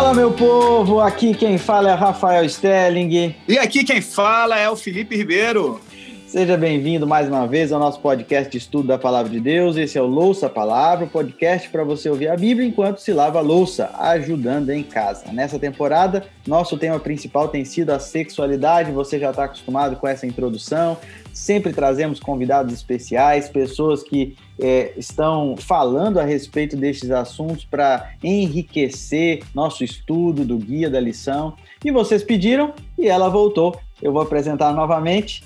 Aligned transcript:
Fala, 0.00 0.14
meu 0.14 0.32
povo! 0.32 0.98
Aqui 0.98 1.34
quem 1.34 1.58
fala 1.58 1.90
é 1.90 1.92
Rafael 1.92 2.48
Stelling. 2.48 3.36
E 3.46 3.58
aqui 3.58 3.84
quem 3.84 4.00
fala 4.00 4.58
é 4.58 4.68
o 4.70 4.74
Felipe 4.74 5.14
Ribeiro. 5.14 5.78
Seja 6.26 6.56
bem-vindo 6.56 7.06
mais 7.06 7.28
uma 7.28 7.46
vez 7.46 7.70
ao 7.70 7.78
nosso 7.78 8.00
podcast 8.00 8.50
de 8.50 8.56
estudo 8.56 8.88
da 8.88 8.96
Palavra 8.96 9.30
de 9.30 9.38
Deus. 9.38 9.76
Esse 9.76 9.98
é 9.98 10.00
o 10.00 10.06
Louça 10.06 10.48
Palavra, 10.48 11.06
podcast 11.06 11.68
para 11.68 11.84
você 11.84 12.08
ouvir 12.08 12.28
a 12.28 12.36
Bíblia 12.36 12.66
enquanto 12.66 12.98
se 12.98 13.12
lava 13.12 13.40
a 13.40 13.42
louça, 13.42 13.90
ajudando 13.98 14.70
em 14.70 14.82
casa. 14.82 15.30
Nessa 15.32 15.58
temporada, 15.58 16.24
nosso 16.46 16.78
tema 16.78 16.98
principal 16.98 17.48
tem 17.48 17.66
sido 17.66 17.90
a 17.90 17.98
sexualidade. 17.98 18.92
Você 18.92 19.18
já 19.18 19.28
está 19.30 19.44
acostumado 19.44 19.96
com 19.96 20.08
essa 20.08 20.26
introdução. 20.26 20.96
Sempre 21.32 21.72
trazemos 21.72 22.20
convidados 22.20 22.72
especiais, 22.72 23.48
pessoas 23.48 24.02
que 24.02 24.36
é, 24.58 24.92
estão 24.96 25.56
falando 25.56 26.18
a 26.18 26.24
respeito 26.24 26.76
destes 26.76 27.10
assuntos 27.10 27.64
para 27.64 28.10
enriquecer 28.22 29.42
nosso 29.54 29.82
estudo 29.82 30.44
do 30.44 30.58
guia 30.58 30.90
da 30.90 31.00
lição. 31.00 31.54
E 31.84 31.90
vocês 31.90 32.22
pediram 32.22 32.74
e 32.98 33.08
ela 33.08 33.28
voltou. 33.28 33.78
Eu 34.02 34.12
vou 34.12 34.22
apresentar 34.22 34.72
novamente 34.72 35.44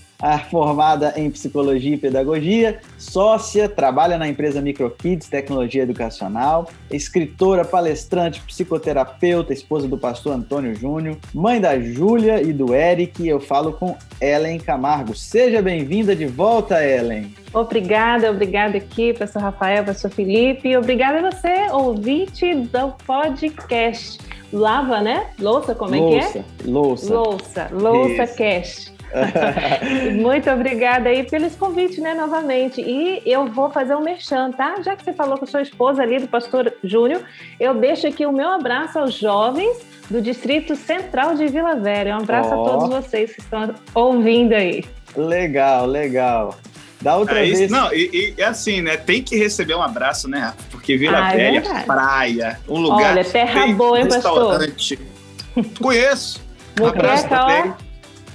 formada 0.51 1.15
em 1.17 1.31
psicologia 1.31 1.95
e 1.95 1.99
pedagogia, 1.99 2.81
sócia, 2.99 3.69
trabalha 3.69 4.17
na 4.17 4.29
empresa 4.29 4.61
MicroKids 4.61 5.29
Tecnologia 5.29 5.83
Educacional, 5.83 6.69
escritora, 6.91 7.65
palestrante, 7.65 8.41
psicoterapeuta, 8.41 9.53
esposa 9.53 9.87
do 9.87 9.99
pastor 9.99 10.33
Antônio 10.33 10.75
Júnior, 10.75 11.17
mãe 11.35 11.61
da 11.61 11.79
Júlia 11.79 12.41
e 12.41 12.53
do 12.53 12.75
Eric. 12.75 13.27
Eu 13.27 13.41
falo 13.41 13.73
com 13.73 13.97
Ellen 14.21 14.59
Camargo. 14.59 15.15
Seja 15.15 15.61
bem-vinda 15.61 16.15
de 16.17 16.27
volta, 16.27 16.85
Ellen. 16.85 17.35
Obrigada, 17.53 18.31
obrigada 18.31 18.79
aqui, 18.79 19.13
pastor 19.13 19.43
Rafael, 19.43 19.85
pastor 19.85 20.11
Felipe, 20.11 20.77
obrigada 20.77 21.27
a 21.27 21.31
você, 21.31 21.71
ouvinte 21.71 22.55
do 22.55 22.93
podcast. 23.07 24.19
Lava, 24.53 25.01
né? 25.01 25.27
Louça, 25.39 25.75
como 25.75 25.97
louça, 25.97 26.29
é 26.29 26.33
que 26.33 26.39
é? 26.39 26.45
Louça. 26.65 27.15
Louça, 27.15 27.69
louça 27.73 28.27
cast. 28.29 28.94
Muito 30.21 30.51
obrigada 30.51 31.09
aí 31.09 31.23
pelos 31.25 31.55
convites, 31.55 31.99
né, 31.99 32.15
novamente. 32.15 32.81
E 32.81 33.23
eu 33.25 33.47
vou 33.47 33.71
fazer 33.71 33.95
um 33.95 34.03
merchan, 34.03 34.51
tá? 34.51 34.77
Já 34.83 34.97
que 34.97 35.05
você 35.05 35.13
falou 35.13 35.39
com 35.39 35.47
sua 35.47 35.63
esposa 35.63 36.03
ali, 36.03 36.19
do 36.19 36.29
pastor 36.29 36.73
Júnior, 36.83 37.23
eu 37.59 37.75
deixo 37.75 38.07
aqui 38.07 38.27
o 38.27 38.33
meu 38.33 38.49
abraço 38.51 38.99
aos 38.99 39.15
jovens 39.15 39.79
do 40.11 40.21
Distrito 40.21 40.77
Central 40.77 41.35
de 41.35 41.47
Vila 41.47 41.77
Velha. 41.77 42.17
Um 42.17 42.23
abraço 42.23 42.51
oh. 42.55 42.61
a 42.61 42.71
todos 42.71 42.89
vocês 42.89 43.33
que 43.33 43.41
estão 43.41 43.75
ouvindo 43.95 44.53
aí. 44.53 44.85
Legal, 45.17 45.87
legal. 45.87 46.57
Da 47.01 47.17
outra 47.17 47.47
é 47.47 47.51
vez. 47.51 47.71
Não, 47.71 47.93
e, 47.93 48.35
e, 48.39 48.41
é 48.41 48.45
assim, 48.45 48.81
né? 48.81 48.97
Tem 48.97 49.23
que 49.23 49.37
receber 49.37 49.75
um 49.75 49.83
abraço, 49.83 50.29
né? 50.29 50.55
Porque 50.71 50.97
Vila 50.97 51.23
ah, 51.23 51.35
é 51.35 51.37
Velha, 51.37 51.59
é 51.59 51.83
praia, 51.83 52.61
um 52.67 52.81
lugar. 52.81 53.13
Olha, 53.13 53.25
terra 53.25 53.67
boa, 53.69 54.01
hein, 54.01 54.09
pastor? 54.09 54.59
Conheço. 55.81 56.43
Moqueca, 56.81 57.45
ó. 57.45 57.84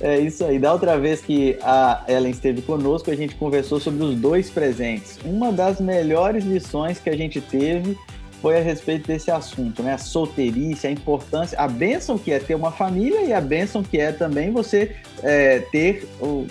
É 0.01 0.17
isso 0.19 0.45
aí. 0.45 0.57
Da 0.57 0.71
outra 0.71 0.97
vez 0.97 1.21
que 1.21 1.57
a 1.61 2.03
Ellen 2.07 2.31
esteve 2.31 2.61
conosco, 2.61 3.11
a 3.11 3.15
gente 3.15 3.35
conversou 3.35 3.79
sobre 3.79 4.03
os 4.03 4.15
dois 4.15 4.49
presentes. 4.49 5.19
Uma 5.25 5.51
das 5.51 5.81
melhores 5.81 6.45
lições 6.45 6.99
que 6.99 7.09
a 7.09 7.17
gente 7.17 7.41
teve 7.41 7.97
foi 8.41 8.57
a 8.57 8.61
respeito 8.61 9.07
desse 9.07 9.29
assunto, 9.29 9.83
né? 9.83 9.93
A 9.93 9.97
solteirice, 9.97 10.87
a 10.87 10.91
importância, 10.91 11.59
a 11.59 11.67
bênção 11.67 12.17
que 12.17 12.31
é 12.31 12.39
ter 12.39 12.55
uma 12.55 12.71
família 12.71 13.21
e 13.21 13.33
a 13.33 13.41
bênção 13.41 13.83
que 13.83 13.99
é 13.99 14.13
também 14.13 14.51
você 14.51 14.95
é, 15.21 15.59
ter 15.59 16.07
o, 16.21 16.47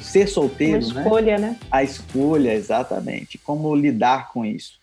ser 0.00 0.26
solteiro, 0.26 0.86
uma 0.86 0.94
né? 0.94 1.02
escolha, 1.02 1.38
né? 1.38 1.48
né? 1.48 1.56
A 1.70 1.82
escolha, 1.82 2.54
exatamente. 2.54 3.36
Como 3.36 3.74
lidar 3.74 4.32
com 4.32 4.44
isso. 4.44 4.80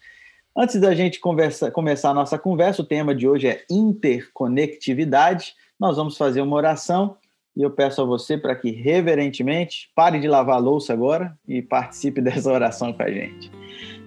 Antes 0.56 0.80
da 0.80 0.94
gente 0.94 1.20
conversa, 1.20 1.72
começar 1.72 2.12
a 2.12 2.14
nossa 2.14 2.38
conversa, 2.38 2.84
o 2.84 2.86
tema 2.86 3.16
de 3.16 3.28
hoje 3.28 3.48
é 3.48 3.64
interconectividade. 3.68 5.56
Nós 5.80 5.98
vamos 5.98 6.16
fazer 6.16 6.42
uma 6.42 6.56
oração 6.56 7.18
e 7.56 7.62
eu 7.62 7.70
peço 7.70 8.02
a 8.02 8.06
você 8.06 8.38
para 8.38 8.56
que, 8.56 8.72
reverentemente, 8.72 9.90
pare 9.96 10.20
de 10.20 10.28
lavar 10.28 10.56
a 10.56 10.60
louça 10.60 10.92
agora 10.92 11.38
e 11.48 11.62
participe 11.62 12.20
dessa 12.22 12.52
oração 12.52 12.92
com 12.92 13.04
a 13.04 13.10
gente. 13.10 13.52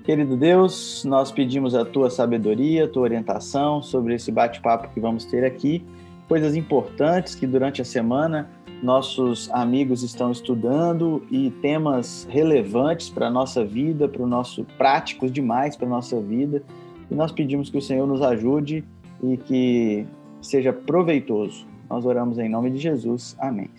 Querido 0.04 0.36
Deus, 0.36 1.04
nós 1.04 1.32
pedimos 1.32 1.74
a 1.74 1.84
tua 1.84 2.10
sabedoria, 2.10 2.84
a 2.84 2.88
tua 2.88 3.02
orientação 3.02 3.82
sobre 3.82 4.14
esse 4.14 4.30
bate-papo 4.30 4.88
que 4.92 5.00
vamos 5.00 5.24
ter 5.24 5.44
aqui, 5.44 5.84
coisas 6.28 6.54
importantes 6.54 7.34
que 7.34 7.46
durante 7.46 7.82
a 7.82 7.84
semana 7.84 8.48
nossos 8.82 9.50
amigos 9.52 10.02
estão 10.02 10.30
estudando 10.30 11.24
e 11.30 11.50
temas 11.62 12.26
relevantes 12.30 13.08
para 13.08 13.28
a 13.28 13.30
nossa 13.30 13.64
vida, 13.64 14.08
para 14.08 14.22
o 14.22 14.26
nosso 14.26 14.64
práticos 14.76 15.32
demais 15.32 15.76
para 15.76 15.86
a 15.86 15.90
nossa 15.90 16.20
vida. 16.20 16.62
E 17.10 17.14
nós 17.14 17.32
pedimos 17.32 17.70
que 17.70 17.78
o 17.78 17.82
Senhor 17.82 18.06
nos 18.06 18.22
ajude 18.22 18.84
e 19.22 19.36
que 19.38 20.06
seja 20.40 20.72
proveitoso 20.72 21.66
nós 21.88 22.04
oramos 22.04 22.38
em 22.38 22.48
nome 22.48 22.70
de 22.70 22.78
Jesus. 22.78 23.36
Amém. 23.38 23.70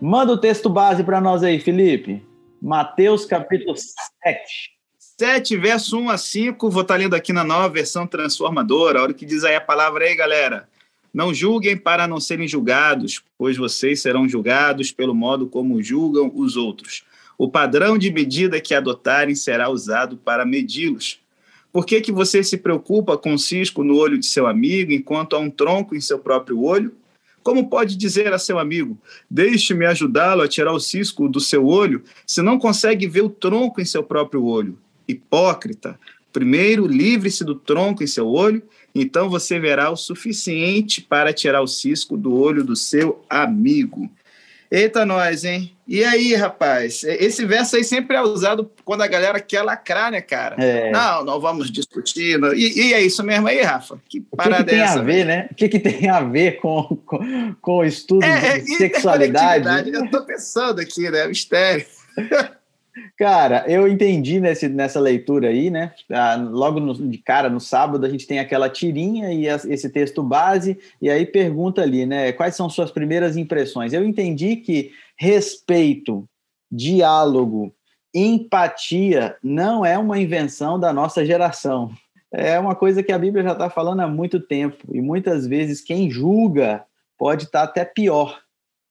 Manda 0.00 0.32
o 0.32 0.38
texto 0.38 0.68
base 0.68 1.02
para 1.02 1.20
nós 1.20 1.42
aí, 1.42 1.58
Felipe. 1.58 2.22
Mateus 2.60 3.24
capítulo 3.24 3.74
7. 3.76 4.76
7, 5.18 5.56
verso 5.56 5.98
1 5.98 6.10
a 6.10 6.18
5. 6.18 6.70
Vou 6.70 6.82
estar 6.82 6.94
tá 6.94 6.98
lendo 6.98 7.14
aqui 7.14 7.32
na 7.32 7.44
nova 7.44 7.68
versão 7.68 8.06
transformadora. 8.06 9.02
Olha 9.02 9.12
o 9.12 9.14
que 9.14 9.24
diz 9.24 9.44
aí 9.44 9.54
a 9.54 9.60
palavra 9.60 10.04
aí, 10.04 10.14
galera. 10.14 10.68
Não 11.12 11.32
julguem 11.32 11.78
para 11.78 12.06
não 12.06 12.20
serem 12.20 12.46
julgados, 12.46 13.22
pois 13.38 13.56
vocês 13.56 14.02
serão 14.02 14.28
julgados 14.28 14.92
pelo 14.92 15.14
modo 15.14 15.46
como 15.46 15.82
julgam 15.82 16.30
os 16.34 16.56
outros. 16.56 17.04
O 17.38 17.50
padrão 17.50 17.96
de 17.96 18.10
medida 18.10 18.60
que 18.60 18.74
adotarem 18.74 19.34
será 19.34 19.70
usado 19.70 20.18
para 20.18 20.44
medi-los. 20.44 21.18
Por 21.72 21.86
que, 21.86 22.02
que 22.02 22.12
você 22.12 22.42
se 22.42 22.58
preocupa 22.58 23.16
com 23.16 23.32
o 23.32 23.38
cisco 23.38 23.82
no 23.82 23.96
olho 23.96 24.18
de 24.18 24.26
seu 24.26 24.46
amigo, 24.46 24.92
enquanto 24.92 25.36
há 25.36 25.38
um 25.38 25.50
tronco 25.50 25.94
em 25.94 26.00
seu 26.00 26.18
próprio 26.18 26.62
olho? 26.62 26.94
Como 27.46 27.68
pode 27.68 27.96
dizer 27.96 28.32
a 28.32 28.40
seu 28.40 28.58
amigo: 28.58 28.98
Deixe-me 29.30 29.86
ajudá-lo 29.86 30.42
a 30.42 30.48
tirar 30.48 30.72
o 30.72 30.80
cisco 30.80 31.28
do 31.28 31.38
seu 31.38 31.64
olho, 31.64 32.02
se 32.26 32.42
não 32.42 32.58
consegue 32.58 33.06
ver 33.06 33.20
o 33.20 33.30
tronco 33.30 33.80
em 33.80 33.84
seu 33.84 34.02
próprio 34.02 34.44
olho? 34.44 34.76
Hipócrita! 35.06 35.96
Primeiro, 36.32 36.88
livre-se 36.88 37.44
do 37.44 37.54
tronco 37.54 38.02
em 38.02 38.06
seu 38.08 38.26
olho, 38.26 38.60
então 38.92 39.30
você 39.30 39.60
verá 39.60 39.92
o 39.92 39.96
suficiente 39.96 41.00
para 41.00 41.32
tirar 41.32 41.62
o 41.62 41.68
cisco 41.68 42.16
do 42.16 42.34
olho 42.34 42.64
do 42.64 42.74
seu 42.74 43.24
amigo. 43.30 44.10
Eita, 44.70 45.06
nós, 45.06 45.44
hein? 45.44 45.76
E 45.86 46.02
aí, 46.02 46.34
rapaz? 46.34 47.04
Esse 47.04 47.46
verso 47.46 47.76
aí 47.76 47.84
sempre 47.84 48.16
é 48.16 48.20
usado 48.20 48.70
quando 48.84 49.02
a 49.02 49.06
galera 49.06 49.38
quer 49.38 49.62
lacrar, 49.62 50.10
né, 50.10 50.20
cara? 50.20 50.56
É. 50.58 50.90
Não, 50.90 51.24
não 51.24 51.40
vamos 51.40 51.70
discutir. 51.70 52.38
Não. 52.38 52.52
E, 52.52 52.88
e, 52.88 52.94
é 52.94 53.00
isso 53.00 53.22
mesmo 53.22 53.46
aí, 53.46 53.62
Rafa? 53.62 53.96
Que 54.08 54.20
parada 54.20 54.62
o 54.62 54.64
que, 54.64 54.70
que 54.70 54.70
tem 54.70 54.80
essa, 54.80 54.98
a 54.98 55.02
ver, 55.02 55.24
né? 55.24 55.48
O 55.50 55.54
que, 55.54 55.68
que 55.68 55.78
tem 55.78 56.08
a 56.08 56.20
ver 56.20 56.58
com, 56.58 56.82
com, 57.06 57.54
com 57.60 57.76
o 57.76 57.84
estudo 57.84 58.24
é, 58.24 58.58
de 58.58 58.74
é, 58.74 58.76
sexualidade? 58.76 59.90
Eu 59.92 60.10
tô 60.10 60.24
pensando 60.24 60.80
aqui, 60.80 61.08
né? 61.08 61.28
Mistério. 61.28 61.86
Cara, 63.16 63.64
eu 63.68 63.86
entendi 63.86 64.40
nesse, 64.40 64.68
nessa 64.68 64.98
leitura 64.98 65.48
aí, 65.48 65.70
né? 65.70 65.92
Ah, 66.10 66.36
logo 66.36 66.80
no, 66.80 66.94
de 66.94 67.18
cara, 67.18 67.50
no 67.50 67.60
sábado, 67.60 68.06
a 68.06 68.08
gente 68.08 68.26
tem 68.26 68.38
aquela 68.38 68.70
tirinha 68.70 69.32
e 69.32 69.48
a, 69.48 69.56
esse 69.56 69.90
texto 69.90 70.22
base, 70.22 70.78
e 71.00 71.10
aí 71.10 71.26
pergunta 71.26 71.82
ali, 71.82 72.06
né? 72.06 72.32
Quais 72.32 72.56
são 72.56 72.70
suas 72.70 72.90
primeiras 72.90 73.36
impressões? 73.36 73.92
Eu 73.92 74.04
entendi 74.04 74.56
que 74.56 74.92
respeito, 75.18 76.26
diálogo, 76.70 77.74
empatia 78.14 79.36
não 79.42 79.84
é 79.84 79.98
uma 79.98 80.18
invenção 80.18 80.80
da 80.80 80.92
nossa 80.92 81.24
geração. 81.24 81.90
É 82.32 82.58
uma 82.58 82.74
coisa 82.74 83.02
que 83.02 83.12
a 83.12 83.18
Bíblia 83.18 83.44
já 83.44 83.52
está 83.52 83.68
falando 83.68 84.00
há 84.00 84.08
muito 84.08 84.40
tempo, 84.40 84.94
e 84.94 85.02
muitas 85.02 85.46
vezes 85.46 85.82
quem 85.82 86.10
julga 86.10 86.84
pode 87.18 87.44
estar 87.44 87.60
tá 87.60 87.64
até 87.64 87.84
pior 87.84 88.40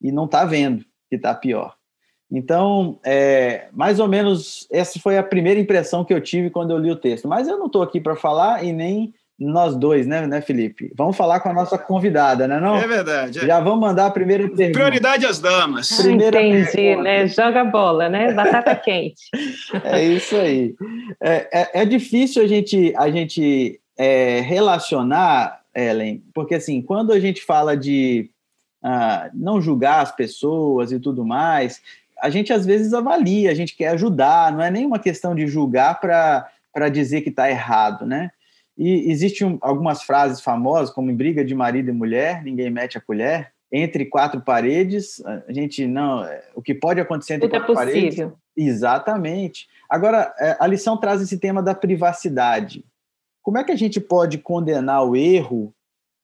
e 0.00 0.12
não 0.12 0.26
está 0.26 0.44
vendo 0.44 0.84
que 1.08 1.16
está 1.16 1.34
pior. 1.34 1.76
Então, 2.30 2.98
é, 3.04 3.68
mais 3.72 4.00
ou 4.00 4.08
menos, 4.08 4.66
essa 4.70 4.98
foi 4.98 5.16
a 5.16 5.22
primeira 5.22 5.60
impressão 5.60 6.04
que 6.04 6.12
eu 6.12 6.20
tive 6.20 6.50
quando 6.50 6.72
eu 6.72 6.78
li 6.78 6.90
o 6.90 6.96
texto. 6.96 7.28
Mas 7.28 7.46
eu 7.46 7.56
não 7.56 7.66
estou 7.66 7.82
aqui 7.82 8.00
para 8.00 8.16
falar 8.16 8.64
e 8.64 8.72
nem 8.72 9.14
nós 9.38 9.76
dois, 9.76 10.06
né, 10.06 10.26
né, 10.26 10.40
Felipe? 10.40 10.90
Vamos 10.96 11.16
falar 11.16 11.40
com 11.40 11.50
a 11.50 11.52
nossa 11.52 11.76
convidada, 11.76 12.48
né? 12.48 12.58
Não? 12.58 12.76
É 12.76 12.88
verdade. 12.88 13.38
É. 13.38 13.46
Já 13.46 13.60
vamos 13.60 13.80
mandar 13.80 14.06
a 14.06 14.10
primeira 14.10 14.48
pergunta. 14.48 14.72
Prioridade 14.72 15.26
às 15.26 15.38
damas. 15.38 15.92
Primeira 15.92 16.40
Entendi, 16.40 16.72
pergunta. 16.72 17.02
né? 17.02 17.26
Joga 17.28 17.64
bola, 17.64 18.08
né? 18.08 18.32
Batata 18.32 18.74
quente. 18.76 19.28
É 19.84 20.02
isso 20.02 20.34
aí. 20.36 20.74
É, 21.20 21.48
é, 21.52 21.82
é, 21.82 21.84
difícil 21.84 22.42
a 22.42 22.46
gente, 22.46 22.94
a 22.96 23.10
gente 23.10 23.78
é, 23.96 24.40
relacionar, 24.40 25.60
Ellen, 25.74 26.22
porque 26.34 26.54
assim, 26.54 26.80
quando 26.80 27.12
a 27.12 27.20
gente 27.20 27.42
fala 27.42 27.76
de 27.76 28.30
ah, 28.82 29.28
não 29.34 29.60
julgar 29.60 30.00
as 30.00 30.14
pessoas 30.14 30.92
e 30.92 30.98
tudo 30.98 31.24
mais, 31.24 31.82
a 32.20 32.30
gente 32.30 32.52
às 32.52 32.64
vezes 32.64 32.92
avalia, 32.92 33.50
a 33.50 33.54
gente 33.54 33.76
quer 33.76 33.88
ajudar, 33.88 34.52
não 34.52 34.62
é 34.62 34.70
nenhuma 34.70 34.98
questão 34.98 35.34
de 35.34 35.46
julgar 35.46 36.00
para 36.00 36.88
dizer 36.88 37.22
que 37.22 37.30
está 37.30 37.50
errado, 37.50 38.06
né? 38.06 38.30
E 38.76 39.10
existem 39.10 39.58
algumas 39.62 40.02
frases 40.02 40.40
famosas, 40.40 40.90
como 40.90 41.10
em 41.10 41.16
briga 41.16 41.44
de 41.44 41.54
marido 41.54 41.88
e 41.88 41.92
mulher, 41.92 42.42
ninguém 42.42 42.70
mete 42.70 42.98
a 42.98 43.00
colher. 43.00 43.52
Entre 43.72 44.04
quatro 44.04 44.40
paredes, 44.40 45.20
a 45.48 45.52
gente 45.52 45.86
não. 45.86 46.24
O 46.54 46.62
que 46.62 46.74
pode 46.74 47.00
acontecer 47.00 47.34
entre 47.34 47.48
Tudo 47.48 47.56
é 47.56 47.58
quatro 47.58 47.72
é 47.72 47.84
possível. 47.84 48.28
paredes. 48.28 48.38
Exatamente. 48.56 49.66
Agora, 49.88 50.32
é, 50.38 50.56
a 50.60 50.66
lição 50.66 50.96
traz 50.96 51.20
esse 51.20 51.38
tema 51.38 51.62
da 51.62 51.74
privacidade. 51.74 52.84
Como 53.42 53.58
é 53.58 53.64
que 53.64 53.72
a 53.72 53.76
gente 53.76 54.00
pode 54.00 54.38
condenar 54.38 55.04
o 55.04 55.16
erro 55.16 55.74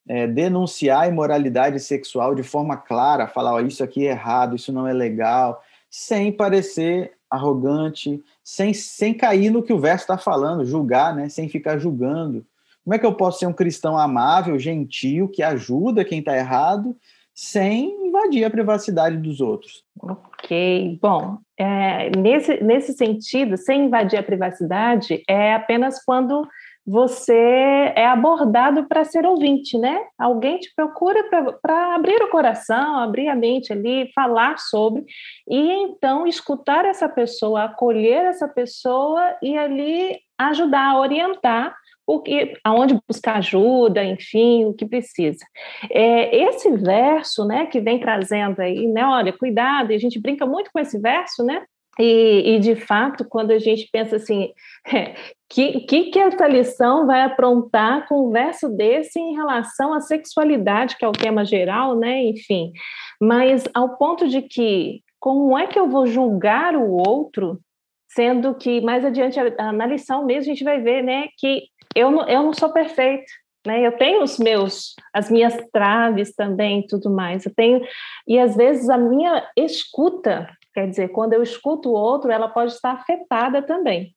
é, 0.08 0.26
denunciar 0.26 1.02
a 1.02 1.08
imoralidade 1.08 1.78
sexual 1.80 2.34
de 2.34 2.42
forma 2.42 2.76
clara, 2.76 3.28
falar, 3.28 3.54
oh, 3.54 3.60
isso 3.60 3.82
aqui 3.82 4.06
é 4.06 4.10
errado, 4.10 4.56
isso 4.56 4.72
não 4.72 4.86
é 4.86 4.92
legal, 4.92 5.62
sem 5.92 6.32
parecer 6.32 7.12
arrogante, 7.30 8.24
sem, 8.42 8.72
sem 8.72 9.12
cair 9.12 9.50
no 9.50 9.62
que 9.62 9.74
o 9.74 9.78
verso 9.78 10.04
está 10.04 10.16
falando, 10.16 10.64
julgar, 10.64 11.14
né? 11.14 11.28
sem 11.28 11.50
ficar 11.50 11.78
julgando. 11.78 12.46
Como 12.82 12.94
é 12.94 12.98
que 12.98 13.04
eu 13.04 13.14
posso 13.14 13.38
ser 13.38 13.46
um 13.46 13.52
cristão 13.52 13.96
amável, 13.96 14.58
gentil, 14.58 15.28
que 15.28 15.42
ajuda 15.42 16.04
quem 16.04 16.20
está 16.20 16.34
errado, 16.34 16.96
sem 17.34 18.06
invadir 18.06 18.44
a 18.44 18.50
privacidade 18.50 19.18
dos 19.18 19.40
outros? 19.40 19.84
Ok, 20.00 20.98
bom, 21.00 21.38
é, 21.58 22.10
nesse, 22.16 22.62
nesse 22.64 22.92
sentido, 22.94 23.58
sem 23.58 23.84
invadir 23.84 24.18
a 24.18 24.22
privacidade, 24.22 25.22
é 25.28 25.54
apenas 25.54 26.02
quando 26.04 26.46
você 26.86 27.92
é 27.94 28.06
abordado 28.06 28.86
para 28.88 29.04
ser 29.04 29.24
ouvinte, 29.24 29.78
né? 29.78 30.00
Alguém 30.18 30.58
te 30.58 30.72
procura 30.74 31.22
para 31.62 31.94
abrir 31.94 32.20
o 32.22 32.30
coração, 32.30 32.98
abrir 32.98 33.28
a 33.28 33.36
mente 33.36 33.72
ali, 33.72 34.10
falar 34.14 34.58
sobre, 34.58 35.04
e 35.48 35.72
então 35.84 36.26
escutar 36.26 36.84
essa 36.84 37.08
pessoa, 37.08 37.64
acolher 37.64 38.26
essa 38.26 38.48
pessoa 38.48 39.36
e 39.40 39.56
ali 39.56 40.18
ajudar, 40.38 40.98
orientar 40.98 41.74
o 42.06 42.20
que, 42.20 42.54
aonde 42.64 42.98
buscar 43.08 43.36
ajuda, 43.36 44.04
enfim, 44.04 44.64
o 44.64 44.74
que 44.74 44.84
precisa. 44.84 45.44
É, 45.90 46.36
esse 46.48 46.70
verso, 46.76 47.44
né, 47.46 47.66
que 47.66 47.80
vem 47.80 48.00
trazendo 48.00 48.60
aí, 48.60 48.86
né, 48.88 49.04
olha, 49.06 49.32
cuidado, 49.32 49.92
e 49.92 49.94
a 49.94 49.98
gente 49.98 50.20
brinca 50.20 50.44
muito 50.44 50.70
com 50.72 50.80
esse 50.80 50.98
verso, 50.98 51.44
né, 51.44 51.64
e, 51.98 52.54
e, 52.54 52.58
de 52.58 52.74
fato, 52.74 53.24
quando 53.24 53.50
a 53.50 53.58
gente 53.58 53.88
pensa 53.92 54.16
assim, 54.16 54.52
é, 54.92 55.14
que, 55.48 55.80
que, 55.80 56.04
que 56.04 56.18
essa 56.18 56.48
lição 56.48 57.06
vai 57.06 57.22
aprontar 57.22 58.08
com 58.08 58.28
um 58.28 58.30
verso 58.30 58.68
desse 58.70 59.18
em 59.20 59.34
relação 59.34 59.92
à 59.92 60.00
sexualidade, 60.00 60.96
que 60.96 61.04
é 61.04 61.08
o 61.08 61.12
tema 61.12 61.44
geral, 61.44 61.94
né? 61.96 62.22
Enfim, 62.24 62.72
mas 63.20 63.64
ao 63.74 63.96
ponto 63.96 64.26
de 64.26 64.40
que 64.42 65.02
como 65.20 65.56
é 65.56 65.66
que 65.66 65.78
eu 65.78 65.88
vou 65.88 66.06
julgar 66.06 66.74
o 66.74 66.90
outro, 66.90 67.60
sendo 68.10 68.54
que 68.54 68.80
mais 68.80 69.04
adiante 69.04 69.38
na 69.72 69.86
lição 69.86 70.24
mesmo 70.24 70.50
a 70.50 70.54
gente 70.54 70.64
vai 70.64 70.80
ver, 70.80 71.02
né, 71.02 71.28
que 71.38 71.64
eu 71.94 72.10
não, 72.10 72.28
eu 72.28 72.42
não 72.42 72.52
sou 72.52 72.72
perfeito, 72.72 73.30
né? 73.66 73.86
Eu 73.86 73.92
tenho 73.92 74.22
os 74.22 74.38
meus, 74.38 74.94
as 75.12 75.30
minhas 75.30 75.54
traves 75.72 76.34
também, 76.34 76.84
tudo 76.86 77.10
mais. 77.10 77.44
Eu 77.44 77.54
tenho 77.54 77.80
e 78.26 78.38
às 78.38 78.56
vezes 78.56 78.88
a 78.88 78.98
minha 78.98 79.46
escuta 79.56 80.48
Quer 80.74 80.88
dizer, 80.88 81.08
quando 81.08 81.32
eu 81.34 81.42
escuto 81.42 81.90
o 81.90 81.94
outro, 81.94 82.30
ela 82.30 82.48
pode 82.48 82.72
estar 82.72 82.92
afetada 82.92 83.62
também. 83.62 84.14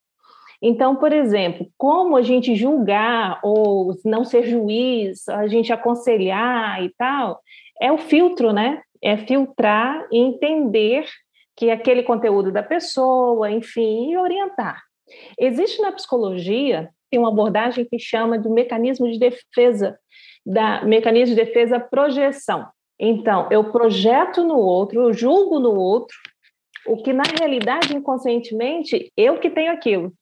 Então, 0.62 0.96
por 0.96 1.12
exemplo, 1.12 1.68
como 1.78 2.16
a 2.16 2.22
gente 2.22 2.56
julgar 2.56 3.40
ou 3.44 3.94
não 4.06 4.24
ser 4.24 4.44
juiz, 4.44 5.28
a 5.28 5.48
gente 5.48 5.72
aconselhar 5.72 6.82
e 6.84 6.90
tal, 6.98 7.42
é 7.82 7.92
o 7.92 7.98
filtro, 7.98 8.54
né? 8.54 8.82
É 9.04 9.18
filtrar 9.18 10.08
e 10.12 10.18
entender 10.18 11.06
que 11.56 11.70
aquele 11.70 12.04
conteúdo 12.04 12.52
da 12.52 12.64
pessoa, 12.64 13.52
enfim, 13.52 14.12
e 14.12 14.18
orientar. 14.18 14.82
Existe 15.38 15.82
na 15.82 15.92
psicologia 15.92 16.90
tem 17.10 17.20
uma 17.20 17.30
abordagem 17.30 17.86
que 17.86 18.00
chama 18.00 18.38
do 18.38 18.50
mecanismo 18.50 19.10
de 19.10 19.18
defesa, 19.18 19.98
da 20.46 20.84
mecanismo 20.84 21.36
de 21.36 21.42
defesa 21.42 21.80
projeção. 21.80 22.68
Então, 23.00 23.48
eu 23.52 23.72
projeto 23.72 24.44
no 24.44 24.58
outro, 24.58 25.02
eu 25.02 25.14
julgo 25.14 25.60
no 25.60 25.74
outro, 25.76 26.18
o 26.88 26.98
que 26.98 27.14
na 27.14 27.24
realidade, 27.24 27.96
inconscientemente, 27.96 29.12
eu 29.16 29.40
que 29.40 29.50
tenho 29.50 29.72
aquilo. 29.72 30.14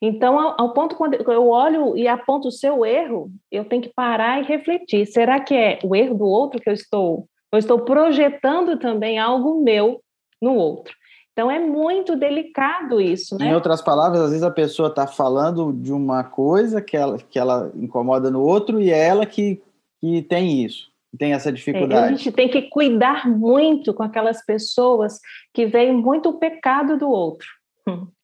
Então, 0.00 0.38
ao, 0.38 0.72
ponto 0.72 0.96
quando 0.96 1.14
eu 1.14 1.48
olho 1.48 1.96
e 1.96 2.08
aponto 2.08 2.48
o 2.48 2.52
seu 2.52 2.84
erro, 2.84 3.30
eu 3.50 3.64
tenho 3.64 3.82
que 3.82 3.92
parar 3.94 4.40
e 4.40 4.46
refletir. 4.46 5.06
Será 5.06 5.40
que 5.40 5.54
é 5.54 5.78
o 5.84 5.94
erro 5.94 6.14
do 6.14 6.24
outro 6.24 6.60
que 6.60 6.68
eu 6.68 6.74
estou? 6.74 7.28
Eu 7.52 7.58
estou 7.58 7.80
projetando 7.80 8.78
também 8.78 9.18
algo 9.18 9.62
meu 9.62 10.00
no 10.40 10.54
outro. 10.54 10.94
Então 11.32 11.50
é 11.50 11.60
muito 11.60 12.16
delicado 12.16 13.00
isso, 13.00 13.38
né? 13.38 13.46
Em 13.46 13.54
outras 13.54 13.80
palavras, 13.80 14.20
às 14.20 14.30
vezes 14.30 14.42
a 14.42 14.50
pessoa 14.50 14.88
está 14.88 15.06
falando 15.06 15.72
de 15.72 15.92
uma 15.92 16.24
coisa 16.24 16.82
que 16.82 16.96
ela, 16.96 17.16
que 17.16 17.38
ela 17.38 17.70
incomoda 17.76 18.28
no 18.28 18.42
outro 18.42 18.80
e 18.80 18.90
é 18.90 19.06
ela 19.06 19.24
que, 19.24 19.62
que 20.00 20.22
tem 20.22 20.64
isso 20.64 20.90
tem 21.16 21.32
essa 21.32 21.52
dificuldade. 21.52 21.94
É, 21.94 22.14
a 22.14 22.16
gente 22.16 22.32
tem 22.32 22.48
que 22.48 22.62
cuidar 22.62 23.28
muito 23.28 23.94
com 23.94 24.02
aquelas 24.02 24.44
pessoas 24.44 25.18
que 25.54 25.66
veem 25.66 25.92
muito 25.92 26.30
o 26.30 26.38
pecado 26.38 26.96
do 26.98 27.08
outro. 27.08 27.46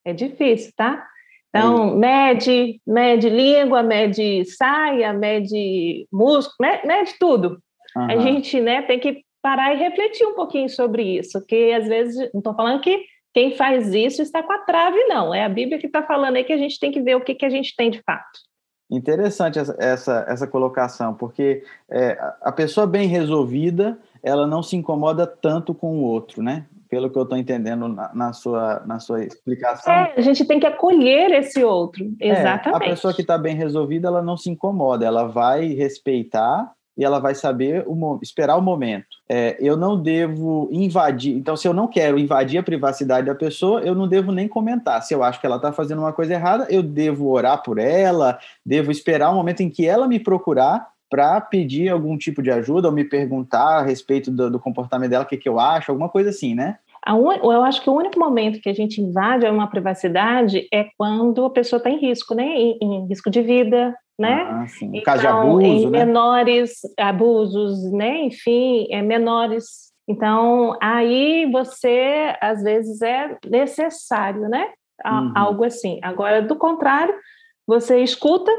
É 0.05 0.13
difícil, 0.13 0.73
tá? 0.77 1.07
Então, 1.49 1.97
mede, 1.97 2.81
mede 2.85 3.29
língua, 3.31 3.83
mede 3.83 4.45
saia, 4.45 5.13
mede 5.13 6.07
músculo, 6.13 6.69
mede 6.85 7.15
tudo. 7.19 7.59
Uhum. 7.97 8.11
A 8.11 8.17
gente 8.19 8.61
né, 8.61 8.83
tem 8.83 8.99
que 8.99 9.23
parar 9.41 9.73
e 9.73 9.79
refletir 9.79 10.27
um 10.27 10.35
pouquinho 10.35 10.69
sobre 10.69 11.19
isso, 11.19 11.45
que 11.47 11.73
às 11.73 11.87
vezes, 11.87 12.17
não 12.35 12.41
estou 12.41 12.55
falando 12.55 12.81
que 12.81 13.05
quem 13.33 13.55
faz 13.57 13.95
isso 13.95 14.21
está 14.21 14.43
com 14.43 14.53
a 14.53 14.59
trave, 14.59 14.99
não. 15.05 15.33
É 15.33 15.45
a 15.45 15.49
Bíblia 15.49 15.79
que 15.79 15.87
está 15.87 16.03
falando 16.03 16.37
aí 16.37 16.45
que 16.45 16.53
a 16.53 16.59
gente 16.59 16.79
tem 16.79 16.91
que 16.91 17.01
ver 17.01 17.17
o 17.17 17.21
que, 17.21 17.35
que 17.35 17.47
a 17.47 17.51
gente 17.51 17.75
tem 17.77 17.89
de 17.89 18.03
fato. 18.03 18.41
Interessante 18.91 19.59
essa, 19.59 19.77
essa, 19.79 20.25
essa 20.29 20.47
colocação, 20.47 21.15
porque 21.15 21.63
é, 21.91 22.19
a 22.43 22.53
pessoa 22.53 22.87
bem 22.87 23.09
resolvida, 23.09 23.99
ela 24.23 24.47
não 24.47 24.63
se 24.63 24.77
incomoda 24.77 25.27
tanto 25.27 25.75
com 25.75 25.99
o 25.99 26.03
outro, 26.03 26.43
né? 26.43 26.67
Pelo 26.89 27.11
que 27.11 27.19
eu 27.19 27.23
estou 27.23 27.37
entendendo 27.37 27.89
na, 27.89 28.15
na, 28.15 28.33
sua, 28.33 28.83
na 28.87 29.01
sua 29.01 29.25
explicação. 29.25 29.93
É, 29.93 30.15
a 30.17 30.21
gente 30.21 30.45
tem 30.45 30.61
que 30.61 30.67
acolher 30.67 31.31
esse 31.33 31.65
outro, 31.65 32.05
exatamente. 32.21 32.83
É, 32.83 32.87
a 32.87 32.91
pessoa 32.91 33.15
que 33.15 33.23
está 33.23 33.39
bem 33.39 33.57
resolvida, 33.57 34.09
ela 34.09 34.23
não 34.23 34.37
se 34.37 34.51
incomoda, 34.51 35.05
ela 35.05 35.27
vai 35.27 35.69
respeitar 35.69 36.73
e 36.97 37.05
ela 37.05 37.19
vai 37.19 37.35
saber 37.35 37.85
o, 37.87 38.19
esperar 38.23 38.57
o 38.57 38.63
momento. 38.63 39.07
É, 39.29 39.57
eu 39.59 39.77
não 39.77 40.01
devo 40.01 40.69
invadir. 40.71 41.37
Então, 41.37 41.57
se 41.57 41.67
eu 41.67 41.75
não 41.75 41.89
quero 41.89 42.19
invadir 42.19 42.59
a 42.59 42.63
privacidade 42.63 43.27
da 43.27 43.35
pessoa, 43.35 43.81
eu 43.81 43.95
não 43.95 44.07
devo 44.07 44.31
nem 44.31 44.47
comentar. 44.47 45.03
Se 45.03 45.15
eu 45.15 45.23
acho 45.23 45.41
que 45.41 45.47
ela 45.47 45.57
está 45.57 45.73
fazendo 45.73 46.01
uma 46.01 46.13
coisa 46.13 46.35
errada, 46.35 46.67
eu 46.71 46.83
devo 46.83 47.29
orar 47.29 47.63
por 47.63 47.79
ela, 47.79 48.39
devo 48.65 48.91
esperar 48.91 49.31
o 49.31 49.35
momento 49.35 49.63
em 49.63 49.71
que 49.71 49.87
ela 49.87 50.07
me 50.07 50.21
procurar 50.21 50.89
para 51.11 51.41
pedir 51.41 51.89
algum 51.91 52.17
tipo 52.17 52.43
de 52.43 52.51
ajuda 52.51 52.89
ou 52.89 52.95
me 52.95 53.05
perguntar 53.05 53.79
a 53.79 53.83
respeito 53.83 54.31
do, 54.31 54.51
do 54.51 54.59
comportamento 54.59 55.11
dela, 55.11 55.25
o 55.25 55.27
que, 55.29 55.37
que 55.37 55.49
eu 55.49 55.61
acho, 55.61 55.93
alguma 55.93 56.09
coisa 56.09 56.31
assim, 56.31 56.55
né? 56.55 56.79
Eu 57.07 57.63
acho 57.65 57.83
que 57.83 57.91
o 57.91 57.95
único 57.95 58.19
momento 58.19 58.61
que 58.61 58.69
a 58.69 58.75
gente 58.75 59.01
invade 59.01 59.47
uma 59.47 59.69
privacidade 59.69 60.67
é 60.73 60.89
quando 60.97 61.45
a 61.45 61.51
pessoa 61.51 61.79
está 61.79 61.91
em 61.91 61.99
risco, 61.99 62.35
né? 62.35 62.45
Em, 62.45 62.79
em, 62.81 63.07
risco 63.07 63.31
de 63.31 63.43
vida, 63.43 63.95
né? 64.19 64.43
Ah, 64.43 64.67
sim. 64.67 64.89
Então, 64.89 65.03
caso 65.03 65.21
de 65.21 65.27
abuso, 65.27 65.61
em 65.67 65.91
né? 65.91 66.05
menores 66.05 66.81
abusos, 66.99 67.93
né? 67.93 68.23
Enfim, 68.25 68.87
é 68.91 69.03
menores. 69.03 69.93
Então, 70.09 70.77
aí 70.81 71.51
você, 71.51 72.35
às 72.41 72.63
vezes, 72.63 73.03
é 73.03 73.37
necessário, 73.47 74.49
né? 74.49 74.73
Uhum. 75.05 75.33
Algo 75.35 75.65
assim. 75.65 75.99
Agora, 76.03 76.41
do 76.41 76.57
contrário, 76.57 77.15
você 77.67 78.01
escuta, 78.01 78.51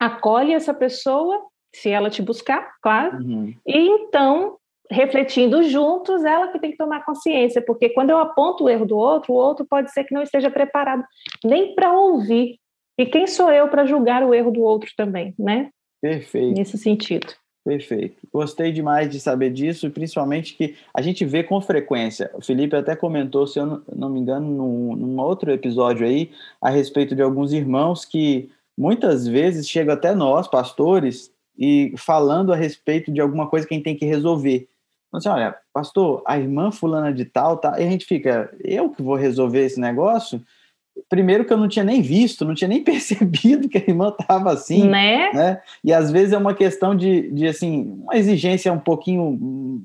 acolhe 0.00 0.54
essa 0.54 0.72
pessoa, 0.72 1.42
se 1.74 1.90
ela 1.90 2.08
te 2.08 2.22
buscar, 2.22 2.66
claro, 2.80 3.18
uhum. 3.18 3.54
e 3.66 3.88
então 3.88 4.56
refletindo 4.90 5.62
juntos, 5.62 6.24
ela 6.24 6.48
que 6.48 6.58
tem 6.58 6.70
que 6.70 6.76
tomar 6.76 7.04
consciência, 7.04 7.60
porque 7.60 7.90
quando 7.90 8.10
eu 8.10 8.18
aponto 8.18 8.64
o 8.64 8.68
erro 8.68 8.86
do 8.86 8.96
outro, 8.96 9.32
o 9.32 9.36
outro 9.36 9.66
pode 9.66 9.92
ser 9.92 10.04
que 10.04 10.14
não 10.14 10.22
esteja 10.22 10.50
preparado 10.50 11.04
nem 11.44 11.74
para 11.74 11.92
ouvir. 11.92 12.58
E 12.98 13.06
quem 13.06 13.26
sou 13.26 13.50
eu 13.50 13.68
para 13.68 13.86
julgar 13.86 14.24
o 14.24 14.34
erro 14.34 14.50
do 14.50 14.60
outro 14.60 14.90
também, 14.96 15.34
né? 15.38 15.70
Perfeito. 16.00 16.56
Nesse 16.56 16.78
sentido. 16.78 17.32
Perfeito. 17.64 18.16
Gostei 18.32 18.72
demais 18.72 19.10
de 19.10 19.20
saber 19.20 19.50
disso, 19.50 19.90
principalmente 19.90 20.54
que 20.54 20.74
a 20.94 21.02
gente 21.02 21.24
vê 21.24 21.44
com 21.44 21.60
frequência. 21.60 22.30
O 22.34 22.42
Felipe 22.42 22.74
até 22.74 22.96
comentou, 22.96 23.46
se 23.46 23.58
eu 23.58 23.82
não 23.94 24.08
me 24.08 24.20
engano, 24.20 24.48
num, 24.48 24.96
num 24.96 25.20
outro 25.20 25.52
episódio 25.52 26.06
aí, 26.06 26.30
a 26.62 26.70
respeito 26.70 27.14
de 27.14 27.20
alguns 27.20 27.52
irmãos 27.52 28.06
que 28.06 28.50
muitas 28.76 29.26
vezes 29.26 29.68
chegam 29.68 29.92
até 29.92 30.14
nós, 30.14 30.48
pastores, 30.48 31.30
e 31.58 31.92
falando 31.96 32.52
a 32.52 32.56
respeito 32.56 33.12
de 33.12 33.20
alguma 33.20 33.48
coisa 33.48 33.66
que 33.66 33.74
a 33.74 33.76
gente 33.76 33.84
tem 33.84 33.96
que 33.96 34.06
resolver. 34.06 34.68
Então, 35.08 35.18
assim, 35.18 35.28
olha, 35.28 35.56
pastor, 35.72 36.22
a 36.26 36.38
irmã 36.38 36.70
fulana 36.70 37.12
de 37.12 37.24
tal, 37.24 37.56
tá? 37.56 37.80
E 37.80 37.84
a 37.84 37.90
gente 37.90 38.04
fica, 38.04 38.54
eu 38.62 38.90
que 38.90 39.02
vou 39.02 39.16
resolver 39.16 39.64
esse 39.64 39.80
negócio? 39.80 40.42
Primeiro 41.08 41.44
que 41.44 41.52
eu 41.52 41.56
não 41.56 41.68
tinha 41.68 41.84
nem 41.84 42.02
visto, 42.02 42.44
não 42.44 42.54
tinha 42.54 42.68
nem 42.68 42.82
percebido 42.84 43.68
que 43.68 43.78
a 43.78 43.84
irmã 43.86 44.08
estava 44.08 44.52
assim, 44.52 44.86
né? 44.86 45.32
né? 45.32 45.62
E 45.82 45.92
às 45.92 46.10
vezes 46.10 46.32
é 46.32 46.38
uma 46.38 46.54
questão 46.54 46.94
de, 46.94 47.30
de, 47.30 47.46
assim, 47.46 47.98
uma 48.02 48.16
exigência 48.16 48.72
um 48.72 48.78
pouquinho 48.78 49.82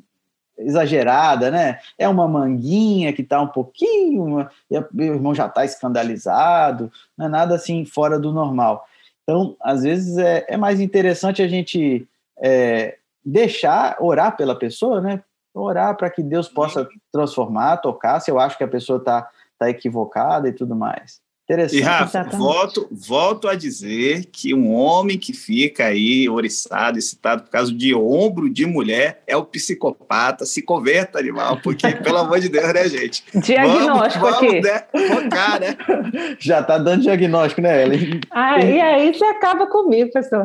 exagerada, 0.57 1.49
né? 1.49 1.79
É 1.97 2.07
uma 2.07 2.27
manguinha 2.27 3.13
que 3.13 3.21
está 3.21 3.41
um 3.41 3.47
pouquinho, 3.47 4.47
e 4.69 4.77
o 4.77 5.13
irmão 5.13 5.33
já 5.33 5.47
está 5.47 5.65
escandalizado, 5.65 6.91
não 7.17 7.25
é 7.25 7.29
nada 7.29 7.55
assim 7.55 7.85
fora 7.85 8.19
do 8.19 8.31
normal. 8.31 8.85
Então, 9.23 9.55
às 9.61 9.83
vezes 9.83 10.17
é, 10.17 10.45
é 10.49 10.57
mais 10.57 10.79
interessante 10.79 11.41
a 11.41 11.47
gente 11.47 12.05
é, 12.41 12.97
deixar 13.25 13.97
orar 13.99 14.35
pela 14.35 14.57
pessoa, 14.57 14.99
né? 14.99 15.23
Orar 15.53 15.95
para 15.95 16.09
que 16.09 16.21
Deus 16.21 16.49
possa 16.49 16.87
transformar, 17.11 17.77
tocar, 17.77 18.19
se 18.19 18.29
eu 18.29 18.39
acho 18.39 18.57
que 18.57 18.63
a 18.63 18.67
pessoa 18.67 18.99
está 18.99 19.29
tá 19.57 19.69
equivocada 19.69 20.49
e 20.49 20.53
tudo 20.53 20.75
mais. 20.75 21.22
Interessante. 21.43 21.77
E, 21.77 21.81
Rafa, 21.81 22.23
volto, 22.23 22.88
volto 22.89 23.50
a 23.50 23.55
dizer 23.55 24.27
que 24.31 24.53
um 24.53 24.73
homem 24.73 25.17
que 25.17 25.33
fica 25.33 25.88
aí 25.88 26.29
oriçado, 26.29 26.97
excitado 26.97 27.43
por 27.43 27.50
causa 27.50 27.73
de 27.73 27.93
ombro 27.93 28.50
de 28.50 28.65
mulher 28.65 29.21
é 29.27 29.35
o 29.35 29.43
psicopata. 29.43 30.45
Se 30.45 30.62
converta, 30.62 31.19
animal, 31.19 31.59
porque, 31.62 31.91
pelo 32.01 32.19
amor 32.19 32.39
de 32.39 32.47
Deus, 32.47 32.73
né, 32.73 32.88
gente? 32.88 33.25
Diagnóstico 33.35 34.23
vamos, 34.23 34.39
vamos, 34.39 34.55
aqui. 34.55 34.62
Né, 34.62 34.83
focar, 35.09 35.59
né? 35.59 35.77
Já 36.39 36.62
está 36.62 36.77
dando 36.77 37.01
diagnóstico, 37.01 37.62
né, 37.62 37.83
Ellen? 37.83 38.21
Ah, 38.31 38.63
e 38.63 38.79
aí 38.79 39.13
você 39.13 39.25
acaba 39.25 39.67
comigo, 39.67 40.12
pessoal. 40.13 40.43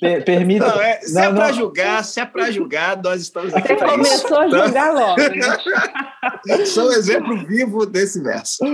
Per 0.00 0.24
permita. 0.24 0.68
Não, 0.68 0.80
é, 0.80 1.00
se 1.00 1.18
é 1.18 1.22
não, 1.22 1.30
é 1.30 1.34
para 1.34 1.52
julgar, 1.52 2.04
se 2.04 2.20
é 2.20 2.24
para 2.24 2.50
julgar, 2.52 3.02
nós 3.02 3.20
estamos 3.20 3.52
aqui 3.52 3.72
isso. 3.72 3.84
Você 3.84 3.90
começou 3.90 4.38
a 4.38 4.48
julgar 4.48 4.94
logo. 4.94 5.20
Né? 5.20 6.64
Sou 6.66 6.88
um 6.88 6.92
exemplo 6.92 7.36
vivo 7.46 7.84
desse 7.84 8.22
verso. 8.22 8.64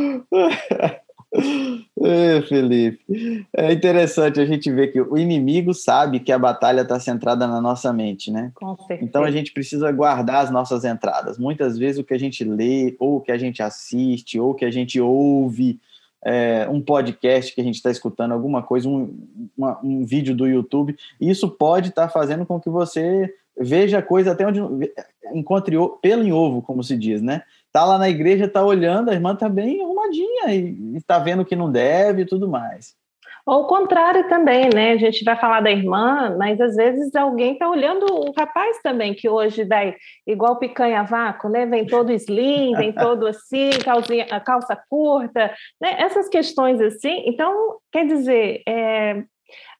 É, 1.99 2.43
Felipe, 2.43 3.47
é 3.57 3.73
interessante 3.73 4.39
a 4.39 4.45
gente 4.45 4.71
ver 4.71 4.89
que 4.89 5.01
o 5.01 5.17
inimigo 5.17 5.73
sabe 5.73 6.21
que 6.21 6.31
a 6.31 6.39
batalha 6.39 6.83
está 6.83 7.01
centrada 7.01 7.47
na 7.47 7.59
nossa 7.59 7.91
mente, 7.91 8.31
né? 8.31 8.53
Então 9.01 9.25
a 9.25 9.31
gente 9.31 9.51
precisa 9.51 9.91
guardar 9.91 10.45
as 10.45 10.51
nossas 10.51 10.85
entradas. 10.85 11.39
Muitas 11.39 11.79
vezes 11.79 11.99
o 11.99 12.05
que 12.05 12.13
a 12.13 12.19
gente 12.19 12.45
lê, 12.45 12.95
ou 12.99 13.17
o 13.17 13.21
que 13.23 13.33
a 13.33 13.39
gente 13.39 13.63
assiste, 13.63 14.39
ou 14.39 14.51
o 14.51 14.55
que 14.55 14.67
a 14.67 14.71
gente 14.71 15.01
ouve, 15.01 15.81
é, 16.23 16.69
um 16.69 16.83
podcast 16.83 17.55
que 17.55 17.61
a 17.63 17.65
gente 17.65 17.77
está 17.77 17.91
escutando, 17.91 18.33
alguma 18.33 18.63
coisa, 18.63 18.89
um, 18.89 19.17
uma, 19.57 19.81
um 19.83 20.05
vídeo 20.05 20.35
do 20.35 20.47
YouTube, 20.47 20.97
isso 21.19 21.49
pode 21.49 21.89
estar 21.89 22.09
tá 22.09 22.13
fazendo 22.13 22.45
com 22.45 22.61
que 22.61 22.69
você 22.69 23.33
veja 23.59 23.99
a 23.99 24.03
coisa 24.03 24.33
até 24.33 24.47
onde 24.47 24.61
encontre 25.33 25.77
pelo 26.03 26.23
em 26.23 26.33
ovo, 26.33 26.61
como 26.61 26.85
se 26.85 26.97
diz, 26.97 27.23
né? 27.23 27.43
Tá 27.77 27.85
lá 27.85 27.99
na 27.99 28.09
igreja, 28.09 28.49
tá 28.49 28.65
olhando, 28.65 29.11
a 29.11 29.13
irmã 29.13 29.37
tá 29.37 29.51
bem 29.51 29.83
arrumadinha 29.83 30.47
e, 30.47 30.97
está 30.97 31.19
vendo 31.19 31.45
que 31.45 31.55
não 31.55 31.71
deve 31.71 32.23
e 32.23 32.25
tudo 32.25 32.49
mais. 32.49 32.95
Ou 33.45 33.65
o 33.65 33.67
contrário 33.67 34.27
também, 34.31 34.71
né? 34.75 34.93
A 34.93 34.97
gente 34.97 35.23
vai 35.23 35.37
falar 35.37 35.61
da 35.61 35.71
irmã, 35.71 36.35
mas 36.39 36.59
às 36.59 36.75
vezes 36.75 37.15
alguém 37.15 37.53
está 37.53 37.69
olhando 37.69 38.07
o 38.07 38.33
rapaz 38.33 38.81
também, 38.83 39.13
que 39.13 39.29
hoje 39.29 39.63
dá 39.63 39.95
igual 40.27 40.59
picanha 40.59 41.03
vácuo, 41.03 41.51
né? 41.51 41.67
Vem 41.67 41.87
todo 41.87 42.11
slim, 42.13 42.75
vem 42.77 42.93
todo 42.97 43.27
assim, 43.27 43.69
calcinha, 43.85 44.27
calça 44.41 44.75
curta, 44.89 45.53
né? 45.79 45.97
Essas 45.99 46.31
questões 46.31 46.81
assim. 46.81 47.25
Então, 47.27 47.77
quer 47.93 48.07
dizer, 48.07 48.63
é, 48.67 49.23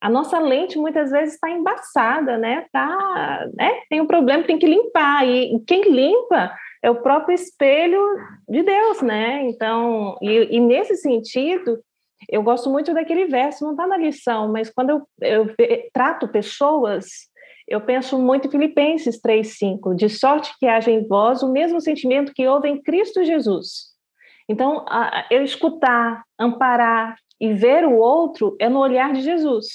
a 0.03 0.11
nossa 0.11 0.39
lente 0.39 0.79
muitas 0.79 1.11
vezes 1.11 1.35
está 1.35 1.51
embaçada, 1.51 2.37
né? 2.37 2.67
Tá, 2.71 3.49
né? 3.57 3.73
Tem 3.89 4.03
um 4.03 4.07
problema, 4.07 4.43
tem 4.43 4.59
que 4.59 4.67
limpar. 4.67 5.27
E 5.27 5.59
quem 5.67 5.91
limpa 5.91 6.53
é 6.87 6.91
o 6.91 7.03
próprio 7.03 7.35
espelho 7.35 8.01
de 8.49 8.63
Deus, 8.63 9.03
né? 9.03 9.43
Então, 9.49 10.17
e, 10.23 10.57
e 10.57 10.61
nesse 10.61 10.95
sentido, 10.95 11.83
eu 12.31 12.45
gosto 12.45 12.71
muito 12.71 12.95
daquele 12.95 13.27
verso, 13.27 13.65
não 13.65 13.73
está 13.73 13.89
na 13.89 13.97
lição, 13.97 14.53
mas 14.53 14.71
quando 14.71 14.91
eu, 14.91 15.05
eu 15.21 15.55
trato 15.93 16.29
pessoas, 16.29 17.07
eu 17.67 17.81
penso 17.81 18.17
muito 18.17 18.47
em 18.47 18.51
Filipenses 18.53 19.21
3,5, 19.21 19.97
de 19.97 20.09
sorte 20.09 20.55
que 20.61 20.67
haja 20.67 20.93
em 20.93 21.05
vós 21.09 21.43
o 21.43 21.51
mesmo 21.51 21.81
sentimento 21.81 22.33
que 22.33 22.47
houve 22.47 22.69
em 22.69 22.81
Cristo 22.81 23.25
Jesus. 23.25 23.97
Então, 24.49 24.85
eu 25.29 25.43
escutar, 25.43 26.23
amparar 26.39 27.17
e 27.41 27.53
ver 27.53 27.85
o 27.85 27.97
outro 27.97 28.57
é 28.61 28.69
no 28.69 28.79
olhar 28.79 29.13
de 29.13 29.23
Jesus. 29.23 29.67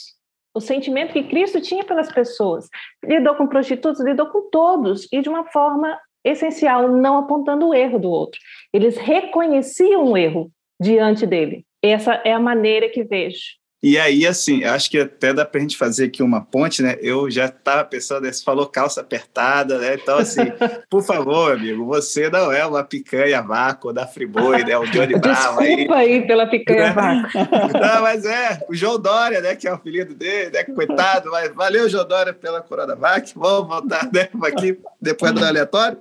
O 0.55 0.61
sentimento 0.61 1.11
que 1.11 1.23
Cristo 1.23 1.59
tinha 1.59 1.83
pelas 1.83 2.09
pessoas. 2.09 2.69
Lidou 3.03 3.35
com 3.35 3.47
prostitutos, 3.47 4.01
lidou 4.01 4.27
com 4.27 4.49
todos, 4.49 5.09
e 5.11 5.21
de 5.21 5.27
uma 5.27 5.43
forma 5.51 5.99
essencial, 6.23 6.89
não 6.89 7.17
apontando 7.17 7.67
o 7.67 7.73
erro 7.73 7.99
do 7.99 8.09
outro. 8.09 8.39
Eles 8.73 8.97
reconheciam 8.97 10.11
o 10.11 10.17
erro 10.17 10.51
diante 10.79 11.25
dele. 11.25 11.65
Essa 11.81 12.21
é 12.23 12.31
a 12.33 12.39
maneira 12.39 12.89
que 12.89 13.03
vejo. 13.03 13.60
E 13.83 13.97
aí, 13.97 14.27
assim, 14.27 14.63
acho 14.63 14.91
que 14.91 14.99
até 14.99 15.33
dá 15.33 15.43
para 15.43 15.57
a 15.57 15.61
gente 15.61 15.75
fazer 15.75 16.05
aqui 16.05 16.21
uma 16.21 16.39
ponte, 16.39 16.83
né? 16.83 16.97
Eu 17.01 17.31
já 17.31 17.45
estava 17.45 17.83
pensando, 17.83 18.31
você 18.31 18.43
falou 18.43 18.67
calça 18.67 19.01
apertada, 19.01 19.79
né? 19.79 19.95
Então, 19.95 20.19
assim, 20.19 20.41
por 20.87 21.01
favor, 21.03 21.53
amigo, 21.53 21.83
você 21.87 22.29
não 22.29 22.51
é 22.51 22.63
uma 22.63 22.83
picanha 22.83 23.41
vácuo 23.41 23.91
da 23.91 24.05
Friboi, 24.05 24.63
né? 24.63 24.77
O 24.77 24.85
Johnny 24.85 25.17
Bravo 25.17 25.61
aí. 25.61 25.67
Desculpa 25.69 25.95
aí 25.95 26.27
pela 26.27 26.45
picanha 26.45 26.93
vácuo. 26.93 27.31
Não, 27.73 28.01
mas 28.03 28.23
é, 28.23 28.63
o 28.69 28.75
João 28.75 28.99
Dória, 28.99 29.41
né? 29.41 29.55
Que 29.55 29.67
é 29.67 29.71
o 29.71 29.75
apelido 29.75 30.13
dele, 30.13 30.51
né? 30.51 30.63
Coitado, 30.63 31.31
mas 31.31 31.51
valeu, 31.55 31.89
João 31.89 32.07
Dória, 32.07 32.33
pela 32.33 32.61
Coronavac. 32.61 33.33
Vamos 33.35 33.67
voltar, 33.67 34.07
né? 34.13 34.29
Aqui, 34.43 34.77
depois 35.01 35.33
do 35.33 35.43
aleatório. 35.43 35.97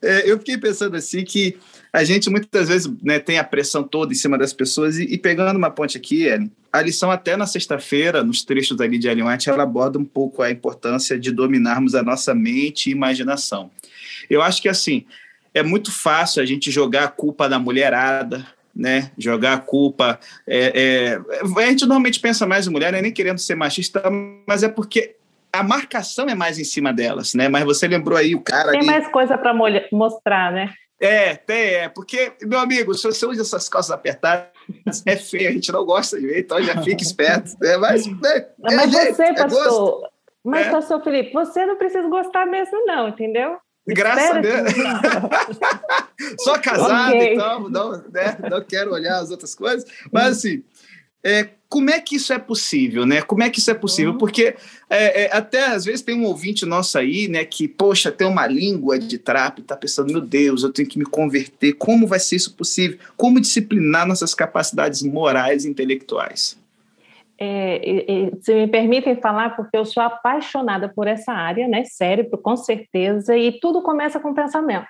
É, 0.00 0.30
eu 0.30 0.38
fiquei 0.38 0.58
pensando, 0.58 0.96
assim, 0.96 1.24
que 1.24 1.58
a 1.96 2.04
gente 2.04 2.28
muitas 2.28 2.68
vezes 2.68 2.92
né, 3.02 3.18
tem 3.18 3.38
a 3.38 3.44
pressão 3.44 3.82
toda 3.82 4.12
em 4.12 4.14
cima 4.14 4.36
das 4.36 4.52
pessoas 4.52 4.98
e, 4.98 5.04
e 5.04 5.16
pegando 5.16 5.56
uma 5.56 5.70
ponte 5.70 5.96
aqui, 5.96 6.24
Ellen, 6.24 6.52
a 6.70 6.82
lição 6.82 7.10
até 7.10 7.38
na 7.38 7.46
sexta-feira, 7.46 8.22
nos 8.22 8.44
trechos 8.44 8.78
ali 8.82 8.98
de 8.98 9.08
Ellen 9.08 9.26
White, 9.26 9.48
ela 9.48 9.62
aborda 9.62 9.98
um 9.98 10.04
pouco 10.04 10.42
a 10.42 10.50
importância 10.50 11.18
de 11.18 11.32
dominarmos 11.32 11.94
a 11.94 12.02
nossa 12.02 12.34
mente 12.34 12.90
e 12.90 12.92
imaginação. 12.92 13.70
Eu 14.28 14.42
acho 14.42 14.60
que 14.60 14.68
assim, 14.68 15.06
é 15.54 15.62
muito 15.62 15.90
fácil 15.90 16.42
a 16.42 16.44
gente 16.44 16.70
jogar 16.70 17.04
a 17.04 17.08
culpa 17.08 17.48
da 17.48 17.58
mulherada, 17.58 18.46
né? 18.74 19.10
Jogar 19.16 19.54
a 19.54 19.58
culpa. 19.58 20.20
É, 20.46 21.18
é, 21.24 21.62
a 21.62 21.66
gente 21.66 21.86
normalmente 21.86 22.20
pensa 22.20 22.46
mais 22.46 22.66
em 22.66 22.70
mulher, 22.70 22.92
né? 22.92 23.00
nem 23.00 23.10
querendo 23.10 23.38
ser 23.38 23.54
machista, 23.54 24.02
mas 24.46 24.62
é 24.62 24.68
porque 24.68 25.16
a 25.50 25.62
marcação 25.62 26.28
é 26.28 26.34
mais 26.34 26.58
em 26.58 26.64
cima 26.64 26.92
delas, 26.92 27.32
né? 27.32 27.48
Mas 27.48 27.64
você 27.64 27.88
lembrou 27.88 28.18
aí 28.18 28.34
o 28.34 28.40
cara. 28.42 28.72
Tem 28.72 28.80
ali... 28.80 28.86
mais 28.86 29.08
coisa 29.08 29.38
para 29.38 29.54
mostrar, 29.90 30.52
né? 30.52 30.74
É, 31.00 31.36
tem, 31.36 31.74
é. 31.74 31.88
Porque, 31.88 32.32
meu 32.42 32.58
amigo, 32.58 32.94
se 32.94 33.04
você 33.04 33.26
usa 33.26 33.42
essas 33.42 33.68
calças 33.68 33.90
apertadas, 33.90 34.48
é 35.04 35.16
feio, 35.16 35.48
a 35.48 35.52
gente 35.52 35.70
não 35.70 35.84
gosta 35.84 36.18
de 36.18 36.26
ver, 36.26 36.40
então 36.40 36.62
já 36.62 36.82
fica 36.82 37.02
esperto. 37.02 37.56
Né? 37.60 37.76
Mas, 37.76 38.06
né, 38.06 38.46
é 38.70 38.74
mas 38.74 38.90
jeito, 38.90 39.14
você, 39.14 39.22
é 39.24 39.34
pastor, 39.34 40.08
mas, 40.44 40.66
é. 40.66 40.70
pastor 40.70 41.02
Felipe, 41.02 41.32
você 41.32 41.66
não 41.66 41.76
precisa 41.76 42.08
gostar 42.08 42.46
mesmo, 42.46 42.84
não, 42.86 43.08
entendeu? 43.08 43.58
Graças 43.86 44.36
a 44.36 44.40
Deus. 44.40 44.72
Só 46.40 46.58
casado, 46.58 47.14
okay. 47.14 47.34
então, 47.34 47.68
não, 47.68 47.92
né, 47.92 48.36
não 48.50 48.64
quero 48.64 48.92
olhar 48.92 49.18
as 49.18 49.30
outras 49.30 49.54
coisas. 49.54 49.88
Mas, 50.10 50.38
assim, 50.38 50.64
é, 51.26 51.48
como 51.68 51.90
é 51.90 52.00
que 52.00 52.14
isso 52.14 52.32
é 52.32 52.38
possível, 52.38 53.04
né? 53.04 53.20
Como 53.20 53.42
é 53.42 53.50
que 53.50 53.58
isso 53.58 53.70
é 53.70 53.74
possível? 53.74 54.12
Uhum. 54.12 54.18
Porque 54.18 54.54
é, 54.88 55.24
é, 55.24 55.36
até 55.36 55.66
às 55.66 55.84
vezes 55.84 56.02
tem 56.02 56.14
um 56.14 56.24
ouvinte 56.24 56.64
nosso 56.64 56.96
aí, 56.96 57.26
né, 57.26 57.44
que, 57.44 57.66
poxa, 57.66 58.12
tem 58.12 58.26
uma 58.26 58.46
língua 58.46 58.96
de 58.96 59.18
trapo 59.18 59.60
e 59.60 59.64
tá 59.64 59.76
pensando, 59.76 60.12
meu 60.12 60.20
Deus, 60.20 60.62
eu 60.62 60.72
tenho 60.72 60.88
que 60.88 60.98
me 60.98 61.04
converter. 61.04 61.72
Como 61.72 62.06
vai 62.06 62.20
ser 62.20 62.36
isso 62.36 62.54
possível? 62.54 62.98
Como 63.16 63.40
disciplinar 63.40 64.06
nossas 64.06 64.34
capacidades 64.34 65.02
morais 65.02 65.64
e 65.64 65.68
intelectuais? 65.68 66.56
É, 67.38 67.80
se 68.40 68.54
me 68.54 68.68
permitem 68.68 69.16
falar, 69.16 69.56
porque 69.56 69.76
eu 69.76 69.84
sou 69.84 70.02
apaixonada 70.02 70.88
por 70.88 71.08
essa 71.08 71.32
área, 71.32 71.66
né? 71.66 71.84
Cérebro, 71.84 72.38
com 72.38 72.56
certeza, 72.56 73.36
e 73.36 73.58
tudo 73.58 73.82
começa 73.82 74.20
com 74.20 74.32
pensamento. 74.32 74.86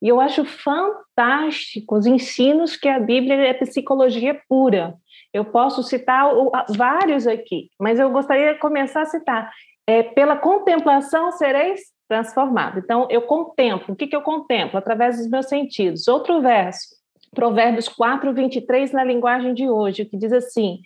E 0.00 0.08
eu 0.08 0.20
acho 0.20 0.44
fantástico 0.44 1.96
os 1.96 2.06
ensinos 2.06 2.76
que 2.76 2.88
a 2.88 3.00
Bíblia 3.00 3.34
é 3.34 3.54
psicologia 3.54 4.38
pura. 4.48 4.94
Eu 5.34 5.44
posso 5.44 5.82
citar 5.82 6.30
vários 6.76 7.26
aqui, 7.26 7.68
mas 7.78 7.98
eu 7.98 8.08
gostaria 8.10 8.54
de 8.54 8.60
começar 8.60 9.02
a 9.02 9.06
citar. 9.06 9.50
É, 9.86 10.02
pela 10.02 10.36
contemplação 10.36 11.32
sereis 11.32 11.80
transformado. 12.08 12.78
Então, 12.78 13.08
eu 13.10 13.22
contemplo. 13.22 13.92
O 13.92 13.96
que, 13.96 14.06
que 14.06 14.14
eu 14.14 14.22
contemplo? 14.22 14.78
Através 14.78 15.18
dos 15.18 15.28
meus 15.28 15.46
sentidos. 15.46 16.06
Outro 16.06 16.40
verso, 16.40 16.94
Provérbios 17.34 17.88
4, 17.88 18.32
23, 18.32 18.92
na 18.92 19.02
linguagem 19.02 19.52
de 19.52 19.68
hoje, 19.68 20.04
que 20.04 20.16
diz 20.16 20.32
assim: 20.32 20.78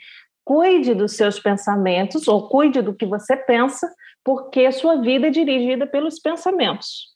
cuide 0.44 0.94
dos 0.94 1.12
seus 1.12 1.38
pensamentos, 1.38 2.26
ou 2.26 2.48
cuide 2.48 2.80
do 2.80 2.94
que 2.94 3.04
você 3.04 3.36
pensa, 3.36 3.86
porque 4.24 4.72
sua 4.72 4.96
vida 4.96 5.26
é 5.26 5.30
dirigida 5.30 5.86
pelos 5.86 6.18
pensamentos. 6.18 7.08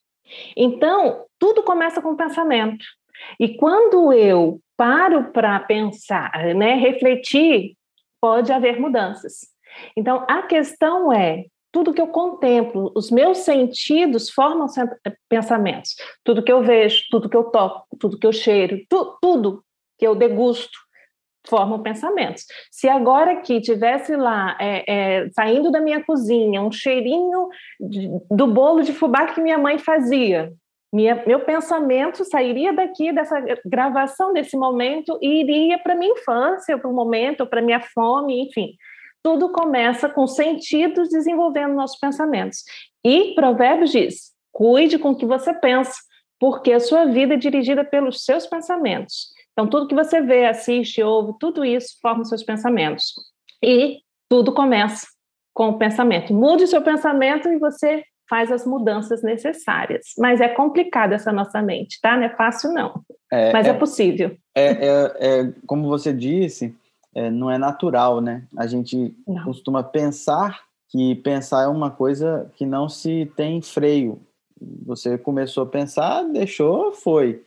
Então, 0.56 1.24
tudo 1.38 1.62
começa 1.62 2.02
com 2.02 2.10
o 2.10 2.16
pensamento. 2.16 2.84
E 3.38 3.56
quando 3.56 4.12
eu 4.12 4.60
paro 4.76 5.32
para 5.32 5.58
pensar, 5.60 6.32
né, 6.54 6.74
refletir, 6.74 7.76
pode 8.20 8.52
haver 8.52 8.80
mudanças. 8.80 9.40
Então, 9.96 10.24
a 10.28 10.42
questão 10.42 11.12
é, 11.12 11.44
tudo 11.72 11.94
que 11.94 12.00
eu 12.00 12.08
contemplo, 12.08 12.92
os 12.94 13.10
meus 13.10 13.38
sentidos 13.38 14.28
formam 14.28 14.66
pensamentos. 15.28 15.96
Tudo 16.22 16.42
que 16.42 16.52
eu 16.52 16.62
vejo, 16.62 17.02
tudo 17.10 17.28
que 17.28 17.36
eu 17.36 17.44
toco, 17.44 17.86
tudo 17.98 18.18
que 18.18 18.26
eu 18.26 18.32
cheiro, 18.32 18.78
tu, 18.88 19.18
tudo 19.20 19.64
que 19.98 20.06
eu 20.06 20.14
degusto, 20.14 20.78
formam 21.46 21.82
pensamentos. 21.82 22.44
Se 22.70 22.88
agora 22.88 23.32
aqui 23.32 23.60
tivesse 23.60 24.14
lá, 24.14 24.56
é, 24.60 24.84
é, 24.86 25.30
saindo 25.30 25.70
da 25.70 25.80
minha 25.80 26.04
cozinha, 26.04 26.62
um 26.62 26.70
cheirinho 26.70 27.48
de, 27.80 28.08
do 28.30 28.46
bolo 28.46 28.82
de 28.82 28.92
fubá 28.92 29.26
que 29.26 29.40
minha 29.40 29.58
mãe 29.58 29.78
fazia, 29.78 30.52
minha, 30.92 31.24
meu 31.26 31.40
pensamento 31.40 32.22
sairia 32.24 32.72
daqui 32.72 33.12
dessa 33.12 33.42
gravação 33.64 34.32
desse 34.32 34.56
momento 34.56 35.18
e 35.22 35.40
iria 35.40 35.78
para 35.78 35.94
minha 35.94 36.12
infância, 36.12 36.76
para 36.76 36.90
o 36.90 36.94
momento, 36.94 37.46
para 37.46 37.62
minha 37.62 37.80
fome, 37.80 38.42
enfim. 38.42 38.74
Tudo 39.22 39.52
começa 39.52 40.08
com 40.08 40.26
sentidos 40.26 41.08
desenvolvendo 41.08 41.74
nossos 41.74 41.98
pensamentos. 41.98 42.58
E 43.02 43.34
Provérbios 43.34 43.90
diz: 43.90 44.32
cuide 44.52 44.98
com 44.98 45.10
o 45.10 45.16
que 45.16 45.24
você 45.24 45.54
pensa, 45.54 45.94
porque 46.38 46.72
a 46.72 46.80
sua 46.80 47.06
vida 47.06 47.34
é 47.34 47.38
dirigida 47.38 47.84
pelos 47.84 48.24
seus 48.24 48.46
pensamentos. 48.46 49.28
Então, 49.52 49.68
tudo 49.68 49.88
que 49.88 49.94
você 49.94 50.20
vê, 50.20 50.46
assiste, 50.46 51.02
ouve, 51.02 51.34
tudo 51.38 51.64
isso 51.64 51.98
forma 52.02 52.24
seus 52.24 52.42
pensamentos. 52.42 53.14
E 53.62 54.00
tudo 54.28 54.52
começa 54.52 55.06
com 55.54 55.68
o 55.70 55.78
pensamento. 55.78 56.34
Mude 56.34 56.64
o 56.64 56.68
seu 56.68 56.82
pensamento 56.82 57.48
e 57.48 57.58
você 57.58 58.02
faz 58.28 58.50
as 58.50 58.66
mudanças 58.66 59.22
necessárias. 59.22 60.06
Mas 60.18 60.40
é 60.40 60.48
complicado 60.48 61.12
essa 61.12 61.32
nossa 61.32 61.60
mente, 61.60 62.00
tá? 62.00 62.16
Não 62.16 62.24
é 62.24 62.30
fácil, 62.30 62.72
não. 62.72 63.02
É, 63.30 63.52
Mas 63.52 63.66
é, 63.66 63.70
é 63.70 63.74
possível. 63.74 64.36
É, 64.54 64.64
é, 64.64 65.12
é, 65.20 65.52
como 65.66 65.88
você 65.88 66.12
disse, 66.12 66.74
é, 67.14 67.30
não 67.30 67.50
é 67.50 67.58
natural, 67.58 68.20
né? 68.20 68.44
A 68.56 68.66
gente 68.66 69.14
não. 69.26 69.44
costuma 69.44 69.82
pensar 69.82 70.60
que 70.88 71.14
pensar 71.16 71.64
é 71.64 71.68
uma 71.68 71.90
coisa 71.90 72.50
que 72.56 72.66
não 72.66 72.88
se 72.88 73.30
tem 73.36 73.62
freio. 73.62 74.20
Você 74.86 75.16
começou 75.18 75.64
a 75.64 75.66
pensar, 75.66 76.22
deixou, 76.24 76.92
foi. 76.92 77.42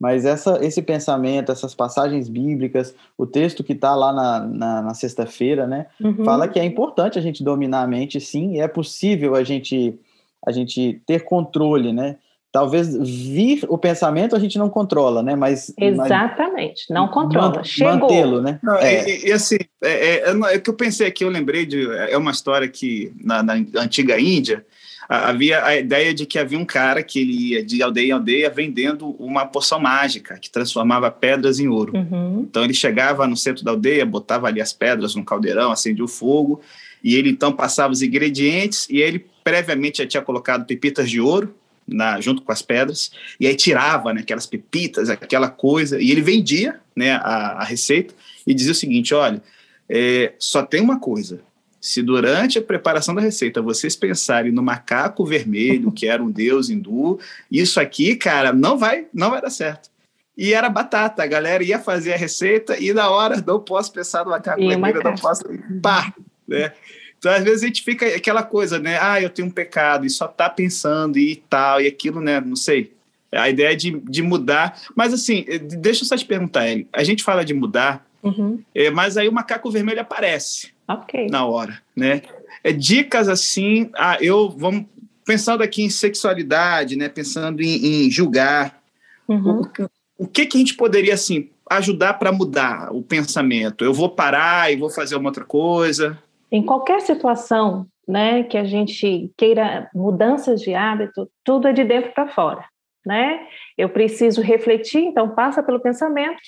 Mas 0.00 0.24
essa, 0.24 0.64
esse 0.64 0.80
pensamento, 0.80 1.52
essas 1.52 1.74
passagens 1.74 2.26
bíblicas, 2.26 2.94
o 3.18 3.26
texto 3.26 3.62
que 3.62 3.74
está 3.74 3.94
lá 3.94 4.12
na, 4.12 4.40
na, 4.40 4.82
na 4.82 4.94
sexta-feira, 4.94 5.66
né, 5.66 5.86
uhum. 6.00 6.24
fala 6.24 6.48
que 6.48 6.58
é 6.58 6.64
importante 6.64 7.18
a 7.18 7.22
gente 7.22 7.44
dominar 7.44 7.82
a 7.82 7.86
mente, 7.86 8.18
sim, 8.18 8.54
e 8.54 8.60
é 8.60 8.66
possível 8.66 9.34
a 9.34 9.44
gente, 9.44 9.98
a 10.46 10.52
gente 10.52 11.00
ter 11.06 11.24
controle, 11.24 11.92
né? 11.92 12.16
Talvez 12.52 12.96
vir 12.96 13.64
o 13.68 13.78
pensamento 13.78 14.34
a 14.34 14.38
gente 14.38 14.58
não 14.58 14.68
controla, 14.68 15.22
né? 15.22 15.36
Mas 15.36 15.72
exatamente, 15.78 16.86
mas, 16.88 16.98
não 16.98 17.06
controla. 17.06 17.62
Chegou. 17.62 18.00
Mantê-lo, 18.00 18.42
né? 18.42 18.58
Não, 18.60 18.76
é. 18.76 19.08
E, 19.08 19.28
e, 19.28 19.32
assim, 19.32 19.58
é, 19.82 20.16
é, 20.16 20.54
é, 20.54 20.58
que 20.58 20.68
eu 20.68 20.74
pensei 20.74 21.06
aqui, 21.06 21.24
eu 21.24 21.30
lembrei 21.30 21.64
de 21.64 21.88
é 22.08 22.16
uma 22.18 22.32
história 22.32 22.68
que 22.68 23.12
na, 23.22 23.40
na 23.40 23.54
antiga 23.76 24.18
Índia 24.18 24.66
havia 25.08 25.64
a 25.64 25.76
ideia 25.76 26.14
de 26.14 26.24
que 26.24 26.38
havia 26.38 26.58
um 26.58 26.64
cara 26.64 27.02
que 27.02 27.20
ele 27.20 27.32
ia 27.32 27.64
de 27.64 27.82
aldeia 27.82 28.08
em 28.08 28.12
aldeia 28.12 28.48
vendendo 28.48 29.10
uma 29.18 29.44
poção 29.44 29.80
mágica 29.80 30.38
que 30.38 30.48
transformava 30.48 31.10
pedras 31.10 31.58
em 31.58 31.66
ouro. 31.66 31.96
Uhum. 31.96 32.46
Então 32.48 32.62
ele 32.62 32.74
chegava 32.74 33.26
no 33.26 33.36
centro 33.36 33.64
da 33.64 33.72
aldeia, 33.72 34.06
botava 34.06 34.46
ali 34.46 34.60
as 34.60 34.72
pedras 34.72 35.16
no 35.16 35.24
caldeirão, 35.24 35.72
acendia 35.72 36.04
o 36.04 36.08
fogo, 36.08 36.60
e 37.02 37.16
ele 37.16 37.30
então 37.30 37.52
passava 37.52 37.92
os 37.92 38.02
ingredientes 38.02 38.88
e 38.88 39.00
ele 39.00 39.26
previamente 39.50 39.98
já 39.98 40.06
tinha 40.06 40.22
colocado 40.22 40.64
pepitas 40.64 41.10
de 41.10 41.20
ouro 41.20 41.52
na, 41.84 42.20
junto 42.20 42.42
com 42.42 42.52
as 42.52 42.62
pedras, 42.62 43.10
e 43.40 43.48
aí 43.48 43.56
tirava 43.56 44.14
né, 44.14 44.20
aquelas 44.20 44.46
pepitas, 44.46 45.10
aquela 45.10 45.48
coisa, 45.48 46.00
e 46.00 46.12
ele 46.12 46.22
vendia 46.22 46.78
né, 46.94 47.14
a, 47.14 47.58
a 47.58 47.64
receita 47.64 48.14
e 48.46 48.54
dizia 48.54 48.70
o 48.70 48.76
seguinte: 48.76 49.12
olha, 49.12 49.42
é, 49.88 50.32
só 50.38 50.62
tem 50.62 50.80
uma 50.80 51.00
coisa, 51.00 51.40
se 51.80 52.00
durante 52.00 52.58
a 52.58 52.62
preparação 52.62 53.12
da 53.12 53.20
receita 53.20 53.60
vocês 53.60 53.96
pensarem 53.96 54.52
no 54.52 54.62
macaco 54.62 55.24
vermelho, 55.24 55.90
que 55.90 56.06
era 56.06 56.22
um 56.22 56.30
deus 56.30 56.70
hindu, 56.70 57.18
isso 57.50 57.80
aqui, 57.80 58.14
cara, 58.14 58.52
não 58.52 58.78
vai, 58.78 59.06
não 59.12 59.30
vai 59.30 59.40
dar 59.40 59.50
certo. 59.50 59.90
E 60.38 60.54
era 60.54 60.70
batata, 60.70 61.24
a 61.24 61.26
galera 61.26 61.64
ia 61.64 61.80
fazer 61.80 62.12
a 62.12 62.16
receita 62.16 62.78
e 62.78 62.92
na 62.92 63.10
hora 63.10 63.42
não 63.44 63.58
posso 63.58 63.92
pensar 63.92 64.24
no 64.24 64.30
macaco 64.30 64.64
vermelho, 64.64 65.02
não 65.02 65.16
posso, 65.16 65.42
pá, 65.82 66.14
né? 66.46 66.72
Então, 67.20 67.30
às 67.32 67.44
vezes 67.44 67.62
a 67.62 67.66
gente 67.66 67.82
fica 67.82 68.06
aquela 68.06 68.42
coisa, 68.42 68.78
né? 68.78 68.98
Ah, 68.98 69.20
eu 69.20 69.28
tenho 69.28 69.48
um 69.48 69.50
pecado 69.50 70.06
e 70.06 70.10
só 70.10 70.26
tá 70.26 70.48
pensando 70.48 71.18
e 71.18 71.36
tal, 71.36 71.78
e 71.78 71.86
aquilo, 71.86 72.18
né? 72.18 72.40
Não 72.40 72.56
sei. 72.56 72.94
A 73.30 73.50
ideia 73.50 73.76
de, 73.76 73.90
de 73.90 74.22
mudar. 74.22 74.80
Mas, 74.96 75.12
assim, 75.12 75.44
deixa 75.78 76.02
eu 76.02 76.08
só 76.08 76.16
te 76.16 76.24
perguntar, 76.24 76.66
Eli. 76.66 76.88
A 76.90 77.04
gente 77.04 77.22
fala 77.22 77.44
de 77.44 77.52
mudar, 77.52 78.06
uhum. 78.22 78.62
é, 78.74 78.90
mas 78.90 79.18
aí 79.18 79.28
o 79.28 79.32
macaco 79.32 79.70
vermelho 79.70 80.00
aparece 80.00 80.70
okay. 80.88 81.26
na 81.26 81.44
hora, 81.44 81.78
né? 81.94 82.22
É, 82.64 82.72
dicas 82.72 83.28
assim, 83.28 83.90
ah, 83.94 84.16
eu 84.18 84.48
vamos 84.48 84.86
pensando 85.26 85.62
aqui 85.62 85.82
em 85.82 85.90
sexualidade, 85.90 86.96
né? 86.96 87.10
Pensando 87.10 87.60
em, 87.60 88.06
em 88.06 88.10
julgar, 88.10 88.82
uhum. 89.28 89.60
o, 89.60 90.24
o, 90.24 90.26
que 90.26 90.46
que 90.46 90.56
a 90.56 90.60
gente 90.60 90.74
poderia 90.74 91.12
assim 91.12 91.50
ajudar 91.68 92.14
para 92.14 92.32
mudar 92.32 92.92
o 92.92 93.02
pensamento? 93.02 93.84
Eu 93.84 93.92
vou 93.92 94.08
parar 94.08 94.72
e 94.72 94.76
vou 94.76 94.88
fazer 94.88 95.16
uma 95.16 95.28
outra 95.28 95.44
coisa? 95.44 96.18
Em 96.50 96.64
qualquer 96.64 97.00
situação, 97.00 97.86
né, 98.06 98.42
que 98.42 98.58
a 98.58 98.64
gente 98.64 99.32
queira 99.36 99.88
mudanças 99.94 100.60
de 100.60 100.74
hábito, 100.74 101.30
tudo 101.44 101.68
é 101.68 101.72
de 101.72 101.84
dentro 101.84 102.12
para 102.12 102.28
fora, 102.28 102.64
né? 103.06 103.46
Eu 103.78 103.88
preciso 103.88 104.42
refletir, 104.42 105.04
então 105.04 105.34
passa 105.34 105.62
pelo 105.62 105.80
pensamento. 105.80 106.40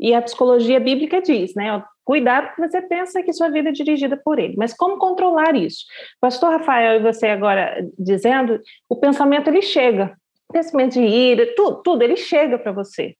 E 0.00 0.14
a 0.14 0.22
psicologia 0.22 0.80
bíblica 0.80 1.20
diz, 1.20 1.54
né? 1.54 1.82
Cuidado 2.04 2.54
que 2.54 2.60
você 2.60 2.82
pensa 2.82 3.22
que 3.22 3.32
sua 3.32 3.48
vida 3.50 3.68
é 3.68 3.72
dirigida 3.72 4.16
por 4.16 4.38
ele. 4.38 4.56
Mas 4.56 4.74
como 4.74 4.98
controlar 4.98 5.54
isso? 5.54 5.84
Pastor 6.20 6.50
Rafael 6.50 6.96
e 6.96 7.02
você 7.02 7.28
agora 7.28 7.86
dizendo, 7.96 8.58
o 8.88 8.96
pensamento 8.96 9.48
ele 9.48 9.62
chega. 9.62 10.16
Pensamento 10.52 10.94
de 10.94 11.02
ira, 11.02 11.54
tudo, 11.54 11.82
tudo 11.82 12.02
ele 12.02 12.16
chega 12.16 12.58
para 12.58 12.72
você. 12.72 13.14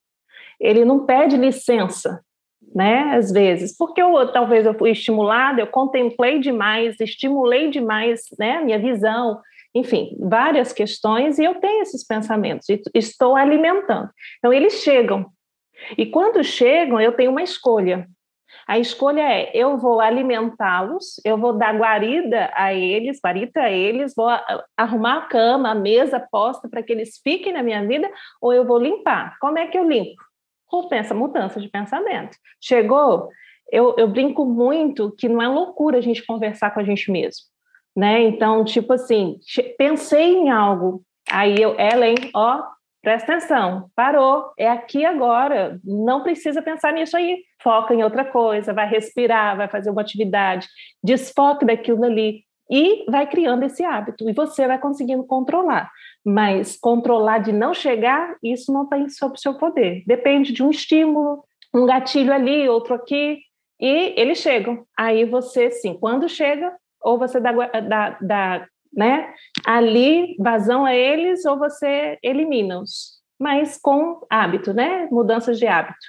Ele 0.59 0.83
não 0.83 1.05
pede 1.05 1.37
licença, 1.37 2.21
né? 2.73 3.15
Às 3.15 3.31
vezes, 3.31 3.75
porque 3.77 4.01
eu 4.01 4.31
talvez 4.31 4.65
eu 4.65 4.73
fui 4.73 4.91
estimulada, 4.91 5.61
eu 5.61 5.67
contemplei 5.67 6.39
demais, 6.39 6.99
estimulei 6.99 7.69
demais, 7.69 8.21
né? 8.39 8.61
Minha 8.61 8.79
visão, 8.79 9.39
enfim, 9.73 10.15
várias 10.19 10.71
questões 10.73 11.39
e 11.39 11.43
eu 11.43 11.55
tenho 11.55 11.81
esses 11.81 12.05
pensamentos 12.05 12.67
e 12.69 12.81
estou 12.93 13.35
alimentando. 13.35 14.09
Então 14.37 14.53
eles 14.53 14.81
chegam 14.81 15.25
e 15.97 16.05
quando 16.05 16.43
chegam 16.43 16.99
eu 16.99 17.11
tenho 17.11 17.31
uma 17.31 17.43
escolha. 17.43 18.07
A 18.67 18.77
escolha 18.77 19.21
é: 19.21 19.51
eu 19.53 19.77
vou 19.77 19.99
alimentá-los, 19.99 21.19
eu 21.25 21.37
vou 21.37 21.53
dar 21.53 21.75
guarida 21.75 22.51
a 22.53 22.73
eles, 22.73 23.19
guarita 23.23 23.61
a 23.61 23.71
eles, 23.71 24.13
vou 24.15 24.27
arrumar 24.77 25.17
a 25.17 25.21
cama, 25.27 25.71
a 25.71 25.75
mesa 25.75 26.19
posta 26.19 26.69
para 26.69 26.83
que 26.83 26.93
eles 26.93 27.19
fiquem 27.23 27.53
na 27.53 27.63
minha 27.63 27.85
vida, 27.85 28.09
ou 28.41 28.53
eu 28.53 28.65
vou 28.65 28.77
limpar. 28.77 29.37
Como 29.39 29.57
é 29.57 29.67
que 29.67 29.77
eu 29.77 29.87
limpo? 29.87 30.21
Pensa, 30.89 31.13
mudança 31.13 31.59
de 31.59 31.69
pensamento. 31.69 32.37
Chegou, 32.61 33.29
eu, 33.71 33.95
eu 33.97 34.07
brinco 34.07 34.45
muito 34.45 35.11
que 35.17 35.29
não 35.29 35.41
é 35.41 35.47
loucura 35.47 35.97
a 35.97 36.01
gente 36.01 36.25
conversar 36.25 36.71
com 36.71 36.79
a 36.79 36.83
gente 36.83 37.11
mesmo. 37.11 37.43
Né? 37.95 38.23
Então, 38.23 38.63
tipo 38.63 38.93
assim, 38.93 39.37
pensei 39.77 40.33
em 40.33 40.49
algo, 40.49 41.03
aí 41.29 41.55
eu, 41.61 41.75
Ellen, 41.79 42.15
ó, 42.35 42.63
Presta 43.03 43.33
atenção, 43.33 43.91
parou, 43.93 44.53
é 44.57 44.69
aqui 44.69 45.03
agora, 45.03 45.77
não 45.83 46.23
precisa 46.23 46.61
pensar 46.61 46.93
nisso 46.93 47.17
aí. 47.17 47.43
Foca 47.61 47.93
em 47.93 48.01
outra 48.01 48.23
coisa, 48.23 48.71
vai 48.71 48.87
respirar, 48.87 49.57
vai 49.57 49.67
fazer 49.67 49.89
uma 49.89 49.99
atividade, 49.99 50.69
desfoque 51.03 51.65
daquilo 51.65 52.05
ali 52.05 52.45
e 52.71 53.03
vai 53.11 53.27
criando 53.27 53.63
esse 53.63 53.83
hábito. 53.83 54.29
E 54.29 54.31
você 54.31 54.65
vai 54.65 54.79
conseguindo 54.79 55.25
controlar. 55.25 55.91
Mas 56.25 56.77
controlar 56.77 57.39
de 57.39 57.51
não 57.51 57.73
chegar, 57.73 58.35
isso 58.41 58.71
não 58.71 58.83
está 58.83 58.97
sob 59.09 59.39
seu 59.39 59.55
poder. 59.55 60.03
Depende 60.07 60.53
de 60.53 60.63
um 60.63 60.69
estímulo, 60.69 61.43
um 61.73 61.85
gatilho 61.85 62.31
ali, 62.31 62.69
outro 62.69 62.93
aqui, 62.93 63.39
e 63.79 64.13
eles 64.15 64.37
chegam. 64.37 64.85
Aí 64.97 65.25
você, 65.25 65.69
sim, 65.71 65.97
quando 65.99 66.29
chega, 66.29 66.73
ou 67.01 67.17
você 67.17 67.39
dá, 67.39 67.51
dá, 67.81 68.17
dá 68.21 68.67
né? 68.95 69.33
Ali, 69.65 70.35
vazão 70.39 70.85
a 70.85 70.95
eles 70.95 71.45
ou 71.45 71.57
você 71.57 72.17
elimina-os, 72.21 73.19
mas 73.39 73.77
com 73.81 74.25
hábito, 74.29 74.73
né? 74.73 75.07
Mudanças 75.11 75.57
de 75.57 75.65
hábito. 75.65 76.05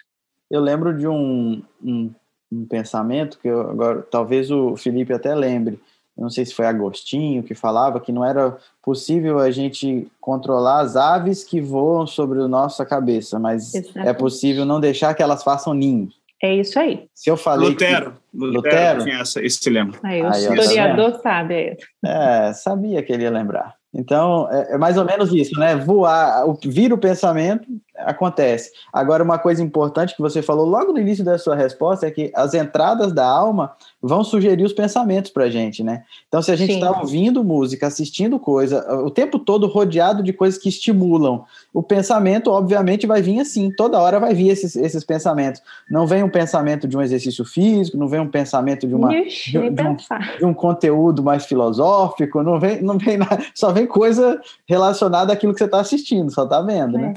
Eu 0.50 0.60
lembro 0.60 0.96
de 0.96 1.08
um, 1.08 1.62
um, 1.82 2.14
um 2.52 2.66
pensamento 2.66 3.38
que 3.38 3.48
eu, 3.48 3.62
agora 3.62 4.02
talvez 4.02 4.50
o 4.50 4.76
Felipe 4.76 5.12
até 5.12 5.34
lembre. 5.34 5.80
Não 6.16 6.30
sei 6.30 6.44
se 6.44 6.54
foi 6.54 6.66
Agostinho 6.66 7.42
que 7.42 7.54
falava 7.54 8.00
que 8.00 8.12
não 8.12 8.24
era 8.24 8.56
possível 8.82 9.38
a 9.38 9.50
gente 9.50 10.06
controlar 10.20 10.80
as 10.80 10.96
aves 10.96 11.42
que 11.42 11.60
voam 11.60 12.06
sobre 12.06 12.40
a 12.40 12.48
nossa 12.48 12.84
cabeça, 12.84 13.38
mas 13.38 13.74
é 13.74 13.78
Exatamente. 13.78 14.08
é 14.08 14.12
possível 14.12 14.64
não 14.64 14.80
deixar 14.80 15.14
que 15.14 15.22
elas 15.22 15.42
façam 15.42 15.74
ninhos. 15.74 16.14
É 16.42 16.54
isso 16.54 16.78
aí. 16.78 17.06
Se 17.14 17.30
eu 17.30 17.36
falei. 17.36 17.70
Lutero. 17.70 18.12
Que... 18.12 18.38
Lutero, 18.38 18.52
Lutero 18.52 19.04
tinha 19.04 19.20
essa, 19.20 19.40
esse 19.40 19.70
lema. 19.70 19.94
Aí, 20.02 20.20
o 20.20 20.26
aí, 20.26 20.42
historiador 20.42 21.20
sabe. 21.22 21.76
É, 22.04 22.52
sabia 22.52 23.02
que 23.02 23.12
ele 23.12 23.22
ia 23.22 23.30
lembrar. 23.30 23.74
Então, 23.94 24.48
é, 24.50 24.74
é, 24.74 24.78
mais 24.78 24.98
ou 24.98 25.04
menos 25.04 25.32
isso, 25.32 25.58
né? 25.58 25.76
Voar, 25.76 26.44
vir 26.64 26.92
o 26.92 26.98
pensamento, 26.98 27.66
acontece. 27.96 28.70
Agora, 28.92 29.22
uma 29.22 29.38
coisa 29.38 29.62
importante 29.62 30.14
que 30.14 30.22
você 30.22 30.42
falou 30.42 30.66
logo 30.66 30.92
no 30.92 30.98
início 30.98 31.24
da 31.24 31.38
sua 31.38 31.54
resposta 31.54 32.06
é 32.06 32.10
que 32.10 32.32
as 32.34 32.54
entradas 32.54 33.12
da 33.12 33.26
alma 33.26 33.72
vão 34.02 34.24
sugerir 34.24 34.64
os 34.64 34.72
pensamentos 34.72 35.30
para 35.30 35.44
a 35.44 35.50
gente, 35.50 35.82
né? 35.82 36.02
Então, 36.28 36.42
se 36.42 36.50
a 36.50 36.56
gente 36.56 36.74
está 36.74 36.90
ouvindo 36.90 37.42
música, 37.44 37.86
assistindo 37.86 38.38
coisa, 38.38 38.84
o 39.02 39.10
tempo 39.10 39.38
todo 39.38 39.66
rodeado 39.66 40.22
de 40.22 40.32
coisas 40.32 40.60
que 40.60 40.68
estimulam, 40.68 41.44
o 41.72 41.82
pensamento, 41.82 42.50
obviamente, 42.50 43.06
vai 43.06 43.22
vir 43.22 43.40
assim, 43.40 43.70
toda 43.70 43.98
hora 43.98 44.18
vai 44.18 44.34
vir 44.34 44.48
esses, 44.48 44.76
esses 44.76 45.04
pensamentos. 45.04 45.62
Não 45.88 46.06
vem 46.06 46.22
um 46.22 46.28
pensamento 46.28 46.88
de 46.88 46.96
um 46.96 47.02
exercício 47.02 47.44
físico, 47.44 47.96
não 47.96 48.08
vem 48.08 48.20
um 48.20 48.28
pensamento 48.28 48.86
de, 48.86 48.94
uma, 48.94 49.14
Ixi, 49.16 49.52
de, 49.52 49.70
de, 49.70 49.82
um, 49.82 49.96
de 50.38 50.44
um 50.44 50.52
conteúdo 50.52 51.22
mais 51.22 51.46
filosófico, 51.46 52.42
não 52.42 52.58
vem, 52.58 52.82
não 52.82 52.98
vem 52.98 53.16
nada, 53.18 53.38
só 53.54 53.72
vem 53.72 53.86
coisa 53.86 54.40
relacionada 54.66 55.32
àquilo 55.32 55.52
que 55.52 55.58
você 55.58 55.64
está 55.64 55.80
assistindo, 55.80 56.30
só 56.30 56.44
está 56.44 56.60
vendo, 56.60 56.98
né? 56.98 57.14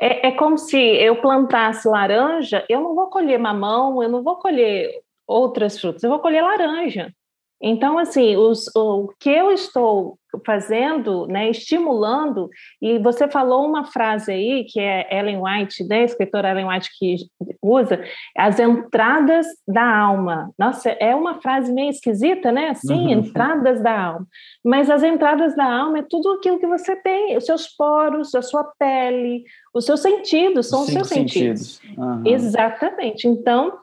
É, 0.00 0.28
é 0.28 0.32
como 0.32 0.56
se 0.56 0.78
eu 0.78 1.20
plantasse 1.20 1.88
laranja, 1.88 2.64
eu 2.68 2.80
não 2.80 2.94
vou 2.94 3.08
colher 3.08 3.38
mamão, 3.38 4.02
eu 4.02 4.08
não 4.08 4.22
vou 4.22 4.36
colher 4.36 5.02
outras 5.26 5.80
frutas, 5.80 6.02
eu 6.02 6.10
vou 6.10 6.20
colher 6.20 6.42
laranja. 6.42 7.12
Então, 7.60 7.98
assim, 7.98 8.36
os, 8.36 8.70
o 8.76 9.08
que 9.18 9.28
eu 9.28 9.50
estou 9.50 10.16
fazendo, 10.44 11.26
né, 11.26 11.50
estimulando, 11.50 12.48
e 12.80 12.98
você 12.98 13.28
falou 13.28 13.66
uma 13.66 13.84
frase 13.84 14.32
aí, 14.32 14.64
que 14.64 14.80
é 14.80 15.06
Ellen 15.16 15.40
White, 15.42 15.84
né, 15.84 16.00
a 16.00 16.04
escritora 16.04 16.50
Ellen 16.50 16.68
White 16.68 16.90
que 16.98 17.16
usa, 17.62 18.02
as 18.36 18.58
entradas 18.58 19.46
da 19.66 19.84
alma. 19.84 20.50
Nossa, 20.58 20.90
é 20.90 21.14
uma 21.14 21.40
frase 21.40 21.72
meio 21.72 21.90
esquisita, 21.90 22.52
né? 22.52 22.74
Sim, 22.74 23.06
uhum. 23.06 23.10
entradas 23.10 23.82
da 23.82 24.06
alma. 24.06 24.26
Mas 24.64 24.90
as 24.90 25.02
entradas 25.02 25.54
da 25.56 25.64
alma 25.64 25.98
é 25.98 26.06
tudo 26.08 26.32
aquilo 26.32 26.58
que 26.58 26.66
você 26.66 26.96
tem, 26.96 27.36
os 27.36 27.44
seus 27.44 27.66
poros, 27.68 28.34
a 28.34 28.42
sua 28.42 28.64
pele, 28.78 29.44
os 29.74 29.84
seus 29.84 30.00
sentidos, 30.00 30.68
são 30.68 30.80
os, 30.80 30.88
os 30.88 30.92
seus 30.92 31.08
sentidos. 31.08 31.76
sentidos. 31.76 31.98
Uhum. 31.98 32.22
Exatamente. 32.26 33.28
Então, 33.28 33.78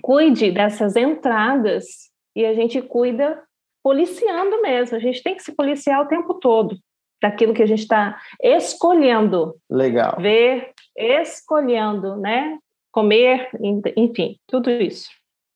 cuide 0.00 0.50
dessas 0.50 0.96
entradas 0.96 2.10
e 2.34 2.44
a 2.44 2.54
gente 2.54 2.80
cuida 2.80 3.42
policiando 3.82 4.62
mesmo. 4.62 4.96
A 4.96 5.00
gente 5.00 5.22
tem 5.22 5.34
que 5.34 5.42
se 5.42 5.52
policiar 5.52 6.02
o 6.02 6.08
tempo 6.08 6.34
todo 6.34 6.76
daquilo 7.22 7.54
que 7.54 7.62
a 7.62 7.66
gente 7.66 7.82
está 7.82 8.18
escolhendo. 8.42 9.56
Legal. 9.70 10.16
Ver, 10.18 10.72
escolhendo, 10.96 12.16
né? 12.16 12.58
Comer, 12.90 13.48
enfim, 13.96 14.36
tudo 14.46 14.70
isso. 14.70 15.08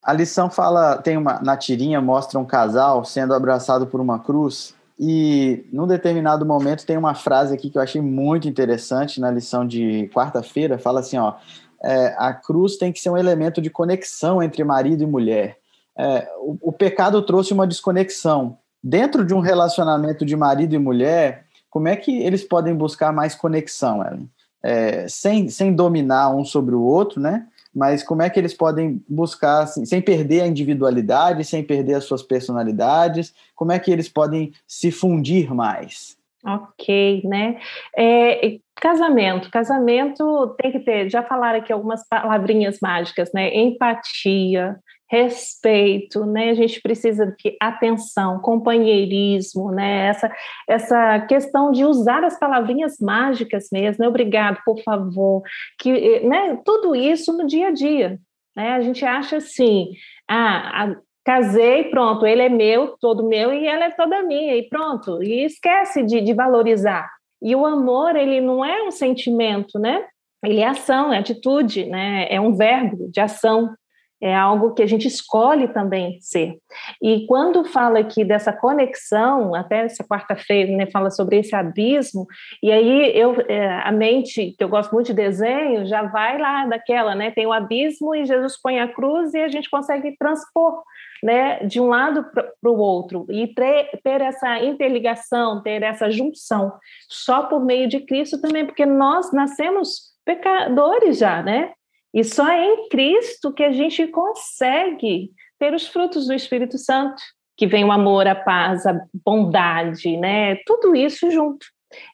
A 0.03 0.13
lição 0.13 0.49
fala, 0.49 0.99
tem 0.99 1.17
uma 1.17 1.41
na 1.41 1.57
tirinha 1.57 2.01
mostra 2.01 2.39
um 2.39 2.45
casal 2.45 3.05
sendo 3.05 3.35
abraçado 3.35 3.89
por 3.89 4.01
uma 4.01 4.21
cruz 4.21 4.75
e 4.99 5.67
num 5.73 5.87
determinado 5.87 6.47
momento 6.47 6.87
tem 6.87 6.97
uma 6.97 7.15
frase 7.15 7.53
aqui 7.53 7.69
que 7.69 7.77
eu 7.77 7.83
achei 7.83 8.01
muito 8.01 8.49
interessante 8.49 9.21
na 9.21 9.31
lição 9.31 9.67
de 9.67 10.09
quarta-feira, 10.15 10.79
fala 10.79 11.01
assim, 11.01 11.19
ó, 11.19 11.35
é, 11.83 12.15
a 12.17 12.33
cruz 12.33 12.77
tem 12.77 12.93
que 12.93 13.01
ser 13.01 13.11
um 13.11 13.19
elemento 13.19 13.61
de 13.61 13.69
conexão 13.69 14.43
entre 14.43 14.65
marido 14.65 15.03
e 15.03 15.07
mulher 15.07 15.59
é, 15.99 16.29
o, 16.39 16.59
o 16.61 16.73
pecado 16.73 17.23
trouxe 17.23 17.53
uma 17.53 17.67
desconexão. 17.67 18.59
Dentro 18.83 19.25
de 19.25 19.35
um 19.35 19.41
relacionamento 19.41 20.25
de 20.25 20.37
marido 20.37 20.75
e 20.75 20.79
mulher, 20.79 21.47
como 21.71 21.89
é 21.89 21.97
que 21.97 22.23
eles 22.23 22.45
podem 22.45 22.75
buscar 22.75 23.13
mais 23.13 23.35
conexão, 23.35 24.05
Ellen? 24.05 24.31
É, 24.63 25.07
sem, 25.09 25.49
sem 25.49 25.75
dominar 25.75 26.35
um 26.35 26.45
sobre 26.45 26.75
o 26.75 26.83
outro, 26.83 27.21
né? 27.21 27.47
Mas 27.75 28.03
como 28.03 28.23
é 28.23 28.31
que 28.31 28.41
eles 28.41 28.55
podem 28.55 29.03
buscar, 29.09 29.65
assim, 29.65 29.85
sem 29.85 30.01
perder 30.01 30.41
a 30.41 30.47
individualidade, 30.47 31.45
sem 31.45 31.63
perder 31.63 31.95
as 31.95 32.05
suas 32.05 32.23
personalidades, 32.23 33.35
como 33.55 33.73
é 33.73 33.79
que 33.79 33.91
eles 33.91 34.09
podem 34.09 34.53
se 34.67 34.91
fundir 34.91 35.55
mais? 35.55 36.17
Ok, 36.45 37.23
né? 37.25 37.59
É, 37.95 38.59
casamento, 38.77 39.51
casamento 39.51 40.55
tem 40.61 40.73
que 40.73 40.81
ter, 40.81 41.11
já 41.11 41.23
falaram 41.23 41.59
aqui 41.59 41.73
algumas 41.73 42.07
palavrinhas 42.09 42.79
mágicas, 42.81 43.31
né? 43.35 43.55
Empatia, 43.55 44.79
respeito, 45.09 46.27
né? 46.27 46.51
A 46.51 46.55
gente 46.55 46.81
precisa 46.81 47.27
de 47.27 47.57
atenção, 47.61 48.41
companheirismo, 48.41 49.71
né? 49.71 50.09
Essa, 50.09 50.33
essa 50.69 51.21
questão 51.27 51.71
de 51.71 51.85
usar 51.85 52.25
as 52.25 52.39
palavrinhas 52.39 52.99
mágicas 53.01 53.69
mesmo, 53.73 54.03
né? 54.03 54.09
Obrigado, 54.09 54.59
por 54.65 54.83
favor, 54.83 55.43
que, 55.79 56.21
né? 56.21 56.59
Tudo 56.65 56.95
isso 56.95 57.33
no 57.33 57.47
dia 57.47 57.69
a 57.69 57.73
dia, 57.73 58.19
né? 58.55 58.73
A 58.73 58.81
gente 58.81 59.05
acha 59.05 59.37
assim, 59.37 59.91
ah, 60.29 60.85
a, 60.85 60.97
casei, 61.25 61.85
pronto, 61.85 62.25
ele 62.25 62.43
é 62.43 62.49
meu, 62.49 62.97
todo 63.01 63.27
meu 63.27 63.53
e 63.53 63.67
ela 63.67 63.87
é 63.87 63.91
toda 63.91 64.23
minha 64.23 64.57
e 64.57 64.69
pronto, 64.69 65.23
e 65.23 65.45
esquece 65.45 66.05
de, 66.05 66.21
de 66.21 66.33
valorizar. 66.33 67.11
E 67.43 67.55
o 67.55 67.67
amor, 67.67 68.17
ele 68.17 68.41
não 68.41 68.65
é 68.65 68.83
um 68.83 68.91
sentimento, 68.91 69.79
né? 69.79 70.05
Ele 70.45 70.61
é 70.61 70.69
ação, 70.69 71.13
é 71.13 71.19
atitude, 71.19 71.85
né? 71.87 72.27
É 72.31 72.41
um 72.41 72.55
verbo 72.57 73.11
de 73.11 73.21
ação, 73.21 73.75
é 74.21 74.35
algo 74.35 74.73
que 74.73 74.83
a 74.83 74.87
gente 74.87 75.07
escolhe 75.07 75.69
também 75.69 76.19
ser. 76.21 76.59
E 77.03 77.27
quando 77.27 77.65
fala 77.65 77.99
aqui 77.99 78.25
dessa 78.25 78.53
conexão, 78.53 79.55
até 79.55 79.85
essa 79.85 80.05
quarta-feira, 80.05 80.73
né, 80.73 80.87
fala 80.87 81.11
sobre 81.11 81.39
esse 81.39 81.55
abismo, 81.55 82.27
e 82.63 82.73
aí 82.73 83.17
eu, 83.17 83.37
é, 83.49 83.81
a 83.83 83.93
mente, 83.93 84.55
que 84.57 84.65
eu 84.65 84.69
gosto 84.69 84.93
muito 84.93 85.09
de 85.09 85.15
desenho, 85.15 85.87
já 85.87 86.03
vai 86.03 86.39
lá 86.39 86.67
daquela, 86.67 87.15
né, 87.15 87.31
tem 87.31 87.47
o 87.47 87.53
abismo 87.53 88.15
e 88.15 88.25
Jesus 88.25 88.59
põe 88.61 88.81
a 88.81 88.89
cruz 88.89 89.35
e 89.35 89.39
a 89.39 89.49
gente 89.49 89.69
consegue 89.69 90.17
transpor, 90.17 90.83
né, 91.23 91.59
de 91.65 91.81
um 91.81 91.89
lado 91.89 92.25
para 92.33 92.71
o 92.71 92.79
outro, 92.79 93.27
e 93.31 93.47
ter, 93.49 93.91
ter 94.03 94.21
essa 94.21 94.59
interligação, 94.63 95.63
ter 95.63 95.83
essa 95.83 96.11
junção, 96.11 96.73
só 97.09 97.43
por 97.45 97.65
meio 97.65 97.89
de 97.89 98.01
Cristo 98.01 98.41
também, 98.41 98.65
porque 98.65 98.87
nós 98.87 99.33
nascemos 99.33 100.17
pecadores 100.25 101.19
já, 101.19 101.43
né? 101.43 101.73
E 102.17 102.25
só 102.25 102.51
em 102.51 102.89
Cristo 102.89 103.53
que 103.53 103.63
a 103.63 103.71
gente 103.71 104.07
consegue 104.07 105.31
ter 105.59 105.75
os 105.75 105.87
frutos 105.87 106.27
do 106.27 106.33
Espírito 106.33 106.79
Santo, 106.79 107.23
que 107.59 107.67
vem 107.67 107.85
o 107.85 107.93
amor, 107.93 108.27
a 108.27 108.35
paz, 108.35 108.87
a 108.87 108.99
bondade, 109.23 110.17
né? 110.17 110.57
Tudo 110.65 110.97
isso 110.97 111.31
junto. 111.31 111.67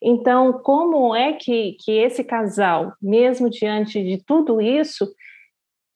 Então, 0.02 0.54
como 0.54 1.14
é 1.14 1.34
que, 1.34 1.76
que 1.84 1.92
esse 1.92 2.24
casal, 2.24 2.92
mesmo 3.00 3.48
diante 3.48 4.02
de 4.02 4.20
tudo 4.24 4.60
isso, 4.60 5.08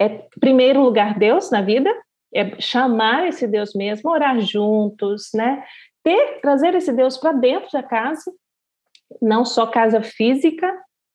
é, 0.01 0.25
primeiro 0.39 0.83
lugar, 0.83 1.19
Deus 1.19 1.51
na 1.51 1.61
vida, 1.61 1.93
é 2.33 2.61
chamar 2.61 3.27
esse 3.27 3.45
Deus 3.49 3.75
mesmo, 3.75 4.11
orar 4.11 4.41
juntos, 4.41 5.31
né? 5.35 5.65
Ter, 6.05 6.41
trazer 6.41 6.77
esse 6.77 6.93
Deus 6.93 7.17
para 7.17 7.33
dentro 7.33 7.69
da 7.73 7.83
casa, 7.83 8.33
não 9.21 9.45
só 9.45 9.67
casa 9.67 10.01
física, 10.01 10.73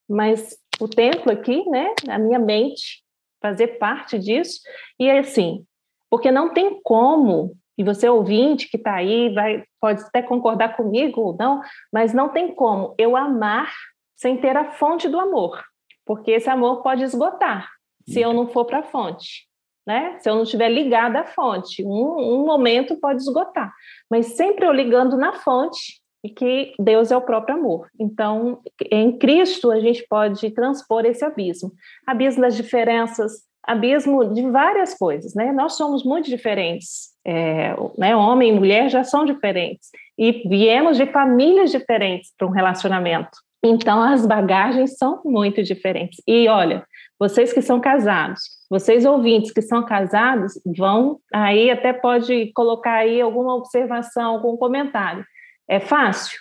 mas 0.09 0.57
o 0.79 0.87
templo 0.87 1.31
aqui, 1.31 1.67
né, 1.69 1.93
a 2.09 2.17
minha 2.17 2.39
mente, 2.39 3.03
fazer 3.41 3.79
parte 3.79 4.17
disso. 4.19 4.61
E 4.99 5.09
assim, 5.09 5.65
porque 6.09 6.31
não 6.31 6.53
tem 6.53 6.79
como, 6.83 7.55
e 7.77 7.83
você 7.83 8.07
ouvinte 8.07 8.69
que 8.69 8.77
está 8.77 8.95
aí, 8.95 9.33
vai, 9.33 9.63
pode 9.79 10.01
até 10.03 10.21
concordar 10.21 10.75
comigo 10.75 11.21
ou 11.21 11.37
não, 11.37 11.61
mas 11.91 12.13
não 12.13 12.29
tem 12.29 12.53
como 12.53 12.93
eu 12.97 13.15
amar 13.15 13.71
sem 14.15 14.37
ter 14.37 14.55
a 14.55 14.71
fonte 14.71 15.09
do 15.09 15.19
amor, 15.19 15.63
porque 16.05 16.31
esse 16.31 16.49
amor 16.49 16.83
pode 16.83 17.03
esgotar 17.03 17.69
se 18.07 18.19
eu 18.19 18.33
não 18.33 18.47
for 18.47 18.65
para 18.65 18.79
a 18.79 18.83
fonte. 18.83 19.47
Né? 19.85 20.19
Se 20.19 20.29
eu 20.29 20.35
não 20.35 20.43
estiver 20.43 20.69
ligada 20.69 21.21
à 21.21 21.25
fonte, 21.25 21.83
um, 21.83 22.41
um 22.41 22.45
momento 22.45 22.99
pode 22.99 23.21
esgotar, 23.21 23.73
mas 24.09 24.35
sempre 24.35 24.65
eu 24.65 24.71
ligando 24.71 25.17
na 25.17 25.33
fonte, 25.33 26.00
e 26.23 26.29
que 26.29 26.73
Deus 26.79 27.11
é 27.11 27.17
o 27.17 27.21
próprio 27.21 27.55
amor. 27.55 27.87
Então, 27.99 28.59
em 28.91 29.17
Cristo, 29.17 29.71
a 29.71 29.79
gente 29.79 30.05
pode 30.07 30.49
transpor 30.51 31.05
esse 31.05 31.25
abismo 31.25 31.71
abismo 32.05 32.41
das 32.41 32.55
diferenças, 32.55 33.31
abismo 33.63 34.33
de 34.33 34.49
várias 34.49 34.93
coisas, 34.93 35.33
né? 35.33 35.51
Nós 35.51 35.73
somos 35.73 36.03
muito 36.03 36.29
diferentes, 36.29 37.09
é, 37.25 37.75
né? 37.97 38.15
Homem 38.15 38.49
e 38.49 38.59
mulher 38.59 38.89
já 38.89 39.03
são 39.03 39.25
diferentes 39.25 39.89
e 40.17 40.43
viemos 40.47 40.97
de 40.97 41.05
famílias 41.07 41.71
diferentes 41.71 42.31
para 42.37 42.47
um 42.47 42.51
relacionamento. 42.51 43.37
Então, 43.63 44.01
as 44.01 44.25
bagagens 44.25 44.97
são 44.97 45.21
muito 45.23 45.61
diferentes. 45.61 46.19
E 46.27 46.47
olha, 46.47 46.83
vocês 47.19 47.53
que 47.53 47.61
são 47.61 47.79
casados, 47.79 48.41
vocês 48.69 49.05
ouvintes 49.05 49.51
que 49.51 49.61
são 49.61 49.85
casados, 49.85 50.53
vão 50.75 51.19
aí 51.31 51.69
até 51.69 51.93
pode 51.93 52.51
colocar 52.53 52.93
aí 52.93 53.21
alguma 53.21 53.55
observação, 53.55 54.33
algum 54.33 54.57
comentário 54.57 55.23
é 55.71 55.79
fácil 55.79 56.37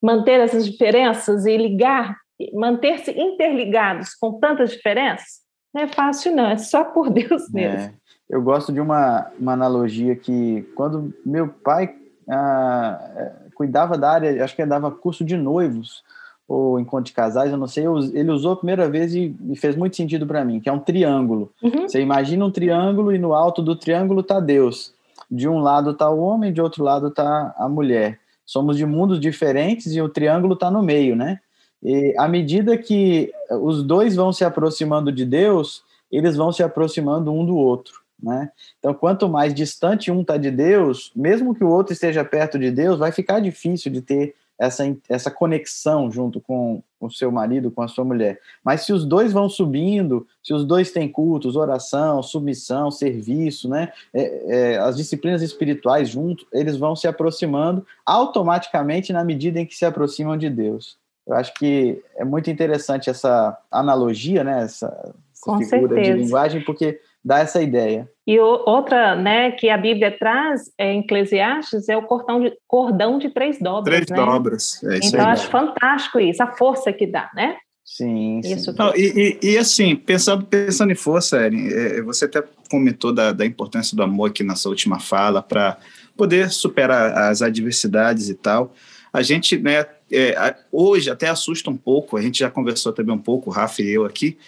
manter 0.00 0.38
essas 0.40 0.66
diferenças 0.66 1.46
e 1.46 1.56
ligar, 1.56 2.18
manter-se 2.52 3.10
interligados 3.10 4.14
com 4.14 4.38
tantas 4.38 4.72
diferenças? 4.72 5.40
Não 5.74 5.82
é 5.82 5.86
fácil, 5.88 6.36
não, 6.36 6.50
é 6.50 6.58
só 6.58 6.84
por 6.84 7.08
Deus 7.08 7.48
é. 7.48 7.52
mesmo. 7.54 7.88
É, 7.88 7.92
eu 8.28 8.42
gosto 8.42 8.70
de 8.70 8.78
uma, 8.78 9.26
uma 9.40 9.54
analogia 9.54 10.14
que 10.14 10.68
quando 10.74 11.14
meu 11.24 11.48
pai 11.48 11.94
ah, 12.28 13.10
é, 13.16 13.32
cuidava 13.54 13.96
da 13.96 14.10
área, 14.10 14.44
acho 14.44 14.54
que 14.54 14.66
dava 14.66 14.90
curso 14.90 15.24
de 15.24 15.36
noivos 15.36 16.02
ou 16.46 16.78
encontro 16.78 17.06
de 17.06 17.14
casais, 17.14 17.50
eu 17.50 17.56
não 17.56 17.66
sei, 17.66 17.84
ele 18.12 18.30
usou 18.30 18.52
a 18.52 18.56
primeira 18.56 18.90
vez 18.90 19.14
e, 19.14 19.34
fez 19.56 19.74
muito 19.74 19.96
sentido 19.96 20.26
para 20.26 20.44
mim, 20.44 20.60
que 20.60 20.68
é 20.68 20.72
um 20.72 20.78
triângulo. 20.78 21.50
Uhum. 21.62 21.88
Você 21.88 22.02
imagina 22.02 22.44
um 22.44 22.50
triângulo 22.50 23.14
e 23.14 23.18
no 23.18 23.32
alto 23.32 23.62
do 23.62 23.74
triângulo 23.74 24.20
está 24.20 24.38
Deus. 24.38 24.92
De 25.30 25.48
um 25.48 25.60
lado 25.60 25.92
está 25.92 26.10
o 26.10 26.20
homem, 26.20 26.52
de 26.52 26.60
outro 26.60 26.84
lado 26.84 27.08
está 27.08 27.54
a 27.56 27.66
mulher 27.66 28.20
somos 28.44 28.76
de 28.76 28.84
mundos 28.84 29.20
diferentes 29.20 29.94
e 29.94 30.00
o 30.00 30.08
triângulo 30.08 30.54
está 30.54 30.70
no 30.70 30.82
meio, 30.82 31.16
né? 31.16 31.40
E 31.82 32.14
à 32.18 32.28
medida 32.28 32.78
que 32.78 33.32
os 33.50 33.82
dois 33.82 34.14
vão 34.14 34.32
se 34.32 34.44
aproximando 34.44 35.10
de 35.10 35.24
Deus, 35.24 35.82
eles 36.10 36.36
vão 36.36 36.52
se 36.52 36.62
aproximando 36.62 37.32
um 37.32 37.44
do 37.44 37.56
outro, 37.56 37.94
né? 38.22 38.50
Então, 38.78 38.94
quanto 38.94 39.28
mais 39.28 39.52
distante 39.54 40.10
um 40.10 40.20
está 40.20 40.36
de 40.36 40.50
Deus, 40.50 41.10
mesmo 41.16 41.54
que 41.54 41.64
o 41.64 41.68
outro 41.68 41.92
esteja 41.92 42.24
perto 42.24 42.58
de 42.58 42.70
Deus, 42.70 42.98
vai 42.98 43.10
ficar 43.10 43.40
difícil 43.40 43.90
de 43.90 44.00
ter 44.00 44.34
essa, 44.62 44.84
essa 45.08 45.28
conexão 45.28 46.08
junto 46.08 46.40
com 46.40 46.84
o 47.00 47.10
seu 47.10 47.32
marido, 47.32 47.68
com 47.72 47.82
a 47.82 47.88
sua 47.88 48.04
mulher. 48.04 48.38
Mas 48.64 48.82
se 48.82 48.92
os 48.92 49.04
dois 49.04 49.32
vão 49.32 49.48
subindo, 49.48 50.24
se 50.40 50.54
os 50.54 50.64
dois 50.64 50.92
têm 50.92 51.08
cultos, 51.08 51.56
oração, 51.56 52.22
submissão, 52.22 52.88
serviço, 52.88 53.68
né, 53.68 53.92
é, 54.14 54.74
é, 54.74 54.78
as 54.78 54.96
disciplinas 54.96 55.42
espirituais 55.42 56.08
junto, 56.08 56.46
eles 56.52 56.76
vão 56.76 56.94
se 56.94 57.08
aproximando 57.08 57.84
automaticamente 58.06 59.12
na 59.12 59.24
medida 59.24 59.58
em 59.58 59.66
que 59.66 59.74
se 59.74 59.84
aproximam 59.84 60.36
de 60.36 60.48
Deus. 60.48 60.96
Eu 61.26 61.34
acho 61.34 61.52
que 61.54 62.00
é 62.16 62.24
muito 62.24 62.48
interessante 62.48 63.10
essa 63.10 63.58
analogia, 63.68 64.44
né, 64.44 64.62
essa, 64.62 65.12
essa 65.32 65.58
figura 65.58 65.96
certeza. 65.96 66.14
de 66.14 66.22
linguagem, 66.22 66.64
porque 66.64 67.00
dá 67.24 67.40
essa 67.40 67.62
ideia. 67.62 68.08
E 68.26 68.38
outra, 68.38 69.16
né, 69.16 69.50
que 69.52 69.68
a 69.68 69.76
Bíblia 69.76 70.16
traz 70.16 70.70
é, 70.78 70.92
em 70.92 71.00
Eclesiastes 71.00 71.88
é 71.88 71.96
o 71.96 72.02
cordão 72.02 72.40
de, 72.40 72.52
cordão 72.68 73.18
de 73.18 73.30
três 73.30 73.58
dobras. 73.58 73.94
Três 73.94 74.10
né? 74.10 74.16
dobras. 74.16 74.84
É 74.84 74.98
então, 75.02 75.28
acho 75.28 75.48
fantástico 75.48 76.20
isso, 76.20 76.42
a 76.42 76.52
força 76.52 76.92
que 76.92 77.06
dá, 77.06 77.30
né? 77.34 77.56
Sim, 77.84 78.40
Isso 78.44 78.72
Não, 78.78 78.94
e, 78.94 79.38
e, 79.42 79.50
e, 79.50 79.58
assim, 79.58 79.96
pensando, 79.96 80.46
pensando 80.46 80.92
em 80.92 80.96
força, 80.96 81.36
Eren, 81.36 81.68
é, 81.68 82.00
você 82.00 82.24
até 82.24 82.42
comentou 82.70 83.12
da, 83.12 83.32
da 83.32 83.44
importância 83.44 83.94
do 83.94 84.02
amor 84.02 84.30
aqui 84.30 84.42
nessa 84.42 84.68
última 84.68 84.98
fala 84.98 85.42
para 85.42 85.76
poder 86.16 86.50
superar 86.50 87.12
as 87.30 87.42
adversidades 87.42 88.30
e 88.30 88.34
tal. 88.34 88.72
A 89.12 89.20
gente, 89.20 89.58
né, 89.58 89.84
é, 90.10 90.54
hoje 90.70 91.10
até 91.10 91.28
assusta 91.28 91.68
um 91.68 91.76
pouco, 91.76 92.16
a 92.16 92.22
gente 92.22 92.38
já 92.38 92.50
conversou 92.50 92.92
também 92.92 93.14
um 93.14 93.18
pouco, 93.18 93.50
o 93.50 93.52
Rafa 93.52 93.82
e 93.82 93.90
eu 93.90 94.06
aqui, 94.06 94.38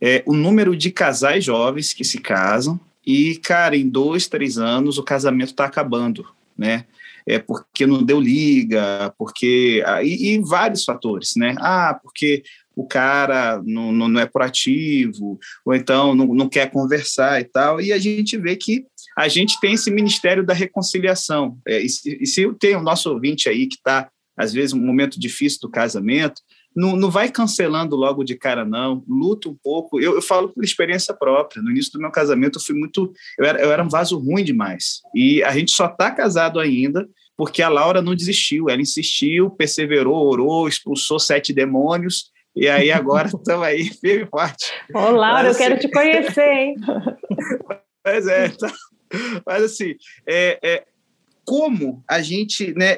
é, 0.00 0.22
o 0.26 0.34
número 0.34 0.76
de 0.76 0.90
casais 0.90 1.44
jovens 1.44 1.92
que 1.92 2.04
se 2.04 2.18
casam 2.18 2.78
e, 3.06 3.36
cara, 3.36 3.76
em 3.76 3.88
dois, 3.88 4.28
três 4.28 4.58
anos 4.58 4.98
o 4.98 5.02
casamento 5.02 5.50
está 5.50 5.64
acabando, 5.64 6.26
né? 6.56 6.84
É 7.26 7.38
porque 7.38 7.86
não 7.86 8.02
deu 8.02 8.20
liga, 8.20 9.12
porque. 9.18 9.82
E, 10.02 10.34
e, 10.34 10.38
vários 10.38 10.84
fatores, 10.84 11.34
né? 11.36 11.54
Ah, 11.58 11.98
porque 12.02 12.42
o 12.74 12.86
cara 12.86 13.60
não, 13.66 13.92
não, 13.92 14.08
não 14.08 14.20
é 14.20 14.24
proativo, 14.24 15.38
ou 15.64 15.74
então 15.74 16.14
não, 16.14 16.26
não 16.34 16.48
quer 16.48 16.70
conversar 16.70 17.40
e 17.40 17.44
tal. 17.44 17.80
E 17.80 17.92
a 17.92 17.98
gente 17.98 18.38
vê 18.38 18.56
que 18.56 18.86
a 19.16 19.26
gente 19.26 19.58
tem 19.60 19.74
esse 19.74 19.90
ministério 19.90 20.46
da 20.46 20.54
reconciliação. 20.54 21.58
É, 21.66 21.80
e, 21.80 21.88
se, 21.88 22.18
e 22.20 22.26
se 22.26 22.54
tem 22.54 22.76
o 22.76 22.82
nosso 22.82 23.10
ouvinte 23.12 23.48
aí 23.48 23.66
que 23.66 23.74
está, 23.74 24.08
às 24.36 24.52
vezes, 24.52 24.72
um 24.72 24.80
momento 24.80 25.18
difícil 25.18 25.58
do 25.62 25.70
casamento, 25.70 26.40
não, 26.78 26.96
não 26.96 27.10
vai 27.10 27.28
cancelando 27.30 27.96
logo 27.96 28.22
de 28.22 28.36
cara, 28.36 28.64
não. 28.64 29.02
Luta 29.08 29.48
um 29.48 29.56
pouco. 29.62 30.00
Eu, 30.00 30.14
eu 30.14 30.22
falo 30.22 30.48
por 30.48 30.62
experiência 30.62 31.12
própria. 31.12 31.62
No 31.62 31.70
início 31.70 31.92
do 31.92 32.00
meu 32.00 32.10
casamento, 32.10 32.58
eu 32.58 32.62
fui 32.62 32.74
muito. 32.74 33.12
Eu 33.36 33.44
era, 33.44 33.60
eu 33.60 33.72
era 33.72 33.82
um 33.82 33.88
vaso 33.88 34.18
ruim 34.18 34.44
demais. 34.44 35.00
E 35.14 35.42
a 35.42 35.52
gente 35.52 35.72
só 35.72 35.86
está 35.86 36.10
casado 36.10 36.60
ainda 36.60 37.08
porque 37.36 37.62
a 37.62 37.68
Laura 37.68 38.00
não 38.00 38.14
desistiu. 38.14 38.70
Ela 38.70 38.80
insistiu, 38.80 39.50
perseverou, 39.50 40.26
orou, 40.26 40.68
expulsou 40.68 41.18
sete 41.18 41.52
demônios 41.52 42.30
e 42.54 42.68
aí 42.68 42.90
agora 42.90 43.28
estamos 43.34 43.66
aí, 43.66 43.84
firme 43.84 44.24
e 44.24 44.26
forte. 44.26 44.72
Ô, 44.94 45.10
Laura, 45.10 45.44
mas, 45.44 45.52
eu 45.52 45.58
quero 45.58 45.74
assim, 45.74 45.88
te 45.88 45.92
conhecer, 45.92 46.52
hein? 46.52 46.76
Pois 48.00 48.26
é, 48.26 48.46
então, 48.46 48.70
mas 49.44 49.62
assim, 49.64 49.94
é, 50.26 50.58
é, 50.62 50.84
como 51.44 52.02
a 52.08 52.22
gente, 52.22 52.72
né, 52.72 52.96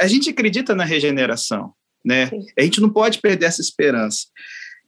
a 0.00 0.08
gente 0.08 0.30
acredita 0.30 0.74
na 0.74 0.84
regeneração, 0.84 1.72
né? 2.08 2.28
Sim. 2.28 2.46
A 2.58 2.62
gente 2.62 2.80
não 2.80 2.88
pode 2.88 3.20
perder 3.20 3.44
essa 3.44 3.60
esperança. 3.60 4.26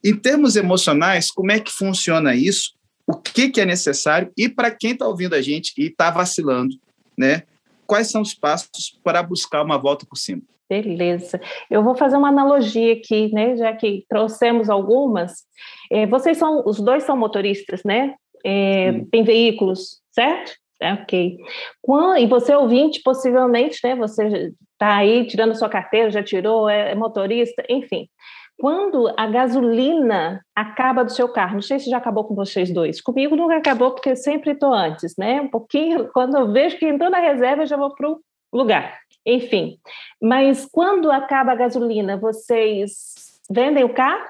Em 0.02 0.16
termos 0.16 0.56
emocionais, 0.56 1.30
como 1.30 1.52
é 1.52 1.60
que 1.60 1.70
funciona 1.70 2.34
isso? 2.34 2.72
O 3.06 3.14
que, 3.14 3.50
que 3.50 3.60
é 3.60 3.66
necessário? 3.66 4.32
E 4.36 4.48
para 4.48 4.70
quem 4.70 4.92
está 4.92 5.06
ouvindo 5.06 5.34
a 5.34 5.42
gente 5.42 5.74
e 5.76 5.88
está 5.88 6.10
vacilando, 6.10 6.74
né? 7.18 7.42
Quais 7.86 8.10
são 8.10 8.22
os 8.22 8.32
passos 8.32 8.98
para 9.04 9.22
buscar 9.22 9.62
uma 9.62 9.76
volta 9.76 10.06
por 10.08 10.16
cima? 10.16 10.40
Beleza. 10.70 11.38
Eu 11.70 11.82
vou 11.82 11.94
fazer 11.94 12.16
uma 12.16 12.28
analogia 12.28 12.94
aqui, 12.94 13.30
né? 13.34 13.56
Já 13.56 13.74
que 13.74 14.06
trouxemos 14.08 14.70
algumas. 14.70 15.44
É, 15.92 16.06
vocês 16.06 16.38
são, 16.38 16.62
os 16.64 16.80
dois 16.80 17.02
são 17.02 17.16
motoristas, 17.16 17.82
né? 17.84 18.14
É, 18.46 19.04
tem 19.10 19.22
veículos, 19.22 20.00
certo? 20.12 20.52
É, 20.80 20.94
ok. 20.94 21.36
E 22.18 22.26
você 22.26 22.54
ouvinte, 22.54 23.02
possivelmente, 23.02 23.80
né? 23.84 23.94
Você 23.96 24.52
está 24.72 24.96
aí 24.96 25.26
tirando 25.26 25.54
sua 25.54 25.68
carteira, 25.68 26.10
já 26.10 26.22
tirou, 26.22 26.68
é, 26.68 26.92
é 26.92 26.94
motorista, 26.94 27.62
enfim. 27.68 28.08
Quando 28.58 29.12
a 29.16 29.26
gasolina 29.26 30.44
acaba 30.54 31.02
do 31.02 31.10
seu 31.10 31.28
carro, 31.28 31.54
não 31.54 31.62
sei 31.62 31.78
se 31.78 31.88
já 31.88 31.96
acabou 31.96 32.24
com 32.24 32.34
vocês 32.34 32.70
dois. 32.72 33.00
Comigo 33.00 33.34
nunca 33.34 33.56
acabou, 33.56 33.92
porque 33.92 34.14
sempre 34.14 34.52
estou 34.52 34.72
antes, 34.72 35.14
né? 35.16 35.40
Um 35.40 35.48
pouquinho, 35.48 36.08
quando 36.12 36.36
eu 36.36 36.52
vejo 36.52 36.78
que 36.78 36.86
entrou 36.86 37.10
na 37.10 37.18
reserva, 37.18 37.62
eu 37.62 37.66
já 37.66 37.76
vou 37.76 37.94
para 37.94 38.10
o 38.10 38.20
lugar. 38.52 38.98
Enfim, 39.24 39.78
mas 40.20 40.66
quando 40.70 41.10
acaba 41.10 41.52
a 41.52 41.56
gasolina, 41.56 42.16
vocês 42.16 43.40
vendem 43.50 43.84
o 43.84 43.94
carro? 43.94 44.26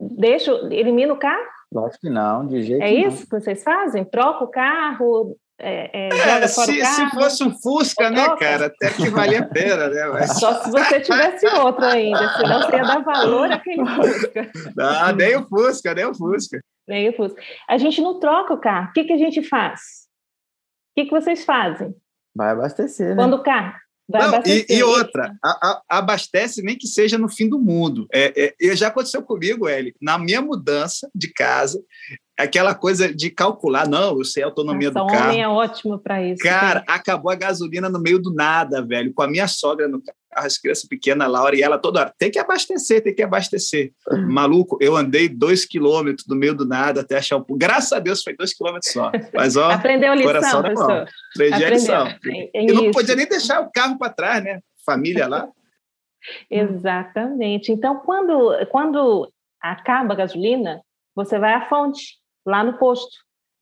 Deixam, 0.00 0.70
eliminam 0.72 1.14
o 1.14 1.18
carro? 1.18 1.44
Lógico 1.72 2.02
que 2.02 2.10
não, 2.10 2.46
de 2.46 2.62
jeito 2.62 2.82
É 2.82 2.92
isso 2.92 3.24
que 3.24 3.40
vocês 3.40 3.62
fazem? 3.62 4.04
Troca 4.04 4.44
o 4.44 4.48
carro? 4.48 5.36
É, 5.64 5.90
é, 5.92 6.08
é 6.08 6.48
se, 6.48 6.84
se, 6.84 7.10
fosse 7.10 7.44
um 7.44 7.56
Fusca, 7.56 8.10
né, 8.10 8.36
cara, 8.36 8.66
até 8.66 8.90
que 8.90 9.08
valia 9.08 9.40
a 9.40 9.46
pena, 9.46 9.88
né? 9.88 10.06
Mas... 10.08 10.40
Só 10.40 10.60
se 10.60 10.70
você 10.70 11.00
tivesse 11.00 11.46
outro 11.46 11.84
ainda, 11.84 12.28
senão 12.36 12.62
você 12.62 12.76
ia 12.76 12.82
dar 12.82 13.04
valor 13.04 13.52
àquele 13.52 13.86
Fusca. 13.86 14.50
Não, 14.76 15.12
nem 15.12 15.36
o 15.36 15.46
Fusca, 15.46 15.94
nem 15.94 16.04
o 16.04 16.14
Fusca. 16.14 16.60
Nem 16.88 17.08
o 17.10 17.16
Fusca. 17.16 17.40
A 17.68 17.78
gente 17.78 18.00
não 18.00 18.18
troca 18.18 18.54
o 18.54 18.58
carro. 18.58 18.88
O 18.90 18.92
que, 18.92 19.04
que 19.04 19.12
a 19.12 19.18
gente 19.18 19.40
faz? 19.42 19.80
O 20.90 21.00
que, 21.00 21.04
que 21.04 21.12
vocês 21.12 21.44
fazem? 21.44 21.94
Vai 22.34 22.50
abastecer, 22.50 23.10
né? 23.10 23.14
Quando 23.14 23.34
o 23.34 23.42
carro 23.42 23.74
não, 24.08 24.42
e, 24.44 24.66
e, 24.68 24.82
outra, 24.82 25.34
a, 25.42 25.82
a, 25.88 25.98
abastece 25.98 26.62
nem 26.62 26.76
que 26.76 26.86
seja 26.86 27.16
no 27.16 27.28
fim 27.28 27.48
do 27.48 27.58
mundo. 27.58 28.06
É, 28.12 28.54
é, 28.60 28.76
já 28.76 28.88
aconteceu 28.88 29.22
comigo, 29.22 29.68
Eli, 29.68 29.94
na 30.00 30.18
minha 30.18 30.42
mudança 30.42 31.08
de 31.14 31.32
casa, 31.32 31.82
aquela 32.38 32.74
coisa 32.74 33.12
de 33.12 33.30
calcular, 33.30 33.86
não, 33.86 34.18
eu 34.18 34.24
sei 34.24 34.42
a 34.42 34.46
autonomia 34.46 34.90
Nossa, 34.90 35.06
do 35.06 35.12
carro. 35.12 35.30
homem 35.30 35.42
é 35.42 35.48
ótimo 35.48 35.98
para 35.98 36.22
isso. 36.22 36.42
Cara, 36.42 36.82
acabou 36.86 37.30
a 37.30 37.34
gasolina 37.34 37.88
no 37.88 38.00
meio 38.00 38.18
do 38.18 38.32
nada, 38.32 38.84
velho, 38.84 39.12
com 39.12 39.22
a 39.22 39.28
minha 39.28 39.46
sogra 39.46 39.88
no 39.88 40.02
carro, 40.02 40.16
as 40.34 40.56
crianças 40.56 40.86
pequenas, 40.86 41.30
Laura, 41.30 41.54
e 41.54 41.62
ela 41.62 41.78
toda 41.78 42.00
hora, 42.00 42.14
tem 42.18 42.30
que 42.30 42.38
abastecer, 42.38 43.02
tem 43.02 43.14
que 43.14 43.22
abastecer. 43.22 43.92
Maluco, 44.26 44.78
eu 44.80 44.96
andei 44.96 45.28
dois 45.28 45.66
quilômetros 45.66 46.26
no 46.26 46.34
meio 46.34 46.54
do 46.54 46.66
nada 46.66 47.02
até 47.02 47.18
achar 47.18 47.36
um... 47.36 47.44
Graças 47.50 47.92
a 47.92 47.98
Deus 47.98 48.22
foi 48.22 48.34
dois 48.34 48.54
quilômetros 48.54 48.92
só. 48.92 49.12
Mas, 49.34 49.56
ó, 49.56 49.70
Aprendeu 49.70 50.12
a 50.12 50.14
lição, 50.14 50.62
professor. 50.62 51.06
Aprendi 51.34 51.64
a 51.64 51.70
lição. 51.70 52.06
É, 52.06 52.50
é 52.54 52.70
eu 52.70 52.74
não 52.74 52.90
podia 52.92 53.14
nem 53.14 53.28
deixar 53.28 53.60
o 53.60 53.70
carro 53.70 53.98
para 53.98 54.12
trás, 54.12 54.42
né? 54.42 54.60
Família 54.86 55.28
lá. 55.28 55.48
Exatamente. 56.50 57.70
Então, 57.70 57.96
quando, 57.96 58.66
quando 58.70 59.30
acaba 59.60 60.14
a 60.14 60.16
gasolina, 60.16 60.80
você 61.14 61.38
vai 61.38 61.52
à 61.52 61.68
fonte 61.68 62.21
lá 62.46 62.62
no 62.64 62.78
posto 62.78 63.12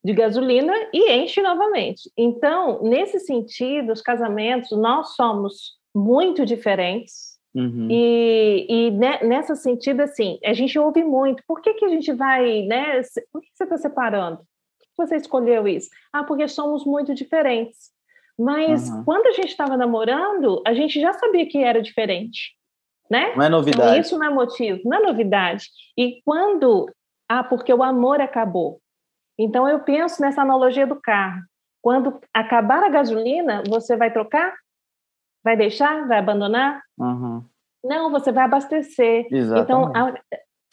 de 0.02 0.12
gasolina 0.12 0.72
e 0.92 1.12
enche 1.12 1.42
novamente. 1.42 2.10
Então, 2.16 2.82
nesse 2.82 3.20
sentido, 3.20 3.92
os 3.92 4.00
casamentos, 4.00 4.70
nós 4.72 5.14
somos 5.14 5.78
muito 5.94 6.46
diferentes. 6.46 7.38
Uhum. 7.54 7.88
E, 7.90 8.66
e 8.68 8.90
nessa 9.26 9.54
sentido, 9.56 10.00
assim, 10.00 10.38
a 10.44 10.52
gente 10.52 10.78
ouve 10.78 11.02
muito. 11.02 11.42
Por 11.46 11.60
que, 11.60 11.74
que 11.74 11.84
a 11.84 11.88
gente 11.88 12.12
vai, 12.12 12.62
né? 12.62 13.00
Por 13.32 13.42
que 13.42 13.48
você 13.54 13.64
está 13.64 13.76
separando? 13.76 14.38
Por 14.38 15.06
que 15.06 15.08
você 15.08 15.16
escolheu 15.16 15.66
isso? 15.66 15.90
Ah, 16.12 16.24
porque 16.24 16.46
somos 16.48 16.84
muito 16.84 17.14
diferentes. 17.14 17.90
Mas 18.38 18.88
uhum. 18.88 19.04
quando 19.04 19.26
a 19.26 19.32
gente 19.32 19.48
estava 19.48 19.76
namorando, 19.76 20.62
a 20.66 20.72
gente 20.72 20.98
já 20.98 21.12
sabia 21.12 21.46
que 21.46 21.58
era 21.58 21.82
diferente, 21.82 22.56
né? 23.10 23.34
Não 23.36 23.44
é 23.44 23.48
novidade. 23.50 23.90
Então, 23.90 24.00
isso 24.00 24.18
não 24.18 24.26
é 24.26 24.30
motivo, 24.30 24.80
não 24.82 24.96
é 24.96 25.02
novidade. 25.02 25.66
E 25.98 26.22
quando, 26.24 26.86
ah, 27.30 27.44
porque 27.44 27.72
o 27.72 27.84
amor 27.84 28.20
acabou. 28.20 28.80
Então, 29.38 29.68
eu 29.68 29.78
penso 29.84 30.20
nessa 30.20 30.42
analogia 30.42 30.84
do 30.84 31.00
carro. 31.00 31.40
Quando 31.80 32.20
acabar 32.34 32.82
a 32.82 32.88
gasolina, 32.88 33.62
você 33.68 33.96
vai 33.96 34.12
trocar? 34.12 34.52
Vai 35.44 35.56
deixar? 35.56 36.08
Vai 36.08 36.18
abandonar? 36.18 36.82
Uhum. 36.98 37.44
Não, 37.84 38.10
você 38.10 38.32
vai 38.32 38.44
abastecer. 38.44 39.28
Exatamente. 39.30 39.62
Então, 39.62 39.92
a, 39.94 40.12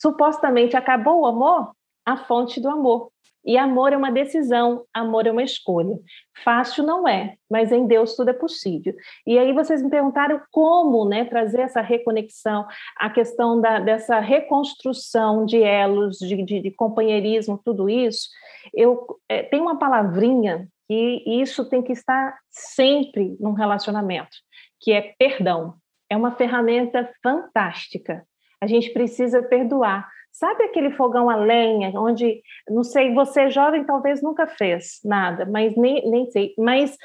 supostamente 0.02 0.76
acabou 0.76 1.22
o 1.22 1.26
amor, 1.28 1.74
a 2.04 2.18
fonte 2.18 2.60
do 2.60 2.70
amor. 2.70 3.12
E 3.48 3.58
amor 3.58 3.94
é 3.94 3.98
uma 3.98 4.12
decisão, 4.12 4.84
amor 4.94 5.26
é 5.26 5.32
uma 5.32 5.42
escolha. 5.42 5.98
Fácil 6.44 6.84
não 6.84 7.08
é, 7.08 7.38
mas 7.50 7.72
em 7.72 7.88
Deus 7.88 8.14
tudo 8.14 8.30
é 8.30 8.34
possível. 8.34 8.94
E 9.26 9.40
aí 9.40 9.54
vocês 9.54 9.82
me 9.82 9.90
perguntaram 9.90 10.42
como 10.52 11.08
né, 11.08 11.24
trazer 11.24 11.62
essa 11.62 11.80
reconexão, 11.80 12.68
a 12.98 13.10
questão 13.10 13.62
da, 13.62 13.80
dessa 13.80 14.20
reconstrução 14.20 15.46
de 15.46 15.64
elos, 15.64 16.18
de, 16.18 16.44
de, 16.44 16.60
de 16.60 16.72
companheirismo, 16.72 17.58
tudo 17.64 17.90
isso. 17.90 18.28
Eu 18.74 19.08
é, 19.30 19.44
tem 19.44 19.62
uma 19.62 19.80
palavrinha 19.80 20.68
que 20.86 21.24
isso 21.26 21.64
tem 21.70 21.82
que 21.82 21.94
estar 21.94 22.38
sempre 22.50 23.38
num 23.40 23.54
relacionamento, 23.54 24.36
que 24.82 24.92
é 24.92 25.14
perdão. 25.18 25.76
É 26.10 26.18
uma 26.18 26.36
ferramenta 26.36 27.10
fantástica. 27.24 28.26
A 28.62 28.68
gente 28.68 28.92
precisa 28.92 29.42
perdoar. 29.42 30.10
Sabe 30.40 30.66
aquele 30.66 30.92
fogão 30.92 31.32
a 31.32 31.36
lenha, 31.36 31.92
onde, 32.00 32.44
não 32.70 32.84
sei, 32.84 33.12
você 33.12 33.50
jovem 33.50 33.84
talvez 33.84 34.22
nunca 34.22 34.46
fez 34.46 35.00
nada, 35.04 35.48
mas 35.48 35.76
nem, 35.76 36.08
nem 36.08 36.30
sei, 36.30 36.54
mas 36.60 36.96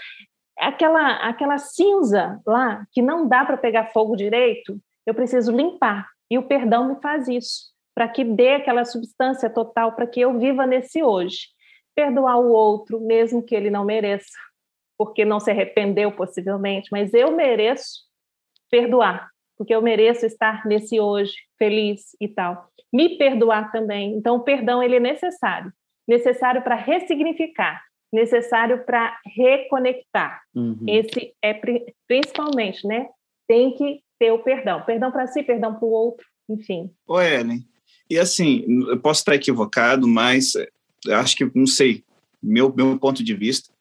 aquela, 0.58 1.16
aquela 1.28 1.56
cinza 1.56 2.38
lá, 2.46 2.86
que 2.92 3.00
não 3.00 3.26
dá 3.26 3.42
para 3.42 3.56
pegar 3.56 3.86
fogo 3.86 4.16
direito, 4.16 4.78
eu 5.06 5.14
preciso 5.14 5.50
limpar. 5.50 6.06
E 6.30 6.36
o 6.36 6.42
perdão 6.42 6.88
me 6.88 7.00
faz 7.00 7.26
isso, 7.26 7.72
para 7.94 8.06
que 8.06 8.22
dê 8.22 8.56
aquela 8.56 8.84
substância 8.84 9.48
total, 9.48 9.92
para 9.92 10.06
que 10.06 10.20
eu 10.20 10.38
viva 10.38 10.66
nesse 10.66 11.02
hoje. 11.02 11.46
Perdoar 11.94 12.38
o 12.38 12.52
outro, 12.52 13.00
mesmo 13.00 13.42
que 13.42 13.54
ele 13.54 13.70
não 13.70 13.82
mereça, 13.82 14.38
porque 14.98 15.24
não 15.24 15.40
se 15.40 15.50
arrependeu 15.50 16.12
possivelmente, 16.12 16.90
mas 16.92 17.14
eu 17.14 17.32
mereço 17.32 18.02
perdoar, 18.70 19.30
porque 19.56 19.74
eu 19.74 19.82
mereço 19.82 20.26
estar 20.26 20.66
nesse 20.66 21.00
hoje 21.00 21.34
feliz 21.58 22.16
e 22.20 22.28
tal 22.28 22.72
me 22.92 23.16
perdoar 23.16 23.72
também. 23.72 24.14
Então, 24.14 24.36
o 24.36 24.40
perdão 24.40 24.82
ele 24.82 24.96
é 24.96 25.00
necessário. 25.00 25.72
necessário 26.06 26.62
para 26.62 26.74
ressignificar, 26.74 27.82
necessário 28.12 28.84
para 28.84 29.16
reconectar. 29.24 30.42
Uhum. 30.54 30.84
Esse 30.86 31.32
é 31.40 31.58
principalmente, 32.06 32.86
né? 32.86 33.08
Tem 33.48 33.72
que 33.74 34.00
ter 34.18 34.32
o 34.32 34.40
perdão. 34.40 34.82
Perdão 34.82 35.10
para 35.10 35.28
si, 35.28 35.42
perdão 35.42 35.74
para 35.74 35.86
o 35.86 35.90
outro, 35.90 36.26
enfim. 36.50 36.90
Ô, 37.06 37.20
Ellen, 37.20 37.64
e 38.10 38.18
assim, 38.18 38.64
eu 38.88 39.00
posso 39.00 39.20
estar 39.20 39.36
equivocado, 39.36 40.06
mas 40.08 40.54
acho 41.08 41.36
que, 41.36 41.50
não 41.54 41.66
sei, 41.66 42.02
meu, 42.42 42.72
meu 42.74 42.98
ponto 42.98 43.22
de 43.22 43.32
vista, 43.32 43.72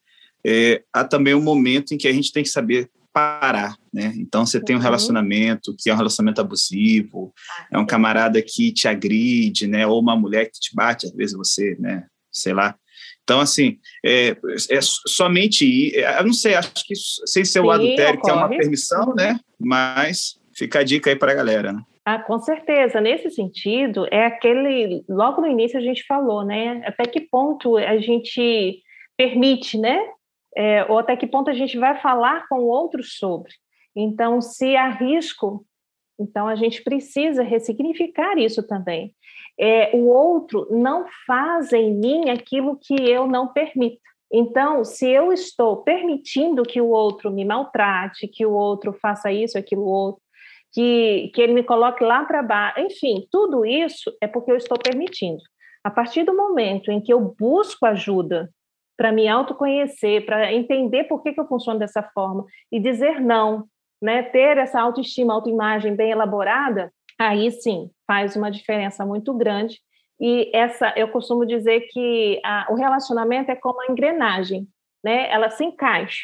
é, 0.45 0.83
há 0.93 1.03
também 1.03 1.33
um 1.33 1.43
momento 1.43 1.93
em 1.93 1.97
que 1.97 2.07
a 2.07 2.13
gente 2.13 2.31
tem 2.31 2.43
que 2.43 2.49
saber 2.49 2.89
parar, 3.13 3.75
né? 3.93 4.13
Então 4.17 4.45
você 4.45 4.61
tem 4.61 4.75
um 4.75 4.79
uhum. 4.79 4.83
relacionamento 4.83 5.75
que 5.77 5.89
é 5.89 5.93
um 5.93 5.97
relacionamento 5.97 6.41
abusivo, 6.41 7.33
é 7.71 7.77
um 7.77 7.85
camarada 7.85 8.41
que 8.41 8.71
te 8.71 8.87
agride, 8.87 9.67
né? 9.67 9.85
Ou 9.85 9.99
uma 9.99 10.15
mulher 10.15 10.45
que 10.45 10.59
te 10.59 10.75
bate, 10.75 11.05
às 11.05 11.13
vezes 11.13 11.35
você, 11.35 11.75
né? 11.79 12.05
Sei 12.31 12.53
lá. 12.53 12.75
Então, 13.23 13.39
assim, 13.39 13.77
é, 14.05 14.35
é 14.69 14.79
somente, 14.81 15.95
é, 15.95 16.19
eu 16.19 16.25
não 16.25 16.33
sei, 16.33 16.55
acho 16.55 16.73
que 16.85 16.93
sem 17.25 17.45
ser 17.45 17.59
o 17.59 17.71
adultério, 17.71 18.19
ocorre. 18.19 18.21
que 18.21 18.29
é 18.29 18.33
uma 18.33 18.49
permissão, 18.49 19.13
né? 19.15 19.39
Mas 19.59 20.39
fica 20.53 20.79
a 20.79 20.83
dica 20.83 21.09
aí 21.09 21.15
para 21.15 21.31
a 21.31 21.35
galera, 21.35 21.71
né? 21.71 21.81
Ah, 22.03 22.19
com 22.19 22.39
certeza. 22.39 22.99
Nesse 22.99 23.29
sentido, 23.29 24.07
é 24.09 24.25
aquele. 24.25 25.03
Logo 25.07 25.41
no 25.41 25.47
início 25.47 25.77
a 25.77 25.81
gente 25.81 26.03
falou, 26.05 26.43
né? 26.43 26.81
Até 26.85 27.03
que 27.05 27.21
ponto 27.21 27.77
a 27.77 27.97
gente 27.99 28.81
permite, 29.15 29.77
né? 29.77 29.99
É, 30.55 30.83
ou 30.85 30.99
até 30.99 31.15
que 31.15 31.27
ponto 31.27 31.49
a 31.49 31.53
gente 31.53 31.77
vai 31.77 31.99
falar 32.01 32.47
com 32.47 32.59
outros 32.61 33.17
sobre. 33.17 33.51
Então, 33.95 34.41
se 34.41 34.75
há 34.75 34.89
risco, 34.89 35.65
então 36.19 36.47
a 36.47 36.55
gente 36.55 36.83
precisa 36.83 37.43
ressignificar 37.43 38.37
isso 38.37 38.65
também. 38.65 39.13
É, 39.59 39.95
o 39.95 40.07
outro 40.07 40.67
não 40.69 41.05
faz 41.25 41.71
em 41.73 41.93
mim 41.93 42.29
aquilo 42.29 42.77
que 42.77 42.95
eu 42.95 43.27
não 43.27 43.47
permito. 43.47 44.01
Então, 44.31 44.83
se 44.85 45.09
eu 45.09 45.33
estou 45.33 45.83
permitindo 45.83 46.63
que 46.63 46.79
o 46.79 46.89
outro 46.89 47.29
me 47.29 47.43
maltrate, 47.43 48.27
que 48.27 48.45
o 48.45 48.53
outro 48.53 48.93
faça 48.93 49.31
isso, 49.31 49.57
aquilo 49.57 49.83
outro, 49.83 50.21
que, 50.71 51.29
que 51.33 51.41
ele 51.41 51.53
me 51.53 51.63
coloque 51.63 52.01
lá 52.01 52.23
para 52.23 52.41
baixo, 52.41 52.79
enfim, 52.79 53.27
tudo 53.29 53.65
isso 53.65 54.11
é 54.21 54.27
porque 54.27 54.51
eu 54.51 54.55
estou 54.55 54.77
permitindo. 54.77 55.41
A 55.83 55.91
partir 55.91 56.23
do 56.23 56.35
momento 56.35 56.91
em 56.91 57.01
que 57.01 57.11
eu 57.11 57.35
busco 57.37 57.85
ajuda 57.85 58.49
para 58.97 59.11
me 59.11 59.27
autoconhecer, 59.27 60.25
para 60.25 60.53
entender 60.53 61.05
por 61.05 61.23
que, 61.23 61.33
que 61.33 61.39
eu 61.39 61.47
funciono 61.47 61.79
dessa 61.79 62.03
forma 62.03 62.45
e 62.71 62.79
dizer 62.79 63.19
não, 63.19 63.65
né, 64.01 64.23
ter 64.23 64.57
essa 64.57 64.81
autoestima, 64.81 65.33
autoimagem 65.33 65.95
bem 65.95 66.11
elaborada, 66.11 66.91
aí 67.19 67.51
sim 67.51 67.89
faz 68.07 68.35
uma 68.35 68.49
diferença 68.51 69.05
muito 69.05 69.33
grande. 69.33 69.79
E 70.19 70.51
essa, 70.53 70.93
eu 70.95 71.07
costumo 71.07 71.45
dizer 71.45 71.81
que 71.91 72.39
a, 72.43 72.67
o 72.69 72.75
relacionamento 72.75 73.51
é 73.51 73.55
como 73.55 73.81
a 73.81 73.91
engrenagem, 73.91 74.67
né? 75.03 75.31
Ela 75.31 75.49
se 75.49 75.63
encaixa, 75.63 76.21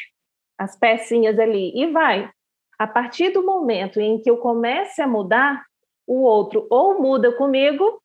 as 0.56 0.78
pecinhas 0.78 1.38
ali 1.38 1.72
e 1.74 1.86
vai. 1.88 2.30
A 2.78 2.86
partir 2.86 3.30
do 3.30 3.44
momento 3.44 4.00
em 4.00 4.20
que 4.20 4.30
eu 4.30 4.36
comece 4.36 5.02
a 5.02 5.06
mudar, 5.08 5.64
o 6.06 6.22
outro 6.22 6.66
ou 6.70 7.00
muda 7.00 7.32
comigo, 7.32 8.00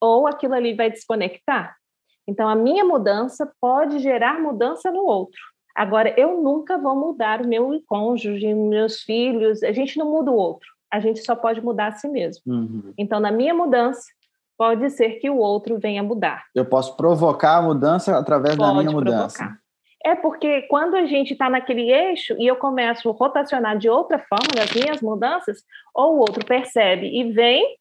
ou 0.00 0.26
aquilo 0.26 0.54
ali 0.54 0.74
vai 0.74 0.90
desconectar. 0.90 1.76
Então, 2.26 2.48
a 2.48 2.54
minha 2.54 2.84
mudança 2.84 3.50
pode 3.60 3.98
gerar 3.98 4.40
mudança 4.40 4.90
no 4.90 5.04
outro. 5.04 5.40
Agora, 5.74 6.14
eu 6.18 6.40
nunca 6.40 6.78
vou 6.78 6.94
mudar 6.94 7.40
o 7.42 7.48
meu 7.48 7.82
cônjuge, 7.86 8.54
meus 8.54 9.00
filhos, 9.00 9.62
a 9.62 9.72
gente 9.72 9.98
não 9.98 10.10
muda 10.10 10.30
o 10.30 10.36
outro, 10.36 10.68
a 10.90 11.00
gente 11.00 11.20
só 11.24 11.34
pode 11.34 11.60
mudar 11.60 11.88
a 11.88 11.92
si 11.92 12.08
mesmo. 12.08 12.42
Uhum. 12.46 12.94
Então, 12.96 13.18
na 13.18 13.32
minha 13.32 13.52
mudança, 13.52 14.04
pode 14.56 14.88
ser 14.90 15.18
que 15.18 15.28
o 15.28 15.38
outro 15.38 15.78
venha 15.78 16.02
mudar. 16.02 16.44
Eu 16.54 16.64
posso 16.64 16.96
provocar 16.96 17.58
a 17.58 17.62
mudança 17.62 18.16
através 18.16 18.56
pode 18.56 18.68
da 18.68 18.82
minha 18.82 18.92
mudança. 18.92 19.38
Provocar. 19.38 19.64
É 20.04 20.14
porque 20.14 20.62
quando 20.62 20.96
a 20.96 21.06
gente 21.06 21.32
está 21.32 21.48
naquele 21.48 21.90
eixo 21.90 22.36
e 22.38 22.46
eu 22.46 22.56
começo 22.56 23.08
a 23.08 23.12
rotacionar 23.12 23.78
de 23.78 23.88
outra 23.88 24.18
forma 24.18 24.48
nas 24.54 24.70
minhas 24.72 25.00
mudanças, 25.00 25.62
ou 25.94 26.16
o 26.16 26.18
outro 26.18 26.44
percebe 26.44 27.06
e 27.06 27.32
vem, 27.32 27.76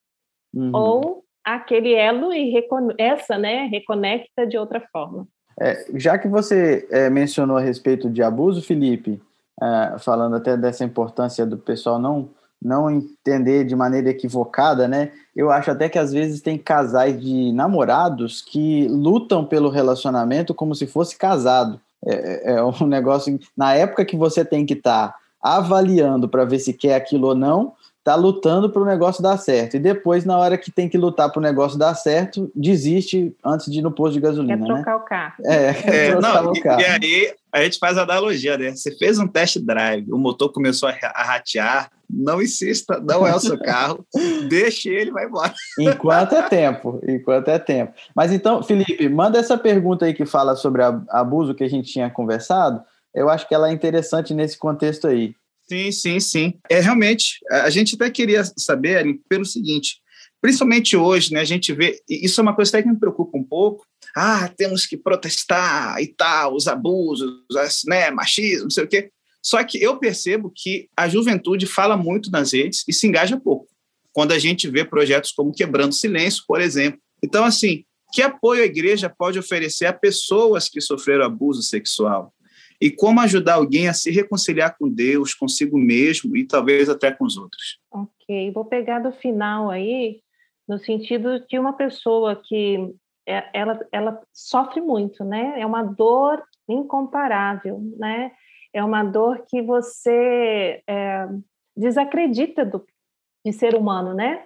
uhum. 0.56 0.72
ou 0.74 1.24
aquele 1.44 1.94
elo 1.94 2.34
e 2.34 2.54
essa, 2.98 3.38
né, 3.38 3.68
reconecta 3.72 4.46
de 4.48 4.58
outra 4.58 4.82
forma. 4.92 5.28
É, 5.60 5.86
já 5.96 6.18
que 6.18 6.28
você 6.28 6.88
é, 6.90 7.10
mencionou 7.10 7.58
a 7.58 7.62
respeito 7.62 8.10
de 8.10 8.24
abuso, 8.24 8.62
Felipe, 8.62 9.22
é, 9.62 10.00
falando 10.00 10.36
até 10.36 10.58
dessa 10.58 10.84
importância 10.84 11.46
do 11.46 11.58
pessoal 11.58 12.00
não 12.00 12.30
não 12.64 12.90
entender 12.90 13.66
de 13.66 13.76
maneira 13.76 14.10
equivocada, 14.10 14.88
né? 14.88 15.12
Eu 15.36 15.52
acho 15.52 15.70
até 15.70 15.90
que 15.90 16.00
às 16.00 16.14
vezes 16.14 16.42
tem 16.42 16.58
casais 16.58 17.20
de 17.20 17.52
namorados 17.52 18.42
que 18.42 18.88
lutam 18.88 19.44
pelo 19.44 19.70
relacionamento 19.70 20.54
como 20.54 20.74
se 20.74 20.88
fosse 20.88 21.18
casado. 21.18 21.80
É, 22.06 22.54
é, 22.54 22.56
é 22.56 22.64
um 22.64 22.72
negócio. 22.88 23.38
Na 23.56 23.74
época 23.74 24.06
que 24.06 24.16
você 24.16 24.46
tem 24.46 24.66
que 24.66 24.76
estar 24.76 25.10
tá 25.10 25.16
avaliando 25.42 26.30
para 26.30 26.46
ver 26.46 26.60
se 26.60 26.74
quer 26.74 26.96
aquilo 26.96 27.28
ou 27.28 27.36
não, 27.36 27.74
tá 28.04 28.16
lutando 28.16 28.70
para 28.70 28.82
o 28.82 28.86
negócio 28.86 29.24
dar 29.24 29.38
certo. 29.38 29.78
E 29.78 29.80
depois, 29.80 30.26
na 30.26 30.38
hora 30.38 30.58
que 30.58 30.70
tem 30.70 30.90
que 30.90 30.98
lutar 30.98 31.32
para 31.32 31.40
o 31.40 31.44
negócio 31.44 31.80
dar 31.80 31.96
certo, 31.96 32.52
desiste 32.54 33.34
antes 33.44 33.72
de 33.72 33.80
ir 33.80 33.82
no 33.82 33.92
posto 33.92 34.16
de 34.16 34.20
gasolina. 34.20 34.58
Quer 34.58 34.66
trocar 34.66 34.92
né? 34.92 34.96
o 34.98 35.00
carro. 35.00 35.34
É, 35.46 35.74
quer 35.74 35.96
é, 35.96 36.12
trocar 36.12 36.44
não, 36.44 36.52
o 36.52 36.62
carro. 36.62 36.82
E, 36.82 36.84
e, 36.84 36.88
aí 36.88 37.34
a 37.54 37.64
gente 37.64 37.80
faz 37.80 37.98
a 37.98 38.04
analogia, 38.04 38.58
né? 38.58 38.72
Você 38.72 38.92
fez 38.98 39.18
um 39.20 39.28
test 39.28 39.60
drive, 39.60 40.12
o 40.12 40.18
motor 40.18 40.52
começou 40.52 40.90
a, 40.90 40.94
a 41.16 41.24
ratear, 41.24 41.90
não 42.10 42.42
insista, 42.42 43.00
não 43.00 43.26
é 43.26 43.34
o 43.34 43.40
seu 43.40 43.58
carro, 43.58 44.06
deixe 44.50 44.90
ele, 44.90 45.12
vai 45.12 45.26
embora. 45.26 45.54
Enquanto 45.80 46.36
é 46.36 46.42
tempo, 46.42 47.00
enquanto 47.08 47.48
é 47.48 47.58
tempo. 47.58 47.94
Mas 48.14 48.34
então, 48.34 48.62
Felipe, 48.62 49.08
manda 49.08 49.40
essa 49.40 49.58
pergunta 49.58 50.06
aí 50.06 50.14
que 50.14 50.26
fala 50.26 50.56
sobre 50.56 50.82
abuso 51.10 51.56
que 51.56 51.64
a 51.64 51.70
gente 51.70 51.92
tinha 51.92 52.10
conversado. 52.10 52.84
Eu 53.16 53.30
acho 53.30 53.48
que 53.48 53.56
ela 53.56 53.70
é 53.70 53.72
interessante 53.72 54.34
nesse 54.34 54.58
contexto 54.58 55.08
aí. 55.08 55.36
Sim, 55.68 55.92
sim, 55.92 56.20
sim. 56.20 56.60
É 56.70 56.80
realmente, 56.80 57.40
a 57.50 57.70
gente 57.70 57.96
até 57.96 58.10
queria 58.10 58.44
saber 58.58 59.06
pelo 59.30 59.46
seguinte, 59.46 60.02
principalmente 60.42 60.98
hoje, 60.98 61.34
né, 61.34 61.40
a 61.40 61.46
gente 61.46 61.72
vê, 61.72 62.02
isso 62.10 62.40
é 62.40 62.44
uma 62.44 62.56
coisa 62.56 62.82
que 62.82 62.90
me 62.90 63.00
preocupa 63.00 63.38
um 63.38 63.44
pouco, 63.44 63.86
ah, 64.16 64.50
temos 64.50 64.86
que 64.86 64.98
protestar 64.98 66.02
e 66.02 66.08
tal, 66.08 66.54
os 66.56 66.68
abusos, 66.68 67.32
né, 67.88 68.12
machismo, 68.12 68.64
não 68.64 68.70
sei 68.70 68.84
o 68.84 68.88
quê. 68.88 69.10
Só 69.42 69.64
que 69.64 69.82
eu 69.82 69.98
percebo 69.98 70.52
que 70.54 70.90
a 70.96 71.08
juventude 71.08 71.66
fala 71.66 71.98
muito 71.98 72.30
nas 72.30 72.54
redes 72.54 72.84
e 72.88 72.94
se 72.94 73.08
engaja 73.08 73.40
pouco. 73.40 73.68
Quando 74.12 74.32
a 74.32 74.40
gente 74.40 74.70
vê 74.70 74.86
projetos 74.86 75.32
como 75.32 75.54
Quebrando 75.54 75.94
Silêncio, 75.94 76.44
por 76.48 76.62
exemplo. 76.62 77.00
Então, 77.22 77.44
assim, 77.44 77.84
que 78.14 78.22
apoio 78.22 78.64
a 78.64 78.66
igreja 78.66 79.10
pode 79.10 79.40
oferecer 79.40 79.86
a 79.86 79.94
pessoas 79.94 80.70
que 80.70 80.80
sofreram 80.80 81.26
abuso 81.26 81.64
sexual? 81.64 82.33
E 82.84 82.92
como 82.92 83.22
ajudar 83.22 83.54
alguém 83.54 83.88
a 83.88 83.94
se 83.94 84.12
reconciliar 84.12 84.78
com 84.78 84.90
Deus, 84.90 85.34
consigo 85.34 85.78
mesmo 85.78 86.36
e 86.36 86.46
talvez 86.46 86.90
até 86.90 87.14
com 87.14 87.24
os 87.24 87.38
outros. 87.38 87.80
Ok, 87.90 88.52
vou 88.52 88.66
pegar 88.66 89.00
do 89.00 89.14
final 89.14 89.70
aí, 89.70 90.20
no 90.68 90.78
sentido 90.78 91.40
de 91.48 91.58
uma 91.58 91.72
pessoa 91.72 92.36
que 92.36 92.94
é, 93.26 93.50
ela, 93.54 93.80
ela 93.90 94.22
sofre 94.34 94.82
muito, 94.82 95.24
né? 95.24 95.62
É 95.62 95.66
uma 95.66 95.82
dor 95.82 96.44
incomparável, 96.68 97.80
né? 97.98 98.34
É 98.74 98.84
uma 98.84 99.02
dor 99.02 99.46
que 99.48 99.62
você 99.62 100.84
é, 100.86 101.26
desacredita 101.78 102.66
do, 102.66 102.86
de 103.46 103.54
ser 103.54 103.76
humano, 103.76 104.14
né? 104.14 104.44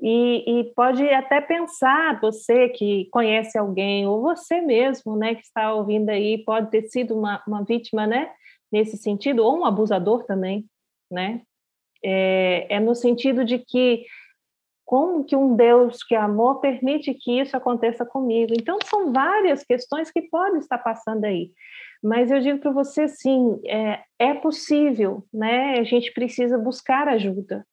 E, 0.00 0.60
e, 0.60 0.64
pode 0.74 1.02
até 1.08 1.40
pensar, 1.40 2.20
você 2.20 2.68
que 2.68 3.08
conhece 3.10 3.56
alguém, 3.56 4.06
ou 4.06 4.20
você 4.20 4.60
mesmo, 4.60 5.16
né, 5.16 5.34
que 5.34 5.42
está 5.42 5.72
ouvindo 5.72 6.10
aí, 6.10 6.44
pode 6.44 6.70
ter 6.70 6.82
sido 6.82 7.18
uma, 7.18 7.42
uma 7.48 7.64
vítima, 7.64 8.06
né, 8.06 8.30
nesse 8.70 8.98
sentido, 8.98 9.42
ou 9.42 9.58
um 9.58 9.64
abusador 9.64 10.24
também, 10.24 10.66
né? 11.10 11.42
É, 12.04 12.66
é 12.76 12.80
no 12.80 12.94
sentido 12.94 13.44
de 13.44 13.58
que 13.58 14.04
como 14.84 15.24
que 15.24 15.34
um 15.34 15.56
Deus 15.56 16.04
que 16.04 16.14
é 16.14 16.18
amor 16.18 16.60
permite 16.60 17.12
que 17.14 17.40
isso 17.40 17.56
aconteça 17.56 18.04
comigo? 18.04 18.52
Então, 18.52 18.78
são 18.84 19.12
várias 19.12 19.64
questões 19.64 20.10
que 20.10 20.22
podem 20.22 20.60
estar 20.60 20.78
passando 20.78 21.24
aí. 21.24 21.50
Mas 22.02 22.30
eu 22.30 22.38
digo 22.40 22.58
para 22.60 22.70
você, 22.70 23.08
sim, 23.08 23.60
é, 23.66 24.00
é 24.18 24.34
possível, 24.34 25.24
né? 25.32 25.78
A 25.78 25.84
gente 25.84 26.12
precisa 26.12 26.56
buscar 26.58 27.08
ajuda 27.08 27.66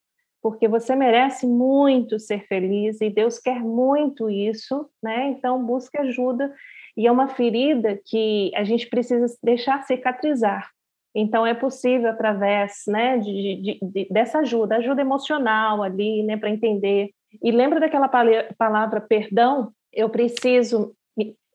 porque 0.44 0.68
você 0.68 0.94
merece 0.94 1.48
muito 1.48 2.20
ser 2.20 2.46
feliz 2.48 3.00
e 3.00 3.10
Deus 3.10 3.40
quer 3.40 3.62
muito 3.62 4.30
isso, 4.30 4.90
né? 5.02 5.30
Então 5.30 5.66
busque 5.66 5.98
ajuda 5.98 6.54
e 6.98 7.08
é 7.08 7.12
uma 7.12 7.30
ferida 7.30 7.98
que 8.06 8.52
a 8.54 8.66
gente 8.66 8.88
precisa 8.90 9.26
deixar 9.42 9.84
cicatrizar. 9.84 10.70
Então 11.16 11.48
é 11.48 11.54
possível 11.54 12.10
através, 12.10 12.84
né, 12.88 13.18
de, 13.20 13.62
de, 13.62 13.80
de 13.82 14.08
dessa 14.12 14.40
ajuda, 14.40 14.76
ajuda 14.76 15.02
emocional 15.02 15.82
ali, 15.82 16.24
né, 16.24 16.36
para 16.36 16.50
entender. 16.50 17.12
E 17.42 17.50
lembra 17.50 17.80
daquela 17.80 18.10
palavra 18.58 19.00
perdão? 19.00 19.72
Eu 19.94 20.10
preciso, 20.10 20.94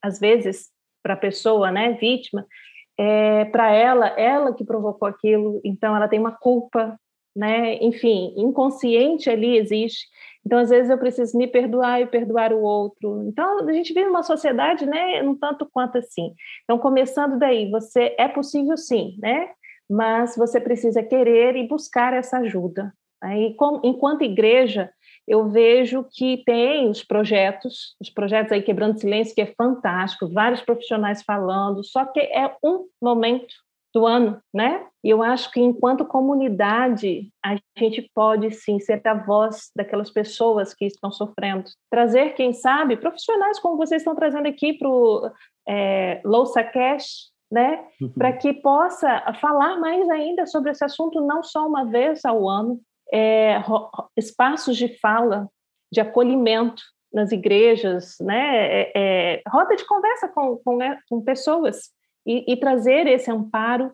às 0.03 0.19
vezes, 0.19 0.71
para 1.03 1.15
a 1.15 1.17
pessoa, 1.17 1.71
né, 1.71 1.93
vítima, 1.93 2.47
é, 2.97 3.45
para 3.47 3.71
ela, 3.71 4.09
ela 4.19 4.55
que 4.55 4.65
provocou 4.65 5.07
aquilo, 5.07 5.61
então 5.63 5.95
ela 5.95 6.09
tem 6.09 6.19
uma 6.19 6.33
culpa, 6.33 6.99
né? 7.35 7.77
Enfim, 7.77 8.35
inconsciente 8.37 9.31
ali 9.31 9.57
existe. 9.57 10.07
Então, 10.45 10.59
às 10.59 10.71
vezes, 10.71 10.91
eu 10.91 10.99
preciso 10.99 11.37
me 11.37 11.47
perdoar 11.47 12.01
e 12.01 12.07
perdoar 12.07 12.53
o 12.53 12.63
outro. 12.63 13.23
Então, 13.29 13.69
a 13.69 13.73
gente 13.73 13.93
vive 13.93 14.09
uma 14.09 14.23
sociedade, 14.23 14.87
né, 14.87 15.23
um 15.23 15.35
tanto 15.35 15.69
quanto 15.71 15.99
assim. 15.99 16.33
Então, 16.65 16.79
começando 16.79 17.39
daí, 17.39 17.71
você 17.71 18.15
é 18.19 18.29
possível 18.29 18.77
sim, 18.77 19.17
né? 19.19 19.51
Mas 19.89 20.37
você 20.37 20.61
precisa 20.61 21.03
querer 21.03 21.57
e 21.57 21.69
buscar 21.69 22.15
essa 22.15 22.39
ajuda. 22.39 22.93
Aí, 23.21 23.55
enquanto 23.83 24.23
igreja, 24.23 24.91
eu 25.27 25.49
vejo 25.49 26.07
que 26.11 26.43
tem 26.47 26.89
os 26.89 27.05
projetos, 27.05 27.97
os 28.01 28.09
projetos 28.09 28.53
aí 28.53 28.63
Quebrando 28.63 28.99
Silêncio, 28.99 29.35
que 29.35 29.43
é 29.43 29.55
fantástico, 29.55 30.33
vários 30.33 30.63
profissionais 30.63 31.23
falando, 31.23 31.85
só 31.85 32.07
que 32.07 32.21
é 32.21 32.51
um 32.65 32.87
momento 33.03 33.55
do 33.95 34.07
ano, 34.07 34.41
né? 34.53 34.87
E 35.03 35.11
eu 35.11 35.23
acho 35.23 35.51
que 35.51 35.61
enquanto 35.61 36.05
comunidade 36.05 37.31
a 37.45 37.57
gente 37.79 38.11
pode 38.15 38.51
sim 38.51 38.79
ser 38.79 39.01
a 39.07 39.15
voz 39.15 39.71
daquelas 39.75 40.11
pessoas 40.11 40.75
que 40.75 40.85
estão 40.85 41.11
sofrendo, 41.11 41.65
trazer 41.91 42.35
quem 42.35 42.53
sabe 42.53 42.97
profissionais 42.97 43.59
como 43.59 43.77
vocês 43.77 44.03
estão 44.03 44.15
trazendo 44.15 44.49
aqui 44.49 44.75
para 44.75 44.89
o 44.89 45.31
é, 45.67 46.21
Louça 46.25 46.63
Cash, 46.63 47.31
né? 47.51 47.85
Uhum. 48.01 48.11
Para 48.11 48.33
que 48.33 48.53
possa 48.53 49.33
falar 49.41 49.79
mais 49.79 50.09
ainda 50.11 50.47
sobre 50.47 50.71
esse 50.71 50.85
assunto 50.85 51.21
não 51.21 51.43
só 51.43 51.67
uma 51.67 51.85
vez 51.85 52.25
ao 52.25 52.49
ano, 52.49 52.81
é, 53.13 53.63
espaços 54.17 54.77
de 54.77 54.99
fala, 54.99 55.49
de 55.91 56.01
acolhimento 56.01 56.83
nas 57.13 57.33
igrejas, 57.33 58.17
né? 58.21 58.83
É, 58.83 58.93
é 58.95 59.43
roda 59.49 59.75
de 59.75 59.87
conversa 59.87 60.29
com, 60.29 60.59
com, 60.59 60.77
né, 60.77 60.99
com 61.09 61.23
pessoas 61.23 61.91
e, 62.29 62.53
e 62.53 62.57
trazer 62.57 63.07
esse 63.07 63.31
amparo, 63.31 63.91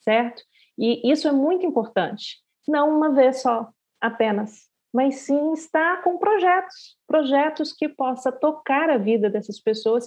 certo? 0.00 0.42
E 0.78 1.10
isso 1.10 1.26
é 1.26 1.32
muito 1.32 1.64
importante. 1.64 2.38
Não 2.68 2.94
uma 2.94 3.10
vez 3.10 3.40
só, 3.40 3.70
apenas, 3.98 4.68
mas 4.92 5.16
sim 5.16 5.52
estar 5.52 6.02
com 6.02 6.18
projetos, 6.18 6.98
projetos 7.06 7.72
que 7.72 7.88
possa 7.88 8.30
tocar 8.30 8.90
a 8.90 8.98
vida 8.98 9.30
dessas 9.30 9.58
pessoas 9.58 10.06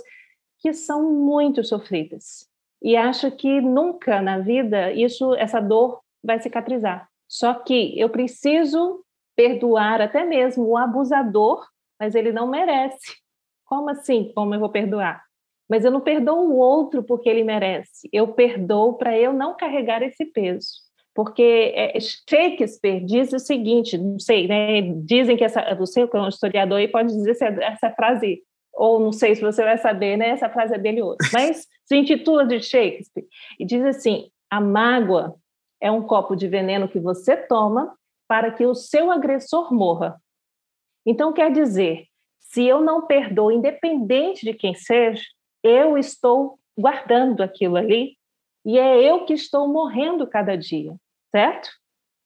que 0.59 0.71
são 0.71 1.11
muito 1.11 1.63
sofridas. 1.63 2.47
E 2.82 2.95
acho 2.95 3.32
que 3.32 3.59
nunca 3.59 4.21
na 4.21 4.38
vida 4.38 4.91
isso, 4.91 5.34
essa 5.36 5.59
dor 5.59 6.01
vai 6.24 6.39
cicatrizar. 6.39 7.09
Só 7.28 7.55
que 7.55 7.99
eu 7.99 8.09
preciso 8.09 9.03
perdoar 9.36 9.99
até 9.99 10.24
mesmo 10.24 10.65
o 10.65 10.78
abusador, 10.78 11.67
mas 11.99 12.13
ele 12.13 12.32
não 12.32 12.47
merece. 12.47 13.17
Como 13.65 13.89
assim? 13.89 14.32
Como 14.36 14.53
eu 14.53 14.59
vou 14.59 14.69
perdoar? 14.69 15.24
Mas 15.74 15.84
eu 15.84 15.89
não 15.89 16.01
perdoo 16.01 16.51
o 16.51 16.57
outro 16.57 17.01
porque 17.01 17.28
ele 17.28 17.43
merece. 17.43 18.07
Eu 18.13 18.28
perdoo 18.28 18.93
para 18.93 19.17
eu 19.17 19.34
não 19.34 19.57
carregar 19.57 20.03
esse 20.03 20.24
peso. 20.24 20.67
Porque 21.15 21.74
é, 21.74 21.99
Shakespeare 21.99 23.03
diz 23.03 23.34
o 23.34 23.39
seguinte, 23.39 23.97
não 23.97 24.19
sei, 24.19 24.47
né? 24.47 24.84
Dizem 25.03 25.36
que 25.36 25.43
essa, 25.43 25.74
você 25.74 26.07
que 26.07 26.15
é 26.15 26.21
um 26.21 26.28
historiador 26.28 26.78
aí 26.78 26.88
pode 26.88 27.11
dizer 27.11 27.32
essa, 27.32 27.45
essa 27.47 27.89
frase 27.89 28.43
ou 28.71 28.99
não 28.99 29.11
sei 29.11 29.34
se 29.34 29.41
você 29.41 29.63
vai 29.63 29.80
saber, 29.80 30.15
né? 30.15 30.30
Essa 30.30 30.47
frase 30.47 30.76
é 30.76 30.78
dele 30.78 31.01
hoje. 31.01 31.17
Mas 31.34 31.67
se 31.86 31.95
intitula 31.95 32.45
de 32.45 32.61
Shakespeare 32.61 33.26
e 33.59 33.65
diz 33.65 33.84
assim: 33.84 34.30
a 34.51 34.61
mágoa 34.61 35.34
é 35.82 35.89
um 35.89 36.03
copo 36.03 36.36
de 36.36 36.47
veneno 36.47 36.88
que 36.88 36.99
você 36.99 37.36
toma 37.36 37.95
para 38.28 38.51
que 38.51 38.63
o 38.63 38.76
seu 38.76 39.09
agressor 39.09 39.74
morra. 39.74 40.21
Então, 41.03 41.34
quer 41.34 41.51
dizer, 41.51 42.05
se 42.38 42.63
eu 42.63 42.80
não 42.80 43.07
perdoo, 43.07 43.51
independente 43.51 44.45
de 44.45 44.53
quem 44.53 44.76
seja, 44.76 45.24
eu 45.64 45.97
estou 45.97 46.59
guardando 46.78 47.41
aquilo 47.41 47.78
ali 47.78 48.18
e 48.66 48.78
é 48.78 49.01
eu 49.01 49.26
que 49.26 49.34
estou 49.34 49.68
morrendo 49.68 50.28
cada 50.28 50.55
dia, 50.55 50.95
certo? 51.32 51.70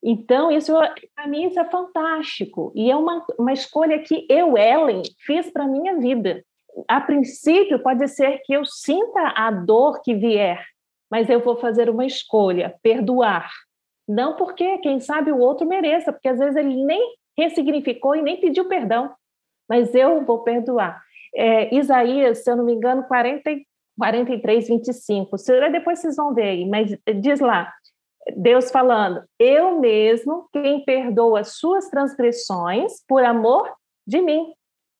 Então, 0.04 0.52
isso 0.52 0.74
para 1.16 1.28
mim 1.28 1.46
isso 1.46 1.60
é 1.60 1.66
fantástico 1.66 2.72
e 2.76 2.90
é 2.90 2.96
uma, 2.96 3.26
uma 3.38 3.54
escolha 3.54 4.00
que 4.00 4.26
eu, 4.30 4.58
Ellen, 4.58 5.02
fiz 5.26 5.50
para 5.52 5.68
minha 5.68 5.98
vida. 5.98 6.44
A 6.88 7.02
princípio, 7.02 7.82
pode 7.82 8.08
ser 8.08 8.40
que 8.44 8.54
eu 8.54 8.64
sinta 8.64 9.34
a 9.36 9.50
dor 9.50 10.02
que 10.02 10.14
vier, 10.14 10.64
mas 11.10 11.30
eu 11.30 11.40
vou 11.40 11.58
fazer 11.58 11.90
uma 11.90 12.06
escolha, 12.06 12.76
perdoar. 12.84 13.50
Não 14.08 14.36
porque, 14.36 14.78
quem 14.78 15.00
sabe, 15.00 15.32
o 15.32 15.40
outro 15.40 15.68
mereça, 15.68 16.14
porque 16.14 16.30
às 16.30 16.38
vezes 16.38 16.56
ele 16.56 16.86
nem 16.86 17.16
ressignificou 17.38 18.16
e 18.16 18.22
nem 18.22 18.40
pediu 18.40 18.68
perdão, 18.68 19.14
mas 19.68 19.94
eu 19.94 20.24
vou 20.24 20.44
perdoar. 20.44 21.04
É, 21.38 21.74
Isaías, 21.76 22.44
se 22.44 22.50
eu 22.50 22.56
não 22.56 22.66
me 22.66 22.74
engano, 22.74 23.04
40, 23.04 23.44
43, 23.98 24.68
25. 24.68 25.36
Depois 25.72 26.00
vocês 26.00 26.16
vão 26.16 26.34
ver 26.34 26.66
mas 26.66 26.98
diz 27.22 27.40
lá, 27.40 27.72
Deus 28.36 28.72
falando, 28.72 29.24
eu 29.40 29.80
mesmo 29.80 30.50
quem 30.52 30.84
perdoa 30.84 31.42
as 31.42 31.58
suas 31.58 31.90
transgressões 31.90 33.04
por 33.08 33.24
amor 33.24 33.72
de 34.06 34.20
mim. 34.20 34.52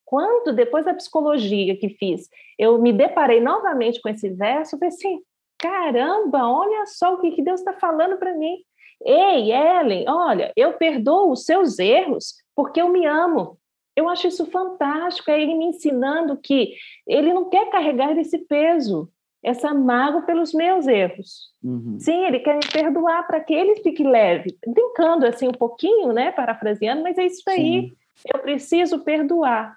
Quando, 0.06 0.54
depois 0.54 0.86
da 0.86 0.94
psicologia 0.94 1.78
que 1.78 1.90
fiz, 1.90 2.30
eu 2.58 2.78
me 2.80 2.94
deparei 2.94 3.42
novamente 3.42 4.00
com 4.00 4.08
esse 4.08 4.30
verso, 4.30 4.78
falei 4.78 4.88
assim, 4.88 5.22
caramba, 5.58 6.48
olha 6.48 6.86
só 6.86 7.16
o 7.16 7.20
que, 7.20 7.42
Deus 7.42 7.60
está 7.60 7.74
falando 7.74 8.18
para 8.18 8.34
mim. 8.36 8.58
Ei, 9.04 9.52
Ellen, 9.52 10.06
olha, 10.08 10.54
eu 10.56 10.74
perdoo 10.74 11.32
os 11.32 11.44
seus 11.44 11.78
erros 11.78 12.36
porque 12.56 12.82
eu 12.82 12.90
me 12.90 13.06
amo. 13.06 13.58
Eu 13.98 14.08
acho 14.08 14.28
isso 14.28 14.46
fantástico, 14.46 15.32
é 15.32 15.42
ele 15.42 15.56
me 15.56 15.66
ensinando 15.66 16.38
que 16.38 16.76
ele 17.08 17.34
não 17.34 17.50
quer 17.50 17.68
carregar 17.72 18.16
esse 18.16 18.38
peso, 18.38 19.12
essa 19.44 19.74
mágoa 19.74 20.22
pelos 20.22 20.54
meus 20.54 20.86
erros. 20.86 21.52
Uhum. 21.64 21.98
Sim, 22.00 22.26
ele 22.26 22.40
quer 22.42 22.58
me 22.58 22.72
perdoar 22.72 23.26
para 23.26 23.40
que 23.40 23.56
ele 23.56 23.78
fique 23.78 24.04
leve, 24.04 24.56
brincando 24.68 25.26
assim 25.26 25.48
um 25.48 25.52
pouquinho, 25.54 26.14
né, 26.14 26.32
parafraseando, 26.32 27.02
mas 27.02 27.18
é 27.18 27.26
isso 27.26 27.42
aí. 27.50 27.90
Sim. 27.90 27.96
Eu 28.32 28.40
preciso 28.40 29.04
perdoar. 29.04 29.76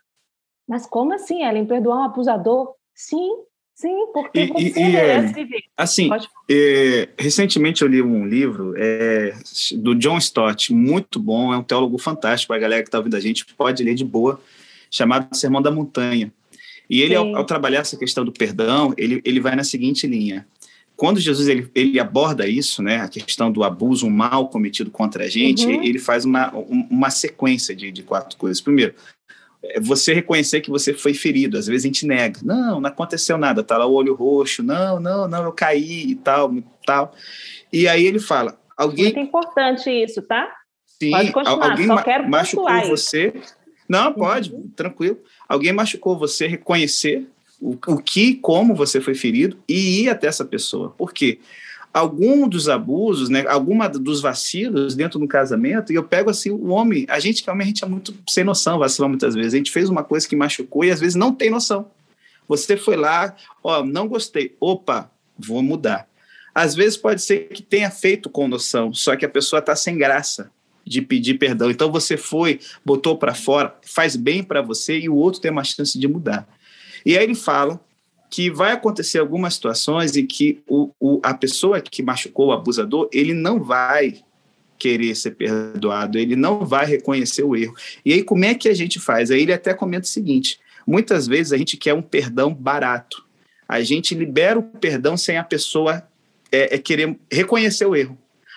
Mas 0.69 0.85
como 0.85 1.15
assim, 1.15 1.43
Ellen, 1.43 1.65
perdoar 1.65 2.01
um 2.01 2.05
abusador? 2.05 2.75
Sim, 2.95 3.43
Sim, 3.75 4.07
porque 4.13 4.41
e, 4.41 4.49
você 4.49 4.81
e, 4.81 4.93
merece 4.93 5.35
viver. 5.35 5.63
Assim, 5.77 6.11
é, 6.51 7.09
recentemente 7.19 7.83
eu 7.83 7.89
li 7.89 8.03
um 8.03 8.27
livro 8.27 8.75
é, 8.77 9.35
do 9.77 9.95
John 9.95 10.19
Stott, 10.19 10.73
muito 10.73 11.19
bom, 11.19 11.55
é 11.55 11.57
um 11.57 11.63
teólogo 11.63 11.97
fantástico, 11.99 12.53
a 12.53 12.59
galera 12.59 12.83
que 12.83 12.89
está 12.89 12.99
ouvindo 12.99 13.17
a 13.17 13.21
gente 13.21 13.47
pode 13.55 13.83
ler 13.83 13.95
de 13.95 14.05
boa, 14.05 14.41
chamado 14.91 15.35
Sermão 15.35 15.63
da 15.63 15.71
Montanha. 15.71 16.33
E 16.91 17.01
ele, 17.01 17.15
ao, 17.15 17.37
ao, 17.37 17.45
trabalhar 17.45 17.81
essa 17.81 17.97
questão 17.97 18.25
do 18.25 18.33
perdão, 18.33 18.93
ele, 18.99 19.23
ele 19.25 19.41
vai 19.41 19.55
na 19.55 19.63
seguinte 19.63 20.07
linha. 20.07 20.47
Quando 20.97 21.19
Jesus 21.19 21.49
ele, 21.49 21.71
ele 21.75 21.99
aborda 21.99 22.47
isso, 22.47 22.83
né, 22.83 23.01
a 23.01 23.09
questão 23.09 23.51
do 23.51 23.65
abuso, 23.65 24.07
um 24.07 24.11
mal 24.11 24.49
cometido 24.51 24.91
contra 24.91 25.25
a 25.25 25.29
gente, 25.29 25.65
uhum. 25.65 25.83
ele 25.83 25.99
faz 25.99 26.27
uma, 26.27 26.53
uma 26.53 27.09
sequência 27.09 27.75
de, 27.75 27.91
de 27.91 28.03
quatro 28.03 28.37
coisas. 28.37 28.61
Primeiro, 28.61 28.93
é 28.93 29.20
você 29.81 30.15
reconhecer 30.15 30.61
que 30.61 30.71
você 30.71 30.95
foi 30.95 31.15
ferido. 31.15 31.59
Às 31.59 31.67
vezes 31.67 31.85
a 31.85 31.89
gente 31.89 32.07
nega. 32.07 32.41
Não, 32.43 32.81
não 32.81 32.89
aconteceu 32.89 33.37
nada. 33.37 33.63
Tá 33.63 33.77
lá 33.77 33.87
o 33.87 33.93
olho 33.93 34.15
roxo. 34.15 34.63
Não, 34.63 34.99
não, 34.99 35.29
não, 35.29 35.45
eu 35.45 35.53
caí 35.53 36.11
e 36.11 36.15
tal, 36.15 36.53
tal. 36.87 37.15
E 37.73 37.87
aí 37.87 38.05
ele 38.05 38.19
fala, 38.19 38.59
alguém... 38.77 39.07
Muito 39.07 39.21
importante 39.21 39.91
isso, 39.91 40.23
tá? 40.23 40.51
Sim, 40.87 41.11
pode 41.11 41.33
continuar, 41.33 41.71
alguém 41.71 41.87
só 41.87 42.03
quero 42.03 42.29
machucou 42.29 42.89
você. 42.89 43.35
Não, 43.89 44.09
uhum. 44.09 44.15
pode, 44.15 44.53
uhum. 44.53 44.71
tranquilo. 44.75 45.19
Alguém 45.49 45.73
machucou 45.73 46.19
você, 46.19 46.47
reconhecer 46.47 47.27
o, 47.61 47.77
o 47.87 47.99
que, 47.99 48.35
como 48.37 48.75
você 48.75 49.01
foi 49.01 49.15
ferido 49.15 49.59
e 49.69 50.03
ir 50.03 50.09
até 50.09 50.27
essa 50.27 50.45
pessoa. 50.45 50.91
Por 50.91 51.13
quê? 51.13 51.39
Porque 51.39 51.61
algum 51.93 52.49
dos 52.49 52.69
abusos, 52.69 53.29
né, 53.29 53.45
alguma 53.49 53.89
dos 53.89 54.21
vacilos 54.21 54.95
dentro 54.95 55.19
do 55.19 55.27
casamento, 55.27 55.93
e 55.93 55.97
eu 55.97 56.05
pego 56.05 56.31
assim 56.31 56.51
o 56.51 56.69
homem, 56.69 57.05
a 57.09 57.19
gente 57.19 57.43
que 57.43 57.51
homem, 57.51 57.65
a 57.65 57.69
gente 57.69 57.85
é 57.85 57.89
muito 57.89 58.15
sem 58.29 58.45
noção, 58.45 58.79
vacila 58.79 59.09
muitas 59.09 59.35
vezes. 59.35 59.55
A 59.55 59.57
gente 59.57 59.73
fez 59.73 59.89
uma 59.89 60.05
coisa 60.05 60.29
que 60.29 60.37
machucou 60.37 60.85
e 60.85 60.91
às 60.91 61.01
vezes 61.01 61.17
não 61.17 61.35
tem 61.35 61.51
noção. 61.51 61.91
Você 62.49 62.77
foi 62.77 62.97
lá, 62.97 63.35
ó, 63.63 63.85
não 63.85 64.09
gostei. 64.09 64.57
Opa, 64.61 65.11
vou 65.39 65.63
mudar. 65.63 66.09
Às 66.55 66.75
vezes 66.75 66.97
pode 66.97 67.23
ser 67.23 67.49
que 67.49 67.63
tenha 67.63 67.91
feito 67.91 68.29
com 68.29 68.49
noção, 68.49 68.93
só 68.93 69.15
que 69.17 69.25
a 69.25 69.29
pessoa 69.29 69.61
está 69.61 69.75
sem 69.77 69.97
graça 69.97 70.51
de 70.85 71.01
pedir 71.01 71.35
perdão. 71.35 71.71
Então 71.71 71.91
você 71.93 72.17
foi, 72.17 72.59
botou 72.85 73.17
para 73.17 73.35
fora, 73.35 73.77
faz 73.83 74.17
bem 74.17 74.43
para 74.43 74.63
você 74.63 74.99
e 74.99 75.09
o 75.09 75.15
outro 75.15 75.41
tem 75.41 75.51
uma 75.51 75.63
chance 75.63 75.99
de 75.99 76.09
mudar. 76.09 76.49
E 77.07 77.17
aí 77.17 77.23
ele 77.23 77.35
fala 77.35 77.81
que 78.31 78.49
vai 78.49 78.71
acontecer 78.71 79.19
algumas 79.19 79.55
situações 79.55 80.17
em 80.17 80.25
que 80.25 80.63
o, 80.69 80.91
o, 81.01 81.21
a 81.23 81.35
pessoa 81.35 81.81
que 81.81 82.01
machucou 82.01 82.47
o 82.47 82.53
abusador, 82.53 83.09
ele 83.13 83.35
não 83.35 83.61
vai 83.61 84.23
querer 84.79 85.15
ser 85.17 85.33
perdoado, 85.33 86.17
ele 86.17 86.37
não 86.37 86.65
vai 86.65 86.87
reconhecer 86.87 87.43
o 87.43 87.57
erro. 87.57 87.75
E 88.05 88.13
aí, 88.13 88.23
como 88.23 88.45
é 88.45 88.55
que 88.55 88.69
a 88.69 88.75
gente 88.75 89.01
faz? 89.01 89.33
Aí 89.33 89.43
ele 89.43 89.53
até 89.53 89.75
comenta 89.75 90.07
o 90.07 90.09
seguinte: 90.09 90.61
muitas 90.87 91.27
vezes 91.27 91.53
a 91.53 91.59
gente 91.59 91.77
quer 91.77 91.93
um 91.93 92.01
perdão 92.01 92.55
barato. 92.55 93.27
A 93.69 93.83
gente 93.83 94.15
libera 94.15 94.59
o 94.59 94.63
perdão 94.63 95.17
sem 95.17 95.37
a 95.37 95.45
pessoa 95.45 96.03
é, 96.53 96.77
é 96.77 96.79
querer 96.79 97.19
reconhecer 97.31 97.85
o 97.85 97.97
erro. 97.97 98.17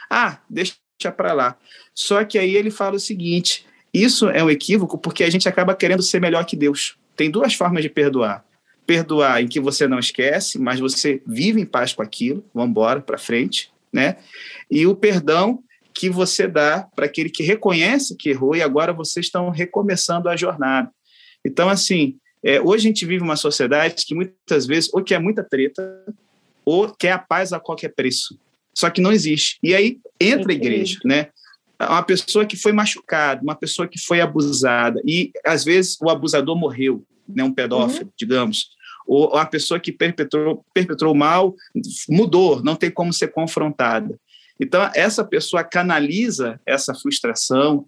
Ah, 0.10 0.40
deixa 0.48 0.76
para 1.18 1.34
lá. 1.34 1.58
Só 1.96 2.24
que 2.24 2.38
aí 2.38 2.56
ele 2.56 2.70
fala 2.70 2.96
o 2.96 3.00
seguinte: 3.00 3.66
isso 3.92 4.30
é 4.30 4.44
um 4.44 4.52
equívoco 4.52 5.00
porque 5.00 5.24
a 5.24 5.30
gente 5.32 5.50
acaba 5.50 5.76
querendo 5.76 6.04
ser 6.04 6.22
melhor 6.22 6.46
que 6.46 6.56
Deus. 6.56 6.96
Tem 7.16 7.30
duas 7.30 7.56
formas 7.56 7.82
de 7.82 7.90
perdoar 7.90 8.46
perdoar 8.86 9.42
em 9.42 9.48
que 9.48 9.60
você 9.60 9.88
não 9.88 10.00
esquece, 10.00 10.60
mas 10.60 10.80
você 10.80 11.22
vive 11.26 11.62
em 11.62 11.66
paz 11.66 11.94
com 11.94 12.02
aquilo, 12.02 12.44
vamos 12.54 12.72
embora 12.72 13.02
para 13.02 13.18
frente, 13.18 13.72
né? 13.92 14.18
E 14.70 14.86
o 14.86 14.96
perdão 14.96 15.64
que 15.94 16.10
você 16.10 16.48
dá 16.48 16.88
para 16.96 17.06
aquele 17.06 17.30
que 17.30 17.44
reconhece 17.44 18.16
que 18.18 18.30
errou 18.30 18.56
e 18.56 18.62
agora 18.62 18.92
vocês 18.92 19.28
estão 19.28 19.50
recomeçando 19.50 20.28
a 20.28 20.36
jornada. 20.36 20.90
Então, 21.46 21.70
assim, 21.70 22.18
é, 22.44 22.60
hoje 22.60 22.86
a 22.86 22.90
gente 22.90 23.06
vive 23.06 23.24
uma 23.24 23.36
sociedade 23.36 24.06
que 24.06 24.16
muitas 24.16 24.66
vezes 24.66 24.90
ou 24.94 25.04
quer 25.04 25.20
muita 25.20 25.44
treta 25.44 26.04
ou 26.66 26.90
quer 26.94 27.12
a 27.12 27.20
paz 27.20 27.54
a 27.54 27.60
qualquer 27.60 27.94
preço. 27.94 28.38
Só 28.76 28.90
que 28.90 29.02
não 29.02 29.12
existe. 29.12 29.60
E 29.62 29.76
aí 29.76 30.00
entra 30.20 30.52
a 30.52 30.56
igreja, 30.56 31.00
né? 31.06 31.30
Uma 31.80 32.04
pessoa 32.04 32.46
que 32.46 32.56
foi 32.56 32.72
machucada, 32.72 33.42
uma 33.42 33.56
pessoa 33.56 33.88
que 33.88 34.00
foi 34.00 34.22
abusada, 34.22 35.02
e 35.06 35.32
às 35.46 35.64
vezes 35.64 35.98
o 36.02 36.10
abusador 36.10 36.58
morreu, 36.58 37.04
né? 37.28 37.44
um 37.44 37.54
pedófilo, 37.54 38.06
uhum. 38.06 38.14
digamos 38.18 38.70
ou 39.06 39.36
a 39.36 39.46
pessoa 39.46 39.80
que 39.80 39.92
perpetrou, 39.92 40.66
perpetrou 40.74 41.14
o 41.14 41.18
mal 41.18 41.56
mudou, 42.10 42.64
não 42.64 42.76
tem 42.76 42.92
como 42.92 43.14
ser 43.14 43.30
confrontada. 43.30 44.20
Então, 44.60 44.90
essa 44.94 45.24
pessoa 45.24 45.64
canaliza 45.64 46.60
essa 46.66 46.94
frustração, 46.94 47.86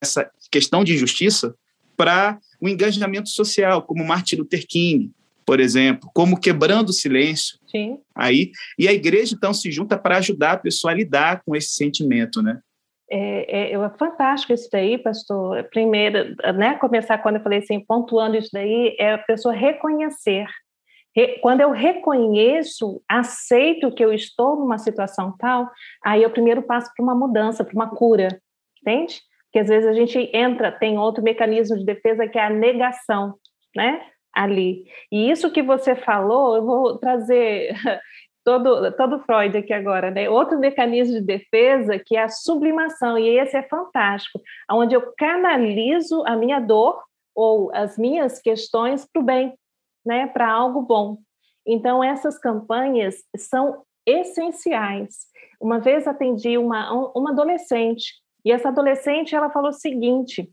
essa 0.00 0.30
questão 0.50 0.84
de 0.84 0.94
injustiça, 0.94 1.54
para 1.96 2.38
o 2.60 2.66
um 2.66 2.68
engajamento 2.68 3.28
social, 3.30 3.82
como 3.82 4.04
Martin 4.04 4.36
Luther 4.36 4.66
King, 4.68 5.10
por 5.46 5.60
exemplo, 5.60 6.10
como 6.12 6.38
quebrando 6.38 6.90
o 6.90 6.92
silêncio. 6.92 7.58
Sim. 7.70 7.98
Aí, 8.14 8.50
e 8.78 8.88
a 8.88 8.92
igreja 8.92 9.34
então 9.34 9.54
se 9.54 9.70
junta 9.70 9.96
para 9.96 10.18
ajudar 10.18 10.52
a 10.52 10.58
pessoa 10.58 10.92
a 10.92 10.96
lidar 10.96 11.42
com 11.46 11.54
esse 11.54 11.70
sentimento, 11.70 12.42
né? 12.42 12.60
É, 13.08 13.70
é, 13.70 13.72
é, 13.72 13.90
fantástico 13.98 14.52
isso 14.52 14.68
daí, 14.70 14.98
pastor. 14.98 15.64
Primeiro, 15.64 16.34
né, 16.54 16.74
começar 16.76 17.18
quando 17.18 17.36
eu 17.36 17.42
falei 17.42 17.60
assim, 17.60 17.80
pontuando 17.80 18.36
isso 18.36 18.50
daí, 18.52 18.96
é 18.98 19.12
a 19.12 19.18
pessoa 19.18 19.54
reconhecer. 19.54 20.46
Re, 21.14 21.38
quando 21.40 21.60
eu 21.60 21.70
reconheço, 21.70 23.00
aceito 23.08 23.92
que 23.92 24.04
eu 24.04 24.12
estou 24.12 24.56
numa 24.56 24.76
situação 24.76 25.34
tal, 25.38 25.70
aí 26.04 26.22
eu 26.22 26.30
primeiro 26.30 26.62
passo 26.62 26.90
para 26.94 27.02
uma 27.02 27.14
mudança, 27.14 27.64
para 27.64 27.74
uma 27.74 27.88
cura, 27.88 28.28
entende? 28.82 29.20
Porque 29.44 29.60
às 29.60 29.68
vezes 29.68 29.88
a 29.88 29.94
gente 29.94 30.30
entra, 30.34 30.70
tem 30.70 30.98
outro 30.98 31.22
mecanismo 31.22 31.78
de 31.78 31.84
defesa 31.84 32.28
que 32.28 32.38
é 32.38 32.44
a 32.44 32.50
negação, 32.50 33.36
né? 33.74 34.02
Ali. 34.34 34.84
E 35.10 35.30
isso 35.30 35.50
que 35.50 35.62
você 35.62 35.96
falou, 35.96 36.56
eu 36.56 36.66
vou 36.66 36.98
trazer 36.98 37.74
todo, 38.46 38.92
todo 38.92 39.18
Freud 39.24 39.58
aqui 39.58 39.72
agora, 39.72 40.08
né? 40.08 40.30
Outro 40.30 40.56
mecanismo 40.56 41.14
de 41.14 41.20
defesa 41.20 41.98
que 41.98 42.16
é 42.16 42.22
a 42.22 42.28
sublimação, 42.28 43.18
e 43.18 43.28
esse 43.40 43.56
é 43.56 43.62
fantástico, 43.64 44.40
onde 44.70 44.94
eu 44.94 45.12
canalizo 45.18 46.22
a 46.24 46.36
minha 46.36 46.60
dor 46.60 47.02
ou 47.34 47.74
as 47.74 47.98
minhas 47.98 48.40
questões 48.40 49.04
para 49.04 49.20
o 49.20 49.24
bem, 49.24 49.58
né? 50.06 50.28
Para 50.28 50.48
algo 50.48 50.80
bom. 50.82 51.18
Então, 51.66 52.04
essas 52.04 52.38
campanhas 52.38 53.16
são 53.36 53.82
essenciais. 54.06 55.26
Uma 55.60 55.80
vez 55.80 56.06
atendi 56.06 56.56
uma, 56.56 57.10
uma 57.16 57.32
adolescente, 57.32 58.14
e 58.44 58.52
essa 58.52 58.68
adolescente 58.68 59.34
ela 59.34 59.50
falou 59.50 59.70
o 59.70 59.72
seguinte: 59.72 60.48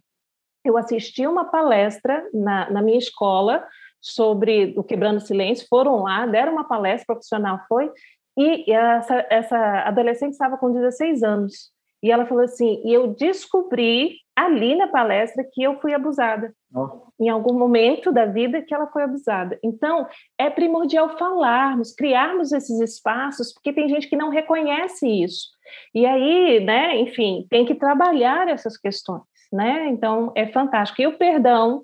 eu 0.65 0.75
assisti 0.77 1.27
uma 1.27 1.45
palestra 1.45 2.27
na, 2.33 2.71
na 2.71 2.81
minha 2.81 2.97
escola 2.97 3.63
sobre 4.03 4.73
o 4.77 4.83
Quebrando 4.83 5.21
Silêncio, 5.21 5.65
foram 5.69 6.03
lá, 6.03 6.25
deram 6.25 6.51
uma 6.51 6.67
palestra 6.67 7.15
profissional, 7.15 7.61
foi, 7.69 7.89
e 8.37 8.71
essa, 8.71 9.25
essa 9.29 9.57
adolescente 9.87 10.33
estava 10.33 10.57
com 10.57 10.73
16 10.73 11.23
anos. 11.23 11.71
E 12.03 12.11
ela 12.11 12.25
falou 12.25 12.43
assim: 12.43 12.81
e 12.83 12.93
eu 12.93 13.07
descobri 13.07 14.17
ali 14.35 14.75
na 14.75 14.87
palestra 14.87 15.47
que 15.49 15.63
eu 15.63 15.79
fui 15.79 15.93
abusada. 15.93 16.53
Oh. 16.75 17.03
Em 17.19 17.29
algum 17.29 17.57
momento 17.57 18.11
da 18.11 18.25
vida 18.25 18.61
que 18.61 18.73
ela 18.73 18.87
foi 18.87 19.03
abusada. 19.03 19.57
Então, 19.63 20.07
é 20.37 20.49
primordial 20.49 21.17
falarmos, 21.17 21.93
criarmos 21.93 22.51
esses 22.51 22.79
espaços, 22.81 23.53
porque 23.53 23.71
tem 23.71 23.87
gente 23.87 24.09
que 24.09 24.17
não 24.17 24.29
reconhece 24.29 25.07
isso. 25.07 25.49
E 25.93 26.05
aí, 26.05 26.59
né, 26.59 26.97
enfim, 26.99 27.45
tem 27.49 27.63
que 27.63 27.75
trabalhar 27.75 28.49
essas 28.49 28.75
questões, 28.75 29.21
né? 29.51 29.87
Então, 29.87 30.31
é 30.35 30.47
fantástico. 30.47 31.01
E 31.01 31.07
o 31.07 31.17
perdão, 31.17 31.83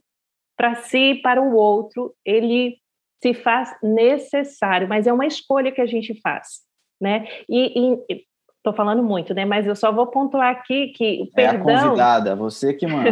para 0.60 0.76
si 0.76 1.12
e 1.12 1.22
para 1.22 1.42
o 1.42 1.56
outro, 1.56 2.14
ele 2.26 2.76
se 3.24 3.34
faz 3.34 3.74
necessário, 3.82 4.90
mas 4.90 5.08
é 5.08 5.14
uma 5.14 5.26
escolha 5.26 5.72
que 5.72 5.80
a 5.80 5.86
gente 5.86 6.20
faz, 6.20 6.60
né? 7.00 7.26
E 7.50 7.98
estou 8.58 8.74
falando 8.74 9.02
muito, 9.02 9.34
né? 9.34 9.46
Mas 9.46 9.66
eu 9.66 9.74
só 9.74 9.90
vou 9.90 10.08
pontuar 10.08 10.52
aqui 10.52 10.90
que 10.90 11.22
o 11.22 11.32
perdão. 11.32 11.70
É 11.70 11.76
a 11.76 11.84
convidada, 11.84 12.36
você 12.36 12.74
que 12.74 12.86
manda. 12.86 13.10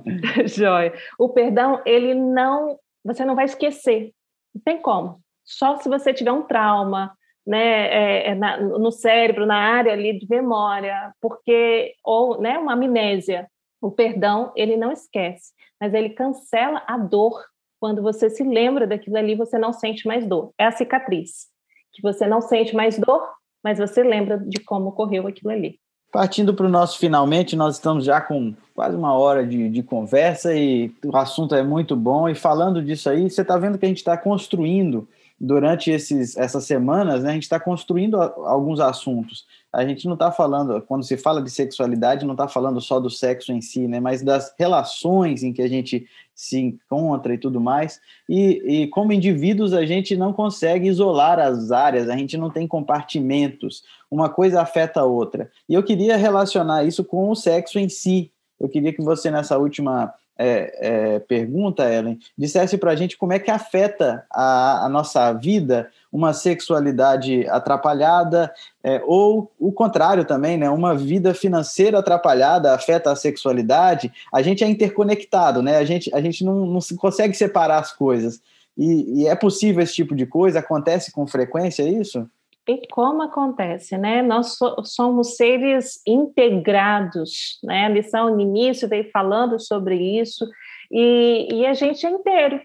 Joia. 0.48 0.94
O 1.18 1.28
perdão, 1.28 1.82
ele 1.84 2.14
não, 2.14 2.78
você 3.04 3.22
não 3.22 3.34
vai 3.34 3.44
esquecer. 3.44 4.12
Não 4.54 4.62
tem 4.64 4.80
como. 4.80 5.20
Só 5.44 5.76
se 5.76 5.90
você 5.90 6.14
tiver 6.14 6.32
um 6.32 6.42
trauma, 6.42 7.12
né, 7.46 7.88
é, 7.88 8.30
é 8.30 8.34
na, 8.34 8.56
no 8.56 8.90
cérebro, 8.90 9.44
na 9.44 9.56
área 9.56 9.92
ali 9.92 10.18
de 10.18 10.26
memória, 10.26 11.12
porque 11.20 11.92
ou, 12.02 12.40
né, 12.40 12.58
uma 12.58 12.72
amnésia. 12.72 13.46
O 13.80 13.90
perdão, 13.90 14.52
ele 14.56 14.76
não 14.76 14.92
esquece 14.92 15.52
mas 15.80 15.94
ele 15.94 16.10
cancela 16.10 16.82
a 16.86 16.96
dor. 16.96 17.44
Quando 17.80 18.02
você 18.02 18.28
se 18.28 18.42
lembra 18.42 18.86
daquilo 18.86 19.16
ali, 19.16 19.34
você 19.34 19.56
não 19.56 19.72
sente 19.72 20.06
mais 20.06 20.26
dor. 20.26 20.52
É 20.58 20.66
a 20.66 20.72
cicatriz, 20.72 21.46
que 21.92 22.02
você 22.02 22.26
não 22.26 22.40
sente 22.40 22.74
mais 22.74 22.98
dor, 22.98 23.22
mas 23.62 23.78
você 23.78 24.02
lembra 24.02 24.38
de 24.38 24.60
como 24.60 24.88
ocorreu 24.88 25.26
aquilo 25.26 25.52
ali. 25.52 25.78
Partindo 26.10 26.54
para 26.54 26.66
o 26.66 26.70
nosso 26.70 26.98
finalmente, 26.98 27.54
nós 27.54 27.76
estamos 27.76 28.04
já 28.04 28.20
com 28.20 28.54
quase 28.74 28.96
uma 28.96 29.12
hora 29.12 29.46
de, 29.46 29.68
de 29.68 29.82
conversa 29.82 30.56
e 30.56 30.92
o 31.04 31.16
assunto 31.16 31.54
é 31.54 31.62
muito 31.62 31.94
bom. 31.94 32.28
E 32.28 32.34
falando 32.34 32.82
disso 32.82 33.10
aí, 33.10 33.30
você 33.30 33.42
está 33.42 33.56
vendo 33.58 33.78
que 33.78 33.84
a 33.84 33.88
gente 33.88 33.98
está 33.98 34.16
construindo 34.16 35.06
durante 35.40 35.90
esses, 35.90 36.36
essas 36.36 36.64
semanas, 36.64 37.22
né, 37.22 37.30
a 37.30 37.34
gente 37.34 37.44
está 37.44 37.60
construindo 37.60 38.20
alguns 38.20 38.80
assuntos. 38.80 39.46
A 39.72 39.86
gente 39.86 40.06
não 40.06 40.14
está 40.14 40.32
falando, 40.32 40.82
quando 40.82 41.04
se 41.04 41.16
fala 41.16 41.42
de 41.42 41.50
sexualidade, 41.50 42.24
não 42.26 42.32
está 42.32 42.48
falando 42.48 42.80
só 42.80 42.98
do 42.98 43.08
sexo 43.08 43.52
em 43.52 43.60
si, 43.60 43.86
né, 43.86 44.00
mas 44.00 44.22
das 44.22 44.52
relações 44.58 45.42
em 45.42 45.52
que 45.52 45.62
a 45.62 45.68
gente 45.68 46.06
se 46.34 46.58
encontra 46.58 47.34
e 47.34 47.38
tudo 47.38 47.60
mais. 47.60 48.00
E, 48.28 48.82
e 48.82 48.86
como 48.88 49.12
indivíduos, 49.12 49.72
a 49.72 49.84
gente 49.84 50.16
não 50.16 50.32
consegue 50.32 50.88
isolar 50.88 51.38
as 51.38 51.70
áreas, 51.70 52.08
a 52.08 52.16
gente 52.16 52.36
não 52.36 52.50
tem 52.50 52.66
compartimentos. 52.66 53.84
Uma 54.10 54.28
coisa 54.28 54.62
afeta 54.62 55.00
a 55.00 55.04
outra. 55.04 55.50
E 55.68 55.74
eu 55.74 55.82
queria 55.82 56.16
relacionar 56.16 56.84
isso 56.84 57.04
com 57.04 57.30
o 57.30 57.36
sexo 57.36 57.78
em 57.78 57.88
si. 57.88 58.32
Eu 58.58 58.68
queria 58.68 58.92
que 58.92 59.02
você, 59.02 59.30
nessa 59.30 59.58
última 59.58 60.12
é, 60.38 60.72
é, 60.80 61.18
pergunta, 61.18 61.92
Ellen, 61.92 62.18
dissesse 62.36 62.78
para 62.78 62.92
a 62.92 62.96
gente 62.96 63.18
como 63.18 63.32
é 63.32 63.40
que 63.40 63.50
afeta 63.50 64.24
a, 64.32 64.86
a 64.86 64.88
nossa 64.88 65.32
vida 65.32 65.90
uma 66.12 66.32
sexualidade 66.32 67.46
atrapalhada 67.48 68.52
é, 68.82 69.02
ou 69.04 69.50
o 69.58 69.72
contrário 69.72 70.24
também, 70.24 70.56
né? 70.56 70.70
Uma 70.70 70.94
vida 70.94 71.34
financeira 71.34 71.98
atrapalhada 71.98 72.72
afeta 72.72 73.10
a 73.10 73.16
sexualidade. 73.16 74.12
A 74.32 74.40
gente 74.40 74.62
é 74.62 74.68
interconectado, 74.68 75.60
né? 75.60 75.76
A 75.76 75.84
gente, 75.84 76.14
a 76.14 76.20
gente 76.20 76.44
não, 76.44 76.64
não 76.66 76.80
consegue 76.96 77.34
separar 77.34 77.78
as 77.78 77.92
coisas. 77.92 78.40
E, 78.76 79.22
e 79.22 79.26
é 79.26 79.34
possível 79.34 79.82
esse 79.82 79.94
tipo 79.94 80.14
de 80.14 80.24
coisa? 80.24 80.60
Acontece 80.60 81.10
com 81.10 81.26
frequência 81.26 81.82
isso? 81.82 82.28
E 82.68 82.86
como 82.88 83.22
acontece, 83.22 83.96
né? 83.96 84.20
Nós 84.20 84.58
so, 84.58 84.76
somos 84.84 85.36
seres 85.36 86.02
integrados, 86.06 87.58
né? 87.64 87.86
A 87.86 87.88
lição 87.88 88.34
no 88.34 88.40
início 88.40 88.86
veio 88.86 89.10
falando 89.10 89.58
sobre 89.58 89.96
isso, 90.20 90.46
e, 90.90 91.48
e 91.50 91.66
a 91.66 91.72
gente 91.72 92.04
é 92.04 92.10
inteiro. 92.10 92.60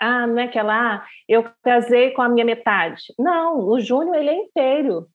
Ah, 0.00 0.26
não 0.26 0.38
é 0.38 0.48
que 0.48 0.60
lá, 0.60 0.96
ah, 0.96 1.06
eu 1.28 1.44
casei 1.62 2.12
com 2.12 2.22
a 2.22 2.28
minha 2.28 2.46
metade. 2.46 3.02
Não, 3.18 3.68
o 3.68 3.78
Júnior, 3.78 4.16
ele 4.16 4.30
é 4.30 4.36
inteiro. 4.36 5.06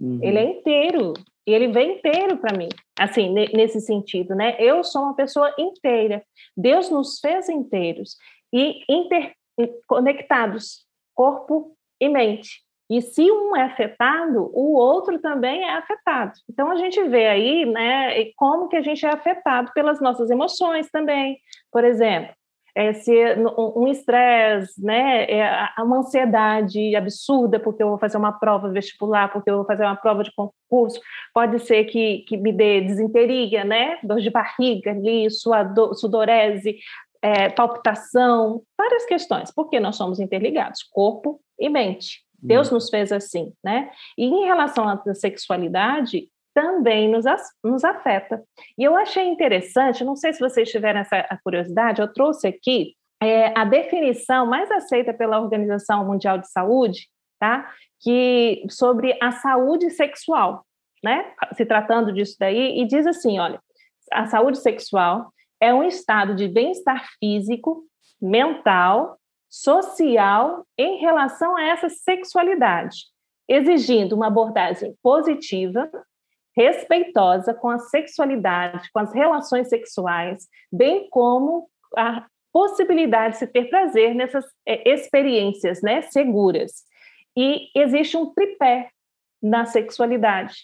Uhum. 0.00 0.18
Ele 0.22 0.38
é 0.38 0.44
inteiro. 0.44 1.12
E 1.46 1.52
ele 1.52 1.68
vem 1.68 1.98
inteiro 1.98 2.38
para 2.38 2.56
mim, 2.56 2.68
assim, 2.98 3.32
nesse 3.32 3.80
sentido, 3.80 4.34
né? 4.34 4.56
Eu 4.58 4.82
sou 4.82 5.02
uma 5.02 5.14
pessoa 5.14 5.54
inteira. 5.56 6.24
Deus 6.56 6.90
nos 6.90 7.20
fez 7.20 7.48
inteiros 7.48 8.16
e 8.52 8.82
interconectados, 8.88 10.84
corpo 11.14 11.76
e 12.00 12.08
mente. 12.08 12.65
E 12.88 13.02
se 13.02 13.30
um 13.30 13.56
é 13.56 13.62
afetado, 13.62 14.50
o 14.54 14.74
outro 14.76 15.18
também 15.18 15.62
é 15.62 15.74
afetado. 15.76 16.32
Então 16.48 16.70
a 16.70 16.76
gente 16.76 17.02
vê 17.08 17.26
aí, 17.26 17.66
né, 17.66 18.30
como 18.36 18.68
que 18.68 18.76
a 18.76 18.82
gente 18.82 19.04
é 19.04 19.10
afetado 19.10 19.72
pelas 19.74 20.00
nossas 20.00 20.30
emoções 20.30 20.88
também. 20.90 21.38
Por 21.72 21.82
exemplo, 21.84 22.32
é, 22.76 22.92
se 22.92 23.10
um 23.56 23.88
estresse, 23.88 24.84
né, 24.84 25.24
é 25.24 25.82
uma 25.82 26.00
ansiedade 26.00 26.94
absurda 26.94 27.58
porque 27.58 27.82
eu 27.82 27.88
vou 27.88 27.98
fazer 27.98 28.18
uma 28.18 28.38
prova 28.38 28.68
vestibular, 28.68 29.32
porque 29.32 29.50
eu 29.50 29.56
vou 29.56 29.64
fazer 29.64 29.84
uma 29.84 29.96
prova 29.96 30.22
de 30.22 30.30
concurso, 30.32 31.00
pode 31.32 31.58
ser 31.60 31.84
que, 31.84 32.18
que 32.28 32.36
me 32.36 32.52
dê 32.52 32.82
desinteria, 32.82 33.64
né, 33.64 33.98
dor 34.02 34.20
de 34.20 34.28
barriga 34.28 34.90
ali, 34.90 35.30
suador, 35.30 35.94
sudorese, 35.94 36.76
é, 37.22 37.48
palpitação, 37.48 38.62
várias 38.76 39.06
questões, 39.06 39.50
porque 39.50 39.80
nós 39.80 39.96
somos 39.96 40.20
interligados, 40.20 40.82
corpo 40.82 41.40
e 41.58 41.70
mente. 41.70 42.25
Deus 42.42 42.70
nos 42.70 42.88
fez 42.88 43.12
assim, 43.12 43.52
né? 43.64 43.90
E 44.16 44.24
em 44.24 44.44
relação 44.44 44.88
à 44.88 45.14
sexualidade, 45.14 46.28
também 46.54 47.10
nos, 47.10 47.24
nos 47.62 47.84
afeta. 47.84 48.42
E 48.78 48.84
eu 48.84 48.96
achei 48.96 49.24
interessante, 49.24 50.02
não 50.02 50.16
sei 50.16 50.32
se 50.32 50.40
vocês 50.40 50.70
tiveram 50.70 51.00
essa 51.00 51.22
curiosidade, 51.44 52.00
eu 52.00 52.10
trouxe 52.10 52.48
aqui 52.48 52.94
é, 53.22 53.58
a 53.58 53.64
definição 53.64 54.46
mais 54.46 54.70
aceita 54.70 55.12
pela 55.12 55.40
Organização 55.40 56.06
Mundial 56.06 56.38
de 56.38 56.50
Saúde, 56.50 57.08
tá? 57.38 57.70
Que 58.00 58.64
sobre 58.70 59.18
a 59.22 59.32
saúde 59.32 59.90
sexual. 59.90 60.64
né, 61.04 61.32
se 61.54 61.64
tratando 61.64 62.12
disso 62.12 62.36
daí, 62.40 62.80
e 62.80 62.86
diz 62.86 63.06
assim: 63.06 63.38
olha, 63.38 63.60
a 64.12 64.26
saúde 64.26 64.58
sexual 64.58 65.30
é 65.60 65.72
um 65.72 65.84
estado 65.84 66.34
de 66.34 66.48
bem-estar 66.48 67.06
físico, 67.18 67.84
mental, 68.20 69.18
social 69.48 70.66
em 70.76 70.98
relação 70.98 71.56
a 71.56 71.62
essa 71.62 71.88
sexualidade, 71.88 73.04
exigindo 73.48 74.14
uma 74.14 74.26
abordagem 74.26 74.94
positiva, 75.02 75.88
respeitosa 76.56 77.52
com 77.52 77.68
a 77.68 77.78
sexualidade, 77.78 78.90
com 78.92 78.98
as 78.98 79.12
relações 79.12 79.68
sexuais, 79.68 80.48
bem 80.72 81.08
como 81.10 81.68
a 81.96 82.26
possibilidade 82.52 83.34
de 83.34 83.38
se 83.40 83.46
ter 83.46 83.68
prazer 83.68 84.14
nessas 84.14 84.44
é, 84.66 84.90
experiências 84.90 85.82
né, 85.82 86.00
seguras. 86.02 86.84
E 87.36 87.68
existe 87.74 88.16
um 88.16 88.32
tripé 88.32 88.90
na 89.42 89.66
sexualidade, 89.66 90.54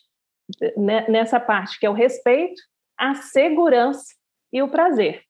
né, 0.77 1.07
nessa 1.09 1.39
parte, 1.39 1.79
que 1.79 1.85
é 1.85 1.91
o 1.91 1.95
respeito, 1.95 2.61
a 2.99 3.15
segurança 3.15 4.15
e 4.51 4.63
o 4.63 4.69
prazer. 4.69 5.23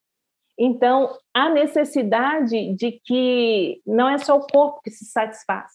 Então, 0.59 1.17
a 1.35 1.49
necessidade 1.49 2.75
de 2.75 3.01
que 3.05 3.81
não 3.87 4.09
é 4.09 4.19
só 4.19 4.37
o 4.37 4.47
corpo 4.47 4.81
que 4.83 4.91
se 4.91 5.05
satisfaz, 5.07 5.71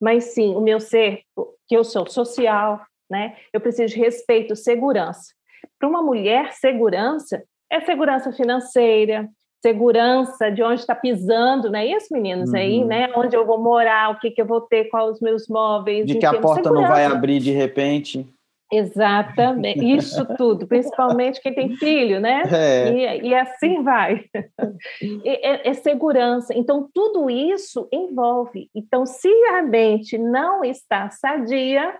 mas 0.00 0.24
sim 0.34 0.54
o 0.54 0.60
meu 0.60 0.80
ser, 0.80 1.20
que 1.68 1.76
eu 1.76 1.84
sou 1.84 2.08
social, 2.08 2.80
né? 3.10 3.36
Eu 3.52 3.60
preciso 3.60 3.94
de 3.94 4.00
respeito, 4.00 4.56
segurança. 4.56 5.32
Para 5.78 5.88
uma 5.88 6.02
mulher, 6.02 6.52
segurança 6.52 7.42
é 7.70 7.80
segurança 7.80 8.32
financeira, 8.32 9.28
segurança 9.62 10.50
de 10.50 10.62
onde 10.62 10.80
está 10.80 10.94
pisando, 10.94 11.70
não 11.70 11.78
é 11.78 11.86
isso, 11.86 12.12
meninos? 12.12 12.50
Uhum. 12.50 12.56
Aí, 12.56 12.84
né? 12.84 13.08
Onde 13.14 13.36
eu 13.36 13.46
vou 13.46 13.58
morar, 13.58 14.10
o 14.10 14.18
que, 14.18 14.30
que 14.30 14.42
eu 14.42 14.46
vou 14.46 14.60
ter, 14.62 14.86
quais 14.86 15.12
os 15.12 15.20
meus 15.20 15.46
móveis. 15.48 16.04
De 16.06 16.18
que 16.18 16.26
a 16.26 16.40
porta 16.40 16.64
segurança. 16.64 16.88
não 16.88 16.88
vai 16.88 17.04
abrir 17.04 17.38
de 17.38 17.52
repente. 17.52 18.26
Exatamente, 18.72 19.84
isso 19.84 20.24
tudo, 20.36 20.66
principalmente 20.66 21.42
quem 21.42 21.54
tem 21.54 21.76
filho, 21.76 22.20
né? 22.20 22.42
É. 22.62 22.92
E, 22.92 23.28
e, 23.28 23.34
assim 23.34 23.82
vai. 23.82 24.24
É, 25.24 25.68
é, 25.68 25.74
segurança. 25.74 26.54
Então, 26.56 26.88
tudo 26.94 27.28
isso 27.28 27.88
envolve. 27.92 28.70
Então, 28.74 29.04
se 29.04 29.28
a 29.48 29.62
mente 29.62 30.16
não 30.16 30.64
está 30.64 31.10
sadia, 31.10 31.98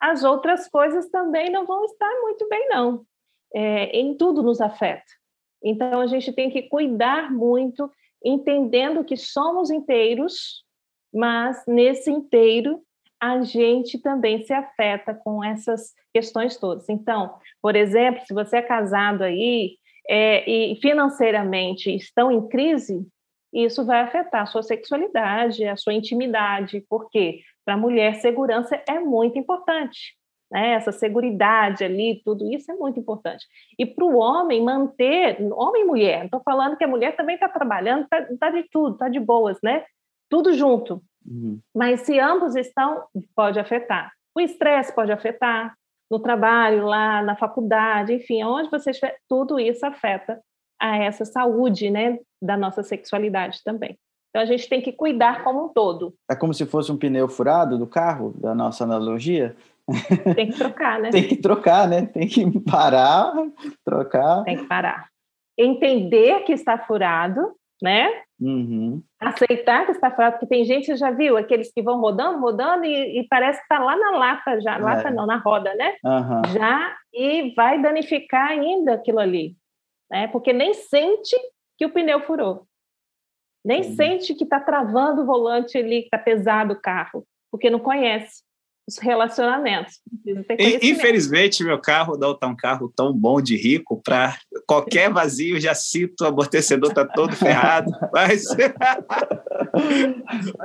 as 0.00 0.24
outras 0.24 0.68
coisas 0.68 1.08
também 1.10 1.50
não 1.50 1.66
vão 1.66 1.84
estar 1.84 2.10
muito 2.22 2.48
bem, 2.48 2.68
não. 2.68 3.04
É, 3.54 3.98
em 3.98 4.16
tudo 4.16 4.42
nos 4.42 4.60
afeta. 4.60 5.12
Então, 5.62 6.00
a 6.00 6.06
gente 6.06 6.32
tem 6.32 6.50
que 6.50 6.62
cuidar 6.62 7.30
muito, 7.30 7.90
entendendo 8.24 9.04
que 9.04 9.16
somos 9.16 9.70
inteiros, 9.70 10.64
mas 11.12 11.62
nesse 11.66 12.10
inteiro 12.10 12.82
a 13.20 13.42
gente 13.42 13.98
também 13.98 14.42
se 14.44 14.52
afeta 14.52 15.14
com 15.14 15.44
essas 15.44 15.92
questões 16.12 16.56
todas. 16.56 16.88
Então, 16.88 17.34
por 17.60 17.76
exemplo, 17.76 18.22
se 18.26 18.32
você 18.32 18.56
é 18.56 18.62
casado 18.62 19.22
aí 19.22 19.76
é, 20.08 20.48
e 20.48 20.76
financeiramente 20.80 21.94
estão 21.94 22.32
em 22.32 22.48
crise, 22.48 23.06
isso 23.52 23.84
vai 23.84 24.00
afetar 24.00 24.42
a 24.42 24.46
sua 24.46 24.62
sexualidade, 24.62 25.64
a 25.64 25.76
sua 25.76 25.92
intimidade, 25.92 26.84
porque 26.88 27.40
para 27.64 27.74
a 27.74 27.78
mulher 27.78 28.14
segurança 28.16 28.80
é 28.88 28.98
muito 28.98 29.38
importante. 29.38 30.16
Né? 30.50 30.72
Essa 30.72 30.90
segurança 30.90 31.84
ali, 31.84 32.20
tudo 32.24 32.50
isso 32.52 32.70
é 32.72 32.74
muito 32.74 32.98
importante. 32.98 33.46
E 33.78 33.86
para 33.86 34.04
o 34.04 34.16
homem 34.16 34.62
manter, 34.62 35.38
homem 35.52 35.82
e 35.82 35.86
mulher, 35.86 36.24
estou 36.24 36.40
falando 36.44 36.76
que 36.76 36.84
a 36.84 36.88
mulher 36.88 37.14
também 37.16 37.34
está 37.34 37.48
trabalhando, 37.48 38.04
está 38.04 38.26
tá 38.38 38.50
de 38.50 38.64
tudo, 38.70 38.94
está 38.94 39.08
de 39.08 39.20
boas, 39.20 39.58
né? 39.62 39.84
Tudo 40.28 40.52
junto. 40.52 41.02
Uhum. 41.26 41.60
Mas 41.74 42.00
se 42.00 42.18
ambos 42.18 42.56
estão, 42.56 43.04
pode 43.34 43.58
afetar. 43.58 44.12
O 44.34 44.40
estresse 44.40 44.94
pode 44.94 45.12
afetar, 45.12 45.74
no 46.10 46.18
trabalho, 46.18 46.86
lá 46.86 47.22
na 47.22 47.36
faculdade, 47.36 48.14
enfim, 48.14 48.42
onde 48.42 48.68
você 48.68 48.90
estiver, 48.90 49.16
tudo 49.28 49.60
isso 49.60 49.86
afeta 49.86 50.40
a 50.80 50.96
essa 50.96 51.24
saúde, 51.24 51.90
né, 51.90 52.18
da 52.42 52.56
nossa 52.56 52.82
sexualidade 52.82 53.62
também. 53.62 53.96
Então 54.30 54.42
a 54.42 54.46
gente 54.46 54.68
tem 54.68 54.80
que 54.80 54.92
cuidar 54.92 55.44
como 55.44 55.66
um 55.66 55.68
todo. 55.68 56.14
É 56.28 56.34
como 56.34 56.54
se 56.54 56.66
fosse 56.66 56.90
um 56.90 56.96
pneu 56.96 57.28
furado 57.28 57.78
do 57.78 57.86
carro, 57.86 58.32
da 58.36 58.54
nossa 58.54 58.84
analogia. 58.84 59.56
Tem 60.34 60.50
que 60.50 60.56
trocar, 60.56 61.00
né? 61.00 61.10
tem 61.12 61.28
que 61.28 61.36
trocar, 61.36 61.88
né? 61.88 62.06
Tem 62.06 62.26
que 62.26 62.60
parar, 62.60 63.32
trocar. 63.84 64.44
Tem 64.44 64.58
que 64.58 64.66
parar. 64.66 65.08
Entender 65.58 66.44
que 66.44 66.52
está 66.52 66.78
furado 66.78 67.54
né? 67.82 68.22
Uhum. 68.40 69.02
Aceitar 69.18 69.84
que 69.84 69.92
está 69.92 70.10
fraco, 70.10 70.38
porque 70.38 70.54
tem 70.54 70.64
gente, 70.64 70.86
você 70.86 70.96
já 70.96 71.10
viu, 71.10 71.36
aqueles 71.36 71.72
que 71.72 71.82
vão 71.82 72.00
rodando, 72.00 72.40
rodando 72.40 72.84
e, 72.84 73.20
e 73.20 73.28
parece 73.28 73.58
que 73.58 73.64
está 73.64 73.82
lá 73.82 73.96
na 73.96 74.10
lata 74.12 74.60
já, 74.60 74.76
é. 74.76 74.78
lata 74.78 75.10
não, 75.10 75.26
na 75.26 75.36
roda, 75.36 75.74
né? 75.74 75.94
Uhum. 76.04 76.42
Já, 76.52 76.96
e 77.12 77.54
vai 77.54 77.80
danificar 77.80 78.48
ainda 78.48 78.94
aquilo 78.94 79.18
ali, 79.18 79.54
né? 80.10 80.28
Porque 80.28 80.52
nem 80.52 80.74
sente 80.74 81.36
que 81.76 81.86
o 81.86 81.90
pneu 81.90 82.20
furou. 82.20 82.66
Nem 83.64 83.82
uhum. 83.82 83.94
sente 83.94 84.34
que 84.34 84.44
está 84.44 84.58
travando 84.58 85.22
o 85.22 85.26
volante 85.26 85.76
ali, 85.76 86.00
que 86.00 86.06
está 86.06 86.18
pesado 86.18 86.72
o 86.72 86.80
carro, 86.80 87.24
porque 87.50 87.68
não 87.68 87.78
conhece 87.78 88.42
os 88.88 88.98
relacionamentos. 88.98 90.00
Infelizmente, 90.82 91.62
meu 91.62 91.78
carro 91.78 92.16
não 92.16 92.32
está 92.32 92.46
um 92.46 92.56
carro 92.56 92.92
tão 92.94 93.12
bom 93.12 93.40
de 93.40 93.56
rico 93.56 94.00
para 94.02 94.36
qualquer 94.66 95.10
vazio 95.12 95.60
já 95.60 95.74
sinto 95.74 96.22
o 96.22 96.26
amortecedor 96.26 96.90
está 96.90 97.04
todo 97.04 97.34
ferrado. 97.34 97.90
Mas 98.12 98.44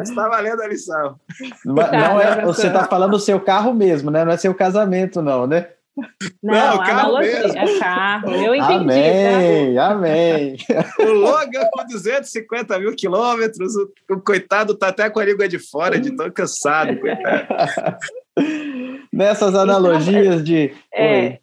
está 0.01 0.29
valendo 0.29 0.61
a 0.61 0.67
lição. 0.67 1.19
Não, 1.63 1.75
tá, 1.75 1.91
não 1.91 2.19
é, 2.19 2.43
você 2.43 2.67
está 2.67 2.85
falando 2.85 3.11
do 3.11 3.19
seu 3.19 3.39
carro 3.39 3.73
mesmo, 3.73 4.09
né? 4.09 4.25
Não 4.25 4.31
é 4.31 4.37
seu 4.37 4.55
casamento, 4.55 5.21
não, 5.21 5.45
né? 5.45 5.69
Não, 6.43 6.77
não 6.77 6.77
carro 6.77 7.19
mesmo. 7.19 7.57
é 7.57 7.79
carro. 7.79 8.31
Eu 8.31 8.53
entendi. 8.55 8.73
Amém, 8.73 9.75
tá? 9.75 9.87
amém. 9.87 10.57
O 10.99 11.13
Logan 11.13 11.67
com 11.71 11.85
250 11.85 12.79
mil 12.79 12.95
quilômetros, 12.95 13.73
o, 14.09 14.19
coitado 14.21 14.77
tá 14.77 14.89
até 14.89 15.09
com 15.09 15.19
a 15.19 15.25
língua 15.25 15.47
de 15.47 15.59
fora, 15.59 15.99
de 15.99 16.15
tão 16.15 16.29
cansado, 16.31 16.99
coitado. 16.99 17.97
Nessas 19.11 19.55
analogias 19.55 20.43
de. 20.43 20.73
É, 20.93 21.39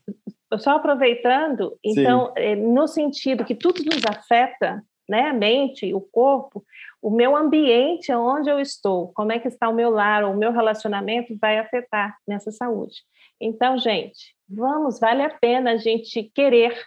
só 0.58 0.72
aproveitando, 0.72 1.78
então, 1.82 2.32
é, 2.36 2.54
no 2.54 2.86
sentido 2.86 3.44
que 3.44 3.54
tudo 3.54 3.82
nos 3.84 4.04
afeta, 4.04 4.82
né, 5.08 5.28
a 5.28 5.32
mente, 5.32 5.94
o 5.94 6.00
corpo, 6.00 6.62
o 7.00 7.10
meu 7.10 7.34
ambiente, 7.36 8.12
onde 8.12 8.50
eu 8.50 8.60
estou, 8.60 9.08
como 9.14 9.32
é 9.32 9.38
que 9.38 9.48
está 9.48 9.68
o 9.68 9.74
meu 9.74 9.90
lar, 9.90 10.24
o 10.24 10.36
meu 10.36 10.52
relacionamento 10.52 11.36
vai 11.40 11.58
afetar 11.58 12.16
nessa 12.26 12.52
saúde. 12.52 12.96
Então, 13.40 13.76
gente, 13.76 14.34
vamos, 14.54 15.00
vale 15.00 15.22
a 15.22 15.30
pena 15.30 15.72
a 15.72 15.76
gente 15.76 16.30
querer, 16.34 16.78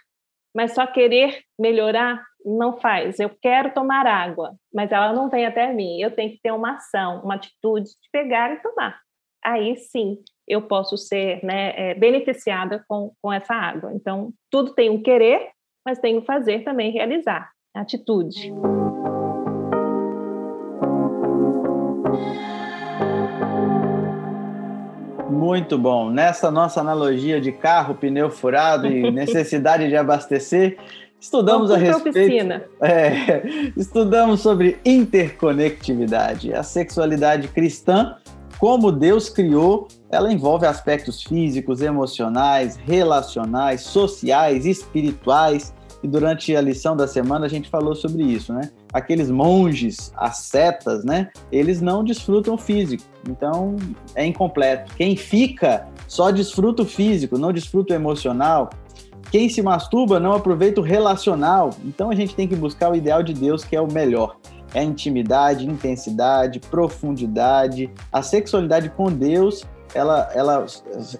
mas 0.54 0.74
só 0.74 0.86
querer 0.86 1.42
melhorar 1.58 2.24
não 2.44 2.78
faz. 2.78 3.18
Eu 3.18 3.30
quero 3.42 3.74
tomar 3.74 4.06
água, 4.06 4.54
mas 4.72 4.92
ela 4.92 5.12
não 5.12 5.28
vem 5.28 5.44
até 5.44 5.72
mim. 5.72 6.00
Eu 6.00 6.12
tenho 6.12 6.30
que 6.30 6.40
ter 6.40 6.52
uma 6.52 6.76
ação, 6.76 7.22
uma 7.22 7.34
atitude 7.34 7.86
de 7.86 8.10
pegar 8.12 8.52
e 8.52 8.62
tomar. 8.62 8.98
Aí 9.44 9.76
sim 9.76 10.18
eu 10.46 10.62
posso 10.62 10.96
ser 10.96 11.44
né, 11.44 11.90
é, 11.90 11.94
beneficiada 11.94 12.84
com, 12.88 13.12
com 13.20 13.32
essa 13.32 13.52
água. 13.52 13.92
Então, 13.92 14.32
tudo 14.50 14.74
tem 14.74 14.88
um 14.88 15.02
querer, 15.02 15.50
mas 15.84 15.98
tem 15.98 16.16
um 16.16 16.24
fazer 16.24 16.62
também, 16.62 16.92
realizar. 16.92 17.50
Atitude. 17.74 18.52
Muito 25.36 25.76
bom. 25.76 26.10
Nessa 26.10 26.50
nossa 26.50 26.80
analogia 26.80 27.40
de 27.40 27.52
carro, 27.52 27.94
pneu 27.94 28.30
furado 28.30 28.86
e 28.86 29.10
necessidade 29.12 29.88
de 29.88 29.96
abastecer, 29.96 30.78
estudamos 31.20 31.70
a 31.70 31.76
respeito. 31.76 32.62
É, 32.80 33.70
estudamos 33.76 34.40
sobre 34.40 34.78
interconectividade, 34.84 36.52
a 36.52 36.62
sexualidade 36.62 37.48
cristã, 37.48 38.16
como 38.58 38.90
Deus 38.90 39.28
criou. 39.28 39.88
Ela 40.10 40.32
envolve 40.32 40.66
aspectos 40.66 41.22
físicos, 41.22 41.82
emocionais, 41.82 42.76
relacionais, 42.76 43.82
sociais, 43.82 44.64
espirituais 44.64 45.74
e 46.02 46.08
durante 46.08 46.54
a 46.54 46.60
lição 46.60 46.96
da 46.96 47.08
semana 47.08 47.46
a 47.46 47.48
gente 47.48 47.68
falou 47.68 47.94
sobre 47.94 48.22
isso, 48.22 48.52
né? 48.52 48.70
Aqueles 48.96 49.30
monges, 49.30 50.10
ascetas, 50.16 51.04
né? 51.04 51.28
Eles 51.52 51.82
não 51.82 52.02
desfrutam 52.02 52.56
físico, 52.56 53.04
então 53.28 53.76
é 54.14 54.24
incompleto. 54.24 54.94
Quem 54.94 55.14
fica 55.14 55.86
só 56.08 56.30
desfruta 56.30 56.82
o 56.82 56.86
físico, 56.86 57.36
não 57.36 57.52
desfruta 57.52 57.92
o 57.92 57.96
emocional. 57.96 58.70
Quem 59.30 59.50
se 59.50 59.60
masturba 59.60 60.18
não 60.18 60.32
aproveita 60.32 60.80
o 60.80 60.82
relacional. 60.82 61.74
Então 61.84 62.08
a 62.10 62.14
gente 62.14 62.34
tem 62.34 62.48
que 62.48 62.56
buscar 62.56 62.90
o 62.90 62.96
ideal 62.96 63.22
de 63.22 63.34
Deus, 63.34 63.62
que 63.62 63.76
é 63.76 63.80
o 63.82 63.92
melhor. 63.92 64.38
É 64.72 64.82
intimidade, 64.82 65.68
intensidade, 65.68 66.58
profundidade. 66.58 67.90
A 68.10 68.22
sexualidade 68.22 68.88
com 68.88 69.12
Deus, 69.12 69.62
ela, 69.94 70.30
ela, 70.34 70.64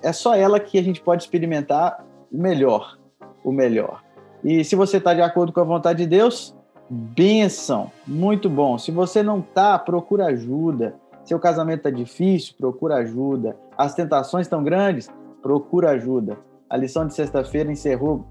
é 0.02 0.12
só 0.14 0.34
ela 0.34 0.58
que 0.58 0.78
a 0.78 0.82
gente 0.82 1.02
pode 1.02 1.24
experimentar 1.24 2.02
o 2.32 2.38
melhor. 2.38 2.96
O 3.44 3.52
melhor. 3.52 4.02
E 4.42 4.64
se 4.64 4.74
você 4.74 4.96
está 4.96 5.12
de 5.12 5.20
acordo 5.20 5.52
com 5.52 5.60
a 5.60 5.64
vontade 5.64 5.98
de 6.04 6.06
Deus, 6.08 6.55
benção, 6.88 7.90
muito 8.06 8.48
bom. 8.48 8.78
Se 8.78 8.90
você 8.90 9.22
não 9.22 9.40
está, 9.40 9.78
procura 9.78 10.26
ajuda. 10.26 10.94
Seu 11.24 11.38
casamento 11.38 11.78
está 11.78 11.90
difícil, 11.90 12.54
procura 12.56 12.96
ajuda. 12.96 13.56
As 13.76 13.94
tentações 13.94 14.46
estão 14.46 14.62
grandes, 14.62 15.10
procura 15.42 15.90
ajuda. 15.90 16.38
A 16.70 16.76
lição 16.76 17.06
de 17.06 17.14
sexta-feira 17.14 17.70
encerrou 17.70 18.24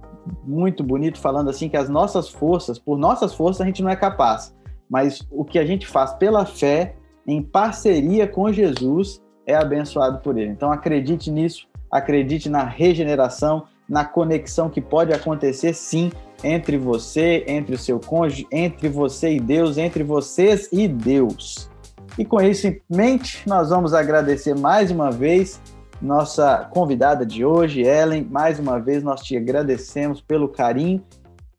muito 0.43 0.83
bonito 0.83 1.19
falando 1.19 1.49
assim 1.49 1.69
que 1.69 1.77
as 1.77 1.89
nossas 1.89 2.29
forças, 2.29 2.79
por 2.79 2.97
nossas 2.97 3.33
forças 3.33 3.61
a 3.61 3.65
gente 3.65 3.83
não 3.83 3.89
é 3.89 3.95
capaz, 3.95 4.55
mas 4.89 5.25
o 5.31 5.45
que 5.45 5.59
a 5.59 5.65
gente 5.65 5.87
faz 5.87 6.13
pela 6.13 6.45
fé, 6.45 6.95
em 7.27 7.41
parceria 7.41 8.27
com 8.27 8.51
Jesus, 8.51 9.21
é 9.45 9.55
abençoado 9.55 10.19
por 10.19 10.37
ele. 10.37 10.51
Então 10.51 10.71
acredite 10.71 11.29
nisso, 11.29 11.67
acredite 11.91 12.49
na 12.49 12.63
regeneração, 12.63 13.63
na 13.87 14.03
conexão 14.03 14.69
que 14.69 14.81
pode 14.81 15.13
acontecer 15.13 15.73
sim 15.73 16.11
entre 16.43 16.77
você, 16.77 17.43
entre 17.47 17.75
o 17.75 17.77
seu 17.77 17.99
cônjuge, 17.99 18.47
entre 18.51 18.89
você 18.89 19.35
e 19.35 19.39
Deus, 19.39 19.77
entre 19.77 20.03
vocês 20.03 20.69
e 20.71 20.87
Deus. 20.87 21.69
E 22.17 22.23
com 22.23 22.41
isso 22.41 22.67
em 22.67 22.81
mente, 22.89 23.41
nós 23.47 23.69
vamos 23.69 23.93
agradecer 23.93 24.55
mais 24.55 24.89
uma 24.91 25.11
vez 25.11 25.61
nossa 26.01 26.69
convidada 26.73 27.25
de 27.25 27.43
hoje, 27.43 27.81
Ellen. 27.81 28.27
Mais 28.29 28.59
uma 28.59 28.79
vez 28.79 29.03
nós 29.03 29.21
te 29.21 29.35
agradecemos 29.35 30.21
pelo 30.21 30.47
carinho 30.47 31.03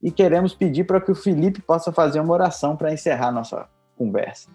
e 0.02 0.10
queremos 0.10 0.54
pedir 0.54 0.84
para 0.84 1.00
que 1.00 1.10
o 1.10 1.14
Felipe 1.14 1.60
possa 1.60 1.92
fazer 1.92 2.20
uma 2.20 2.32
oração 2.32 2.76
para 2.76 2.92
encerrar 2.92 3.32
nossa 3.32 3.68
conversa. 3.96 4.48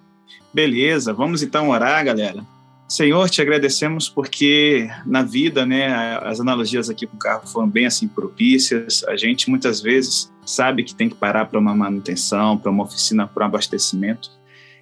Beleza, 0.54 1.14
vamos 1.14 1.44
então 1.44 1.70
orar, 1.70 2.04
galera. 2.06 2.44
Senhor, 2.92 3.30
te 3.30 3.42
agradecemos 3.42 4.10
porque 4.10 4.90
na 5.06 5.24
vida, 5.24 5.66
né, 5.66 6.18
as 6.24 6.42
analogias 6.42 6.90
aqui 6.90 7.08
com 7.08 7.16
o 7.16 7.18
carro 7.18 7.48
foram 7.48 7.66
bem 7.66 7.86
assim 7.86 8.06
propícias. 8.06 9.02
A 9.08 9.16
gente 9.16 9.50
muitas 9.50 9.80
vezes 9.80 10.30
sabe 10.46 10.84
que 10.84 10.94
tem 10.94 11.08
que 11.08 11.16
parar 11.16 11.46
para 11.46 11.58
uma 11.58 11.74
manutenção, 11.74 12.58
para 12.58 12.70
uma 12.70 12.84
oficina, 12.84 13.26
para 13.26 13.46
um 13.46 13.48
abastecimento. 13.48 14.30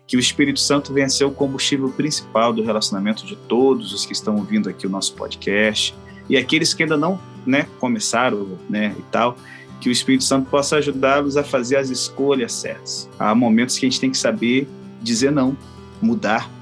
Que 0.07 0.17
o 0.17 0.19
Espírito 0.19 0.59
Santo 0.59 0.91
venha 0.91 1.07
ser 1.07 1.25
o 1.25 1.29
combustível 1.29 1.87
principal 1.91 2.51
do 2.51 2.63
relacionamento 2.63 3.27
de 3.27 3.35
todos 3.35 3.93
os 3.93 4.07
que 4.07 4.13
estão 4.13 4.37
ouvindo 4.37 4.69
aqui 4.69 4.87
o 4.87 4.89
nosso 4.89 5.13
podcast 5.13 5.93
e 6.27 6.35
aqueles 6.35 6.73
que 6.73 6.81
ainda 6.81 6.97
não, 6.97 7.19
né, 7.45 7.67
começaram, 7.79 8.57
né, 8.67 8.95
e 8.97 9.03
tal, 9.11 9.37
que 9.79 9.87
o 9.87 9.91
Espírito 9.91 10.23
Santo 10.23 10.49
possa 10.49 10.77
ajudá-los 10.77 11.37
a 11.37 11.43
fazer 11.43 11.75
as 11.75 11.91
escolhas 11.91 12.53
certas. 12.53 13.07
Há 13.19 13.35
momentos 13.35 13.77
que 13.77 13.85
a 13.85 13.89
gente 13.89 14.01
tem 14.01 14.09
que 14.09 14.17
saber 14.17 14.67
dizer 14.99 15.31
não, 15.31 15.55
mudar 16.01 16.57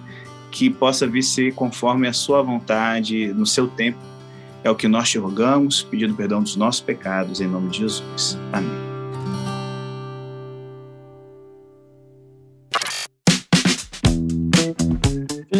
que 0.58 0.72
possa 0.72 1.06
vir 1.06 1.22
ser 1.22 1.54
conforme 1.54 2.08
a 2.08 2.14
sua 2.14 2.42
vontade, 2.42 3.32
no 3.32 3.46
seu 3.46 3.68
tempo. 3.68 4.00
É 4.64 4.72
o 4.72 4.76
que 4.76 4.88
nós 4.88 5.08
te 5.08 5.20
rogamos, 5.20 5.84
pedindo 5.84 6.16
perdão 6.16 6.42
dos 6.42 6.56
nossos 6.56 6.82
pecados, 6.82 7.40
em 7.40 7.48
nome 7.48 7.70
de 7.70 7.78
Jesus. 7.78 8.36
Amém. 8.52 8.87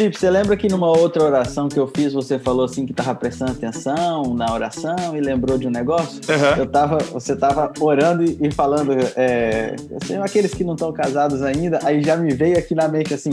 Felipe, 0.08 0.20
você 0.20 0.30
lembra 0.30 0.56
que 0.56 0.70
numa 0.70 0.88
outra 0.88 1.24
oração 1.24 1.68
que 1.68 1.78
eu 1.78 1.88
fiz, 1.88 2.14
você 2.14 2.40
falou 2.40 2.66
assim 2.66 2.86
que 2.86 2.92
estava 2.92 3.14
prestando 3.16 3.52
atenção 3.52 4.34
na 4.34 4.52
oração 4.54 4.96
e 5.16 5.20
lembrou 5.20 5.58
de 5.58 5.68
um 5.68 5.70
negócio? 5.70 6.22
Uhum. 6.30 6.60
Eu 6.60 6.66
tava, 6.66 6.98
você 7.12 7.34
estava 7.34 7.72
orando 7.80 8.24
e, 8.24 8.52
falando, 8.52 8.94
é, 9.16 9.76
assim, 10.02 10.16
aqueles 10.18 10.54
que 10.54 10.64
não 10.64 10.74
estão 10.74 10.92
casados 10.94 11.42
ainda, 11.42 11.80
aí 11.84 12.04
já 12.04 12.16
me 12.16 12.34
veio 12.34 12.58
aqui 12.58 12.74
na 12.74 12.88
mente 12.88 13.14
assim, 13.14 13.32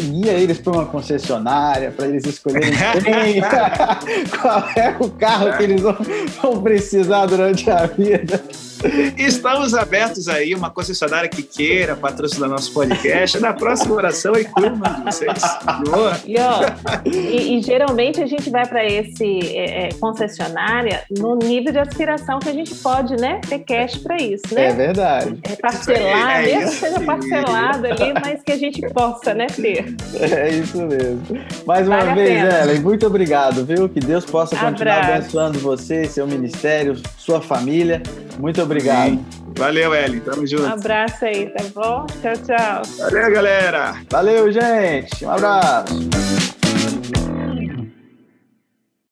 guia 0.00 0.32
eles 0.32 0.58
para 0.58 0.72
uma 0.72 0.86
concessionária, 0.86 1.90
para 1.90 2.06
eles 2.06 2.24
escolherem 2.24 2.70
bem 3.02 3.42
qual 4.40 4.64
é 4.76 4.96
o 4.98 5.10
carro 5.10 5.56
que 5.56 5.62
eles 5.62 5.80
vão, 5.80 5.96
vão 6.42 6.62
precisar 6.62 7.26
durante 7.26 7.70
a 7.70 7.86
vida. 7.86 8.42
Estamos 9.16 9.74
abertos 9.74 10.28
aí, 10.28 10.54
uma 10.54 10.70
concessionária 10.70 11.28
que 11.28 11.42
queira 11.42 11.96
patrocinar 11.96 12.48
nosso 12.48 12.72
podcast. 12.72 13.38
Na 13.40 13.52
próxima 13.52 13.94
oração, 13.94 14.34
e 14.36 14.44
cuido 14.44 14.76
de 14.76 15.02
vocês. 15.02 15.40
Boa. 15.84 16.20
E, 16.24 16.36
ó, 16.38 16.60
e, 17.04 17.58
e, 17.58 17.62
geralmente 17.62 18.22
a 18.22 18.26
gente 18.26 18.50
vai 18.50 18.66
para 18.66 18.84
esse 18.84 19.56
é, 19.56 19.86
é, 19.86 19.88
concessionária 19.94 21.02
no 21.18 21.36
nível 21.36 21.72
de 21.72 21.78
aspiração 21.78 22.38
que 22.38 22.48
a 22.48 22.52
gente 22.52 22.74
pode, 22.76 23.16
né? 23.16 23.40
Ter 23.48 23.60
cash 23.60 23.96
para 23.96 24.16
isso, 24.16 24.54
né? 24.54 24.66
É 24.66 24.72
verdade. 24.72 25.38
É 25.42 25.56
parcelar, 25.56 26.40
é 26.40 26.46
mesmo 26.46 26.70
que 26.70 26.76
seja 26.76 27.00
parcelado 27.00 27.86
ali, 27.86 28.12
mas 28.22 28.42
que 28.42 28.52
a 28.52 28.58
gente 28.58 28.80
possa, 28.92 29.34
né, 29.34 29.46
ter. 29.46 29.94
É 30.20 30.48
isso 30.50 30.78
mesmo. 30.78 31.22
Mais 31.66 31.86
uma 31.86 32.04
vale 32.04 32.14
vez, 32.14 32.54
Ellen, 32.54 32.80
muito 32.80 33.06
obrigado, 33.06 33.64
viu? 33.64 33.88
Que 33.88 34.00
Deus 34.00 34.24
possa 34.24 34.56
continuar 34.56 34.98
Abraço. 34.98 35.12
abençoando 35.12 35.58
você, 35.58 36.04
seu 36.06 36.26
ministério, 36.26 36.96
sua 37.16 37.40
família. 37.40 38.02
Muito 38.38 38.60
obrigado 38.60 38.73
obrigado. 38.76 39.10
Sim. 39.10 39.24
Valeu, 39.56 39.94
Eli. 39.94 40.20
Tamo 40.20 40.46
junto. 40.46 40.64
Um 40.64 40.72
abraço 40.72 41.24
aí, 41.24 41.46
tá 41.50 41.64
bom? 41.74 42.06
Tchau, 42.20 42.32
tchau. 42.44 42.82
Valeu, 42.98 43.32
galera. 43.32 43.94
Valeu, 44.10 44.52
gente. 44.52 45.24
Um 45.24 45.30
abraço. 45.30 45.94